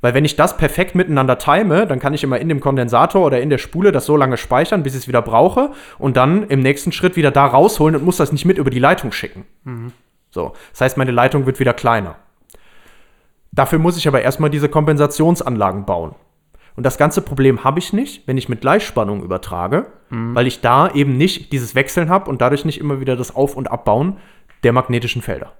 Weil 0.00 0.14
wenn 0.14 0.24
ich 0.24 0.34
das 0.34 0.56
perfekt 0.56 0.94
miteinander 0.94 1.36
time, 1.36 1.86
dann 1.86 1.98
kann 1.98 2.14
ich 2.14 2.24
immer 2.24 2.38
in 2.38 2.48
dem 2.48 2.60
Kondensator 2.60 3.26
oder 3.26 3.40
in 3.42 3.50
der 3.50 3.58
Spule 3.58 3.92
das 3.92 4.06
so 4.06 4.16
lange 4.16 4.38
speichern, 4.38 4.82
bis 4.82 4.94
ich 4.94 5.02
es 5.02 5.08
wieder 5.08 5.20
brauche 5.20 5.72
und 5.98 6.16
dann 6.16 6.44
im 6.44 6.60
nächsten 6.60 6.90
Schritt 6.90 7.16
wieder 7.16 7.32
da 7.32 7.44
rausholen 7.44 7.96
und 7.96 8.04
muss 8.04 8.16
das 8.16 8.32
nicht 8.32 8.46
mit 8.46 8.56
über 8.56 8.70
die 8.70 8.78
Leitung 8.78 9.12
schicken. 9.12 9.44
So, 10.30 10.54
das 10.70 10.80
heißt, 10.80 10.96
meine 10.96 11.10
Leitung 11.10 11.44
wird 11.44 11.60
wieder 11.60 11.74
kleiner. 11.74 12.16
Dafür 13.52 13.78
muss 13.78 13.98
ich 13.98 14.08
aber 14.08 14.22
erstmal 14.22 14.48
diese 14.48 14.70
Kompensationsanlagen 14.70 15.84
bauen. 15.84 16.14
Und 16.78 16.84
das 16.84 16.96
ganze 16.96 17.22
Problem 17.22 17.64
habe 17.64 17.80
ich 17.80 17.92
nicht, 17.92 18.28
wenn 18.28 18.38
ich 18.38 18.48
mit 18.48 18.60
Gleichspannung 18.60 19.24
übertrage, 19.24 19.88
weil 20.10 20.46
ich 20.46 20.60
da 20.60 20.88
eben 20.88 21.16
nicht 21.16 21.50
dieses 21.50 21.74
Wechseln 21.74 22.08
habe 22.08 22.30
und 22.30 22.40
dadurch 22.40 22.64
nicht 22.64 22.78
immer 22.78 23.00
wieder 23.00 23.16
das 23.16 23.34
Auf- 23.34 23.56
und 23.56 23.68
Abbauen 23.68 24.18
der 24.62 24.72
magnetischen 24.72 25.20
Felder. 25.20 25.54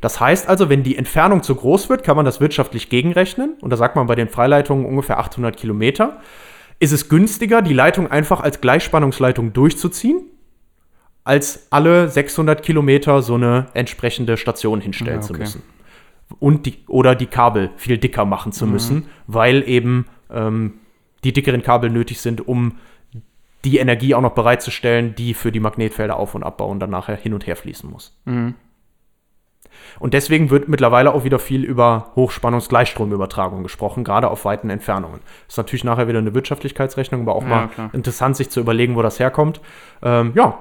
Das 0.00 0.18
heißt 0.18 0.48
also, 0.48 0.70
wenn 0.70 0.82
die 0.82 0.96
Entfernung 0.96 1.42
zu 1.42 1.54
groß 1.54 1.90
wird, 1.90 2.04
kann 2.04 2.16
man 2.16 2.24
das 2.24 2.40
wirtschaftlich 2.40 2.88
gegenrechnen. 2.88 3.58
Und 3.60 3.68
da 3.68 3.76
sagt 3.76 3.94
man 3.94 4.06
bei 4.06 4.14
den 4.14 4.30
Freileitungen 4.30 4.86
ungefähr 4.86 5.18
800 5.18 5.58
Kilometer. 5.58 6.22
Ist 6.78 6.92
es 6.92 7.10
günstiger, 7.10 7.60
die 7.60 7.74
Leitung 7.74 8.10
einfach 8.10 8.40
als 8.40 8.62
Gleichspannungsleitung 8.62 9.52
durchzuziehen, 9.52 10.22
als 11.22 11.66
alle 11.68 12.08
600 12.08 12.62
Kilometer 12.62 13.20
so 13.20 13.34
eine 13.34 13.66
entsprechende 13.74 14.38
Station 14.38 14.80
hinstellen 14.80 15.20
Ja, 15.20 15.20
zu 15.20 15.34
okay. 15.34 15.42
müssen. 15.42 15.62
Und 16.38 16.66
die, 16.66 16.78
oder 16.88 17.14
die 17.14 17.26
Kabel 17.26 17.70
viel 17.76 17.98
dicker 17.98 18.24
machen 18.24 18.52
zu 18.52 18.66
müssen, 18.66 19.06
weil 19.26 19.66
eben 19.68 20.06
ähm, 20.30 20.74
die 21.24 21.32
dickeren 21.32 21.62
Kabel 21.62 21.90
nötig 21.90 22.20
sind, 22.20 22.46
um 22.46 22.76
die 23.64 23.78
Energie 23.78 24.14
auch 24.14 24.20
noch 24.22 24.32
bereitzustellen, 24.34 25.14
die 25.14 25.34
für 25.34 25.52
die 25.52 25.60
Magnetfelder 25.60 26.16
auf- 26.16 26.34
und 26.34 26.42
abbauen 26.42 26.80
dann 26.80 26.90
nachher 26.90 27.14
hin 27.16 27.32
und 27.32 27.46
her 27.46 27.54
fließen 27.56 27.88
muss. 27.88 28.20
Und 30.00 30.14
deswegen 30.14 30.50
wird 30.50 30.68
mittlerweile 30.68 31.12
auch 31.14 31.24
wieder 31.24 31.38
viel 31.38 31.64
über 31.64 32.10
Hochspannungsgleichstromübertragung 32.16 33.62
gesprochen, 33.62 34.04
gerade 34.04 34.28
auf 34.30 34.44
weiten 34.44 34.68
Entfernungen. 34.70 35.20
ist 35.48 35.56
natürlich 35.56 35.84
nachher 35.84 36.08
wieder 36.08 36.18
eine 36.18 36.34
Wirtschaftlichkeitsrechnung, 36.34 37.22
aber 37.22 37.34
auch 37.36 37.42
Ja, 37.42 37.48
mal 37.48 37.68
klar. 37.68 37.90
interessant, 37.92 38.36
sich 38.36 38.50
zu 38.50 38.60
überlegen, 38.60 38.96
wo 38.96 39.02
das 39.02 39.18
herkommt. 39.20 39.60
Ähm, 40.02 40.32
ja, 40.34 40.58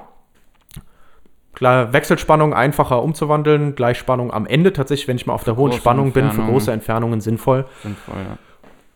klar, 1.53 1.93
Wechselspannung 1.93 2.53
einfacher 2.53 3.03
umzuwandeln, 3.03 3.75
Gleichspannung 3.75 4.31
am 4.33 4.45
Ende 4.45 4.73
tatsächlich, 4.73 5.07
wenn 5.07 5.17
ich 5.17 5.25
mal 5.25 5.33
auf 5.33 5.43
der 5.43 5.55
hohen 5.57 5.71
Spannung 5.73 6.11
bin, 6.11 6.23
für 6.23 6.29
Entfernungen. 6.29 6.51
große 6.53 6.71
Entfernungen 6.71 7.21
sinnvoll. 7.21 7.65
Sinnvoll, 7.83 8.15
ja. 8.17 8.37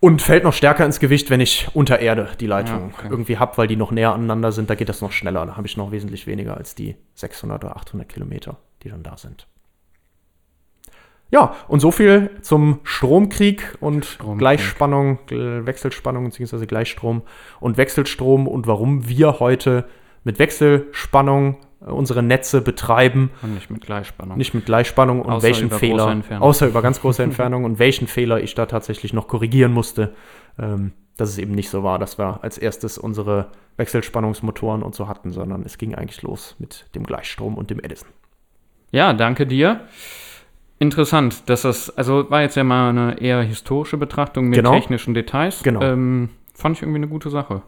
Und 0.01 0.22
fällt 0.22 0.43
noch 0.43 0.53
stärker 0.53 0.86
ins 0.86 0.99
Gewicht, 0.99 1.30
wenn 1.32 1.39
ich 1.39 1.68
unter 1.74 1.99
Erde 1.99 2.30
die 2.39 2.45
Leitung 2.45 2.91
Ja, 2.91 2.95
okay. 2.99 3.08
irgendwie 3.10 3.38
habe, 3.39 3.58
weil 3.58 3.68
die 3.68 3.76
noch 3.76 3.89
näher 3.91 4.14
aneinander 4.14 4.51
sind. 4.51 4.70
Da 4.70 4.76
geht 4.76 4.88
das 4.89 5.01
noch 5.01 5.12
schneller. 5.12 5.45
Da 5.47 5.58
habe 5.58 5.66
ich 5.66 5.78
noch 5.78 5.91
wesentlich 5.91 6.28
weniger 6.28 6.58
als 6.58 6.76
die 6.76 6.95
600 7.16 7.64
oder 7.64 7.76
800 7.78 8.08
Kilometer, 8.08 8.58
die 8.84 8.89
dann 8.89 9.01
da 9.01 9.18
sind. 9.18 9.47
Ja, 11.32 11.56
und 11.68 11.80
so 11.80 11.89
viel 11.91 12.30
zum 12.41 12.82
Stromkrieg 12.84 13.78
und 13.80 14.06
Stromkrieg. 14.06 14.39
Gleichspannung, 14.39 15.18
Gl- 15.28 15.66
Wechselspannung 15.66 16.26
bzw. 16.26 16.66
Gleichstrom 16.68 17.24
und 17.60 17.78
Wechselstrom 17.78 18.47
und 18.47 18.68
warum 18.68 19.10
wir 19.10 19.39
heute 19.39 19.86
mit 20.24 20.38
Wechselspannung 20.38 21.58
unsere 21.80 22.23
Netze 22.23 22.61
betreiben. 22.61 23.32
Und 23.41 23.53
nicht 23.53 23.69
mit 23.69 23.86
Gleichspannung. 23.86 24.38
Nicht 24.38 24.53
mit 24.53 24.65
Gleichspannung 24.65 25.21
und 25.21 25.32
Außer 25.32 25.43
welchen 25.47 25.69
Fehler, 25.71 26.21
außer 26.39 26.67
über 26.67 26.82
ganz 26.82 27.01
große 27.01 27.23
Entfernung 27.23 27.63
und 27.63 27.80
welchen 27.80 28.07
Fehler 28.07 28.41
ich 28.41 28.55
da 28.55 28.65
tatsächlich 28.65 29.13
noch 29.13 29.28
korrigieren 29.28 29.73
musste, 29.73 30.13
ähm, 30.57 30.93
dass 31.17 31.30
es 31.30 31.38
eben 31.38 31.53
nicht 31.53 31.69
so 31.69 31.84
war, 31.84 31.99
dass 31.99 32.17
wir 32.17 32.43
als 32.43 32.57
erstes 32.57 32.97
unsere 32.97 33.47
Wechselspannungsmotoren 33.78 34.84
und 34.84 34.95
so 34.95 35.07
hatten, 35.07 35.32
sondern 35.32 35.63
es 35.63 35.78
ging 35.78 35.95
eigentlich 35.95 36.21
los 36.21 36.55
mit 36.59 36.86
dem 36.95 37.03
Gleichstrom 37.03 37.55
und 37.55 37.69
dem 37.69 37.80
Edison. 37.80 38.09
Ja, 38.91 39.13
danke 39.13 39.45
dir. 39.47 39.82
Interessant, 40.78 41.49
dass 41.49 41.61
das, 41.61 41.95
also 41.97 42.30
war 42.30 42.41
jetzt 42.41 42.55
ja 42.55 42.63
mal 42.63 42.89
eine 42.89 43.19
eher 43.21 43.41
historische 43.41 43.97
Betrachtung 43.97 44.47
mit 44.49 44.57
Genau. 44.57 44.73
technischen 44.73 45.13
Details. 45.13 45.63
Genau. 45.63 45.82
Ähm, 45.82 46.30
fand 46.53 46.76
ich 46.78 46.82
irgendwie 46.84 46.97
eine 46.97 47.07
gute 47.07 47.30
Sache. 47.30 47.61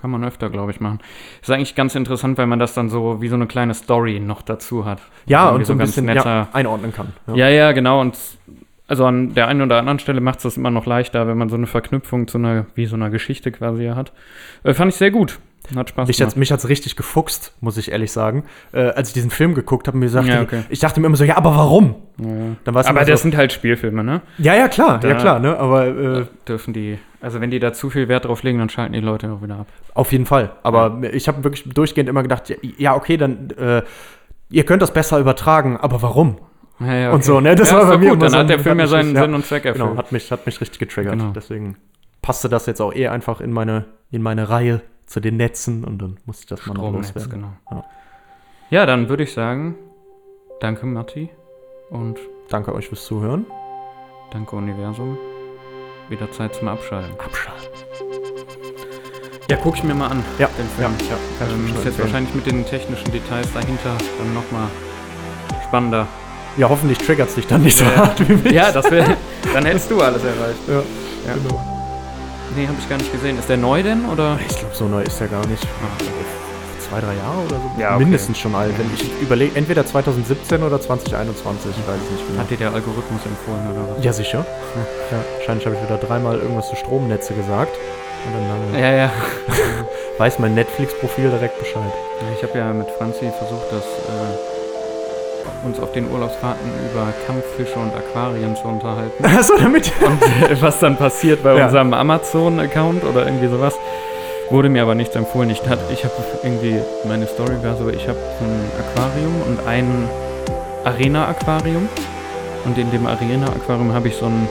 Kann 0.00 0.10
man 0.10 0.24
öfter, 0.24 0.48
glaube 0.48 0.70
ich, 0.70 0.80
machen. 0.80 0.98
Ist 1.42 1.50
eigentlich 1.50 1.74
ganz 1.74 1.94
interessant, 1.94 2.38
weil 2.38 2.46
man 2.46 2.58
das 2.58 2.72
dann 2.72 2.88
so 2.88 3.20
wie 3.20 3.28
so 3.28 3.34
eine 3.34 3.46
kleine 3.46 3.74
Story 3.74 4.18
noch 4.18 4.40
dazu 4.40 4.86
hat. 4.86 5.00
Ja, 5.26 5.50
und 5.50 5.66
so 5.66 5.72
ein 5.74 5.78
bisschen 5.78 6.06
netter- 6.08 6.24
ja, 6.24 6.48
einordnen 6.54 6.92
kann. 6.94 7.08
Ja. 7.26 7.34
Ja, 7.34 7.48
ja, 7.48 7.72
genau. 7.72 8.00
Und 8.00 8.16
also 8.88 9.04
an 9.04 9.34
der 9.34 9.46
einen 9.48 9.60
oder 9.62 9.78
anderen 9.78 9.98
Stelle 9.98 10.20
macht 10.20 10.38
es 10.38 10.42
das 10.44 10.56
immer 10.56 10.70
noch 10.70 10.86
leichter, 10.86 11.26
wenn 11.28 11.36
man 11.36 11.48
so 11.50 11.56
eine 11.56 11.66
Verknüpfung 11.66 12.28
zu 12.28 12.38
einer, 12.38 12.64
wie 12.74 12.86
so 12.86 12.96
einer 12.96 13.10
Geschichte 13.10 13.52
quasi 13.52 13.86
hat. 13.94 14.12
Äh, 14.64 14.72
fand 14.74 14.90
ich 14.92 14.96
sehr 14.96 15.10
gut. 15.10 15.38
Hat 15.76 15.90
Spaß 15.90 16.08
Mich 16.08 16.36
mich 16.36 16.50
hat's 16.50 16.68
richtig 16.68 16.96
gefuchst, 16.96 17.54
muss 17.60 17.76
ich 17.76 17.92
ehrlich 17.92 18.10
sagen. 18.10 18.44
Äh, 18.72 18.80
als 18.92 19.08
ich 19.08 19.14
diesen 19.14 19.30
Film 19.30 19.54
geguckt 19.54 19.86
habe, 19.86 19.98
mir 19.98 20.06
gesagt, 20.06 20.26
Ja, 20.26 20.40
okay. 20.40 20.62
ich 20.70 20.80
dachte 20.80 20.98
mir 20.98 21.06
immer 21.06 21.16
so, 21.16 21.24
ja, 21.24 21.36
aber 21.36 21.54
warum? 21.54 21.94
Ja. 22.18 22.28
Aber 22.64 22.82
das 23.04 23.06
so, 23.06 23.16
sind 23.16 23.36
halt 23.36 23.52
Spielfilme, 23.52 24.02
ne? 24.02 24.22
ja, 24.38 24.54
ja, 24.56 24.66
klar, 24.68 24.94
ja, 25.02 25.10
Da- 25.10 25.14
klar, 25.14 25.38
ne? 25.38 25.56
Aber 25.58 25.86
äh, 25.86 26.24
Dürfen 26.48 26.72
die, 26.72 26.98
also 27.20 27.40
wenn 27.40 27.50
die 27.50 27.58
da 27.58 27.72
zu 27.72 27.90
viel 27.90 28.08
Wert 28.08 28.24
drauf 28.24 28.42
legen, 28.42 28.58
dann 28.58 28.68
schalten 28.68 28.92
die 28.92 29.00
Leute 29.00 29.30
auch 29.32 29.42
wieder 29.42 29.60
ab. 29.60 29.66
auf 29.94 30.12
jeden 30.12 30.26
Fall. 30.26 30.52
Aber 30.62 31.02
ich 31.12 31.28
habe 31.28 31.44
wirklich 31.44 31.68
durchgehend 31.72 32.08
immer 32.08 32.22
gedacht, 32.22 32.48
ja, 32.48 32.56
ja 32.78 32.96
okay, 32.96 33.16
dann 33.16 33.50
äh, 33.50 33.82
ihr 34.50 34.64
könnt 34.64 34.82
das 34.82 34.92
besser 34.92 35.18
übertragen, 35.18 35.76
aber 35.76 36.02
warum? 36.02 36.38
Ja, 36.80 36.94
ja, 36.94 37.12
Und 37.12 37.24
so, 37.24 37.40
ne? 37.40 37.54
Das 37.54 37.70
ja, 37.70 37.78
war 37.78 37.86
bei 37.86 37.98
mir 37.98 38.10
gut, 38.10 38.22
dann 38.22 38.30
so 38.30 38.38
hat 38.38 38.48
der 38.48 38.58
Film 38.58 38.78
ja 38.78 38.86
seinen 38.86 39.14
ja, 39.14 39.22
Sinn 39.22 39.34
und 39.34 39.44
Zweck 39.44 39.66
erfüllt. 39.66 39.86
Genau, 39.86 39.98
hat 39.98 40.12
mich, 40.12 40.32
hat 40.32 40.46
mich 40.46 40.60
richtig 40.60 40.78
getriggert. 40.78 41.18
Genau. 41.18 41.30
Deswegen 41.32 41.76
passte 42.22 42.48
das 42.48 42.66
jetzt 42.66 42.80
auch 42.80 42.94
eh 42.94 43.08
einfach 43.08 43.40
in 43.40 43.52
meine, 43.52 43.84
in 44.10 44.22
meine 44.22 44.48
Reihe 44.48 44.80
zu 45.04 45.20
den 45.20 45.36
Netzen 45.36 45.84
und 45.84 46.00
dann 46.00 46.16
musste 46.24 46.44
ich 46.44 46.48
das 46.48 46.66
mal 46.66 46.74
noch 46.74 46.92
loswerden. 46.92 47.30
genau. 47.30 47.52
Ja. 47.70 47.84
Ja, 48.70 48.86
dann 48.86 49.08
würde 49.08 49.24
ich 49.24 49.32
sagen, 49.32 49.74
danke 50.60 50.86
Matti 50.86 51.28
und 51.90 52.18
Danke 52.48 52.74
euch 52.74 52.88
fürs 52.88 53.04
Zuhören. 53.04 53.46
danke 54.32 54.56
Universum. 54.56 55.18
Wieder 56.10 56.30
Zeit 56.32 56.54
zum 56.54 56.68
Abschalten. 56.68 57.12
Abschalten. 57.18 57.60
Ja, 59.48 59.56
guck 59.62 59.76
ich 59.76 59.82
mir 59.84 59.94
mal 59.94 60.08
an, 60.08 60.22
Ja, 60.38 60.48
den 60.58 60.66
ja, 60.80 60.88
Film. 60.88 60.94
ja. 61.08 61.16
Ich 61.46 61.52
Ähm, 61.54 61.64
ist 61.66 61.70
jetzt 61.74 61.76
empfehlen. 61.86 61.98
wahrscheinlich 61.98 62.34
mit 62.34 62.46
den 62.46 62.66
technischen 62.66 63.10
Details 63.12 63.48
dahinter 63.54 63.96
dann 64.18 64.34
nochmal 64.34 64.68
spannender. 65.66 66.06
Ja, 66.56 66.68
hoffentlich 66.68 66.98
triggert 66.98 67.28
es 67.30 67.36
dich 67.36 67.46
dann 67.46 67.62
nicht 67.62 67.78
so 67.78 67.84
Ja, 67.84 67.90
ja. 67.92 67.96
hart 67.98 68.28
wie 68.28 68.32
mich. 68.34 68.52
Ja, 68.52 68.70
das 68.72 68.90
wäre. 68.90 69.16
dann 69.54 69.64
hättest 69.64 69.90
du 69.90 70.00
alles 70.02 70.22
erreicht. 70.22 70.58
Ja, 70.68 70.74
Ja. 70.74 71.34
genau. 71.34 71.66
Nee, 72.56 72.66
habe 72.66 72.76
ich 72.80 72.88
gar 72.88 72.98
nicht 72.98 73.12
gesehen. 73.12 73.38
Ist 73.38 73.48
der 73.48 73.56
neu 73.56 73.80
denn 73.82 74.04
oder? 74.06 74.38
Ich 74.48 74.58
glaube, 74.58 74.74
so 74.74 74.86
neu 74.88 75.02
ist 75.02 75.20
er 75.20 75.28
gar 75.28 75.46
nicht. 75.46 75.62
Ah, 75.64 76.02
Zwei, 76.90 77.00
drei 77.00 77.14
Jahre 77.14 77.38
oder 77.46 77.56
so? 77.56 77.80
Ja, 77.80 77.94
okay. 77.94 78.04
Mindestens 78.04 78.38
schon 78.38 78.54
alt. 78.54 78.72
Wenn 78.76 78.90
ich 78.94 79.04
überlege, 79.22 79.56
entweder 79.56 79.86
2017 79.86 80.62
oder 80.62 80.80
2021, 80.80 81.70
ich 81.70 81.88
weiß 81.88 81.96
es 82.04 82.10
nicht 82.10 82.26
genau. 82.26 82.40
Hat 82.40 82.50
dir 82.50 82.56
der 82.56 82.74
Algorithmus 82.74 83.20
empfohlen 83.24 83.70
oder 83.72 83.96
was? 83.96 84.04
Ja, 84.04 84.12
sicher. 84.12 84.44
Ja, 85.12 85.18
wahrscheinlich 85.38 85.66
habe 85.66 85.76
ich 85.76 85.82
wieder 85.88 85.98
dreimal 85.98 86.38
irgendwas 86.38 86.68
zu 86.68 86.74
Stromnetze 86.76 87.32
gesagt. 87.34 87.72
Und 88.26 88.72
dann 88.74 88.80
Ja, 88.82 88.90
ja. 88.92 89.10
weiß 90.18 90.38
mein 90.40 90.54
Netflix-Profil 90.54 91.30
direkt 91.30 91.58
Bescheid. 91.60 91.82
Ja, 92.20 92.26
Ich 92.36 92.42
habe 92.42 92.58
ja 92.58 92.72
mit 92.72 92.88
Franzi 92.98 93.30
versucht, 93.38 93.66
das, 93.70 93.84
äh, 93.84 95.66
uns 95.66 95.78
auf 95.80 95.92
den 95.92 96.10
Urlaubsfahrten 96.10 96.66
über 96.90 97.06
Kampffische 97.26 97.78
und 97.78 97.92
Aquarien 97.94 98.56
zu 98.56 98.64
unterhalten. 98.68 99.24
Achso, 99.38 99.54
damit. 99.58 99.92
Und 100.04 100.22
äh, 100.50 100.60
was 100.60 100.80
dann 100.80 100.96
passiert 100.96 101.42
bei 101.42 101.56
Ja. 101.56 101.66
unserem 101.66 101.94
Amazon-Account 101.94 103.04
oder 103.04 103.24
irgendwie 103.26 103.48
sowas, 103.48 103.74
wurde 104.50 104.68
mir 104.68 104.82
aber 104.82 104.94
nichts 104.94 105.14
empfohlen. 105.16 105.50
Ich, 105.50 105.66
hat- 105.68 105.78
ich 105.92 106.04
habe 106.04 106.12
irgendwie, 106.42 106.76
meine 107.06 107.26
Story 107.26 107.54
war 107.62 107.76
so, 107.76 107.88
ich 107.88 108.06
habe 108.08 108.18
ein 108.40 108.70
Aquarium 108.78 109.42
und 109.46 109.66
ein 109.66 110.08
Arena-Aquarium. 110.84 111.88
Und 112.64 112.76
in 112.78 112.90
dem 112.90 113.06
Arena-Aquarium 113.06 113.92
habe 113.94 114.08
ich 114.08 114.16
so 114.16 114.26
einen, 114.26 114.48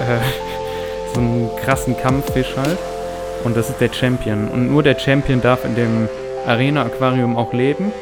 äh, 0.00 0.18
so 1.14 1.20
einen 1.20 1.50
krassen 1.64 1.96
Kampffisch 1.98 2.54
halt. 2.56 2.78
Und 3.44 3.56
das 3.56 3.68
ist 3.68 3.80
der 3.80 3.92
Champion. 3.92 4.48
Und 4.48 4.70
nur 4.70 4.82
der 4.82 4.98
Champion 4.98 5.40
darf 5.40 5.64
in 5.64 5.74
dem 5.74 6.08
Arena-Aquarium 6.46 7.36
auch 7.36 7.52
leben. 7.52 7.92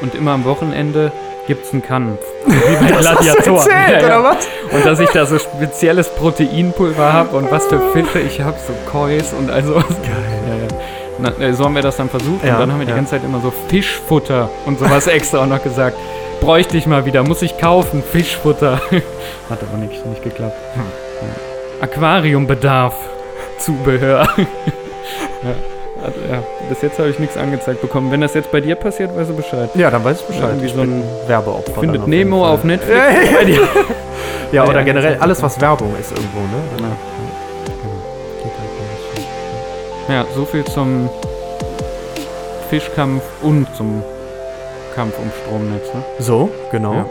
Und 0.00 0.14
immer 0.14 0.32
am 0.32 0.44
Wochenende 0.44 1.10
gibt 1.46 1.64
es 1.66 1.72
einen 1.72 1.82
Kampf. 1.82 2.18
Wie 2.46 2.84
bei 2.84 2.90
Gladiatoren. 2.98 3.66
Ja, 3.70 4.00
ja. 4.00 4.22
was? 4.22 4.46
Und 4.72 4.84
dass 4.84 5.00
ich 5.00 5.08
da 5.10 5.24
so 5.26 5.38
spezielles 5.38 6.08
Proteinpulver 6.10 7.12
habe 7.12 7.36
und 7.36 7.50
was 7.50 7.66
für 7.66 7.80
Fische 7.92 8.18
ich 8.20 8.40
habe, 8.40 8.56
so 8.66 8.72
Kois 8.90 9.32
und 9.38 9.50
also. 9.50 9.74
Geil. 9.74 9.84
Na, 11.18 11.30
äh, 11.40 11.52
so 11.52 11.64
haben 11.64 11.74
wir 11.74 11.82
das 11.82 11.96
dann 11.96 12.08
versucht 12.08 12.44
Ja, 12.44 12.54
und 12.54 12.60
dann 12.60 12.72
haben 12.72 12.78
wir 12.80 12.86
die 12.86 12.90
ja. 12.90 12.96
ganze 12.96 13.12
Zeit 13.12 13.24
immer 13.24 13.40
so 13.40 13.52
Fischfutter 13.68 14.50
und 14.66 14.78
sowas 14.78 15.06
extra 15.06 15.42
auch 15.42 15.46
noch 15.46 15.62
gesagt. 15.62 15.96
Bräuchte 16.40 16.76
ich 16.76 16.86
mal 16.86 17.06
wieder, 17.06 17.22
muss 17.22 17.40
ich 17.42 17.56
kaufen, 17.58 18.02
Fischfutter. 18.02 18.80
Hat 19.50 19.58
aber 19.62 19.78
nicht, 19.78 20.04
nicht 20.04 20.22
geklappt. 20.22 20.56
Hm. 20.74 20.82
Ja. 21.22 21.84
Aquariumbedarf, 21.84 22.94
Zubehör. 23.58 24.28
ja. 24.36 25.54
Hat, 26.04 26.12
ja. 26.30 26.42
Bis 26.68 26.82
jetzt 26.82 26.98
habe 26.98 27.08
ich 27.08 27.18
nichts 27.18 27.36
angezeigt 27.38 27.80
bekommen. 27.80 28.10
Wenn 28.10 28.20
das 28.20 28.34
jetzt 28.34 28.52
bei 28.52 28.60
dir 28.60 28.74
passiert, 28.74 29.16
weißt 29.16 29.30
du 29.30 29.34
Bescheid. 29.34 29.70
Ja, 29.74 29.90
dann 29.90 30.04
weiß 30.04 30.20
ich 30.20 30.26
Bescheid. 30.26 30.50
Irgendwie 30.50 30.66
Ich 30.66 30.74
so 30.74 30.82
ein 30.82 31.02
Werbeopfer. 31.26 31.80
Findet 31.80 32.02
auf 32.02 32.06
Nemo 32.06 32.46
auf 32.46 32.64
Netflix. 32.64 33.00
Ja, 34.52 34.64
oder 34.68 34.84
generell 34.84 35.16
alles, 35.20 35.42
was 35.42 35.58
Werbung 35.60 35.94
ist 35.98 36.10
irgendwo, 36.10 36.40
ne? 36.40 36.62
Ja. 36.80 36.86
Ja, 40.08 40.24
so 40.34 40.44
viel 40.44 40.64
zum 40.64 41.08
Fischkampf 42.70 43.22
und 43.42 43.66
zum 43.76 44.02
Kampf 44.94 45.14
um 45.18 45.30
Stromnetz. 45.42 45.92
Ne? 45.94 46.02
So, 46.18 46.48
genau. 46.70 46.94
Ja. 46.94 47.06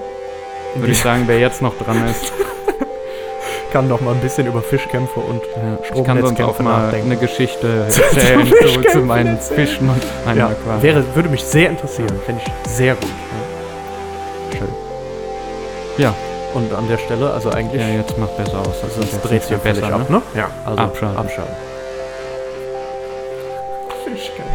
Würde 0.76 0.92
ich 0.92 1.00
sagen, 1.02 1.24
wer 1.28 1.40
jetzt 1.40 1.62
noch 1.62 1.78
dran 1.78 2.06
ist, 2.08 2.32
Kann 3.72 3.90
noch 3.90 4.00
mal 4.00 4.14
ein 4.14 4.22
bisschen 4.22 4.48
über 4.48 4.62
Fischkämpfe 4.62 5.20
und 5.20 5.42
ja, 5.44 5.78
ich 5.84 6.04
kann 6.06 6.22
sonst 6.22 6.40
auch 6.42 6.54
Stromnetzkämpfe 6.56 6.64
mal 6.64 6.84
nachdenken. 6.86 7.12
eine 7.12 7.20
Geschichte 7.20 7.68
erzählen 7.86 8.48
zu 8.48 8.56
Fischkämpfe 8.56 9.00
meinen. 9.00 9.38
Fischen 9.38 9.90
und 9.90 10.02
meinem 10.26 10.38
ja, 10.38 10.48
Aquarium. 10.48 10.82
wäre, 10.82 11.04
würde 11.16 11.28
mich 11.30 11.44
sehr 11.44 11.72
interessieren. 11.72 12.18
Fände 12.26 12.42
ich 12.46 12.70
sehr 12.72 12.96
gut. 12.96 13.10
Schön. 14.58 14.68
Ja. 15.98 16.14
Und 16.54 16.74
an 16.74 16.88
der 16.88 16.98
Stelle, 17.00 17.32
also 17.32 17.50
eigentlich, 17.50 17.82
Ja, 17.82 17.90
jetzt 17.90 18.18
macht 18.18 18.38
besser 18.38 18.60
aus. 18.60 18.82
Ist 18.98 19.12
jetzt 19.12 19.22
dreht 19.30 19.42
sich 19.42 19.52
ja 19.52 19.58
besser, 19.58 19.94
ab, 19.94 20.10
ne? 20.10 20.18
ne? 20.18 20.22
Ja, 20.36 20.50
also 20.66 20.82
Abschalten. 20.82 21.18
abschalten. 21.18 21.54
Fischkämpfe. 24.26 24.55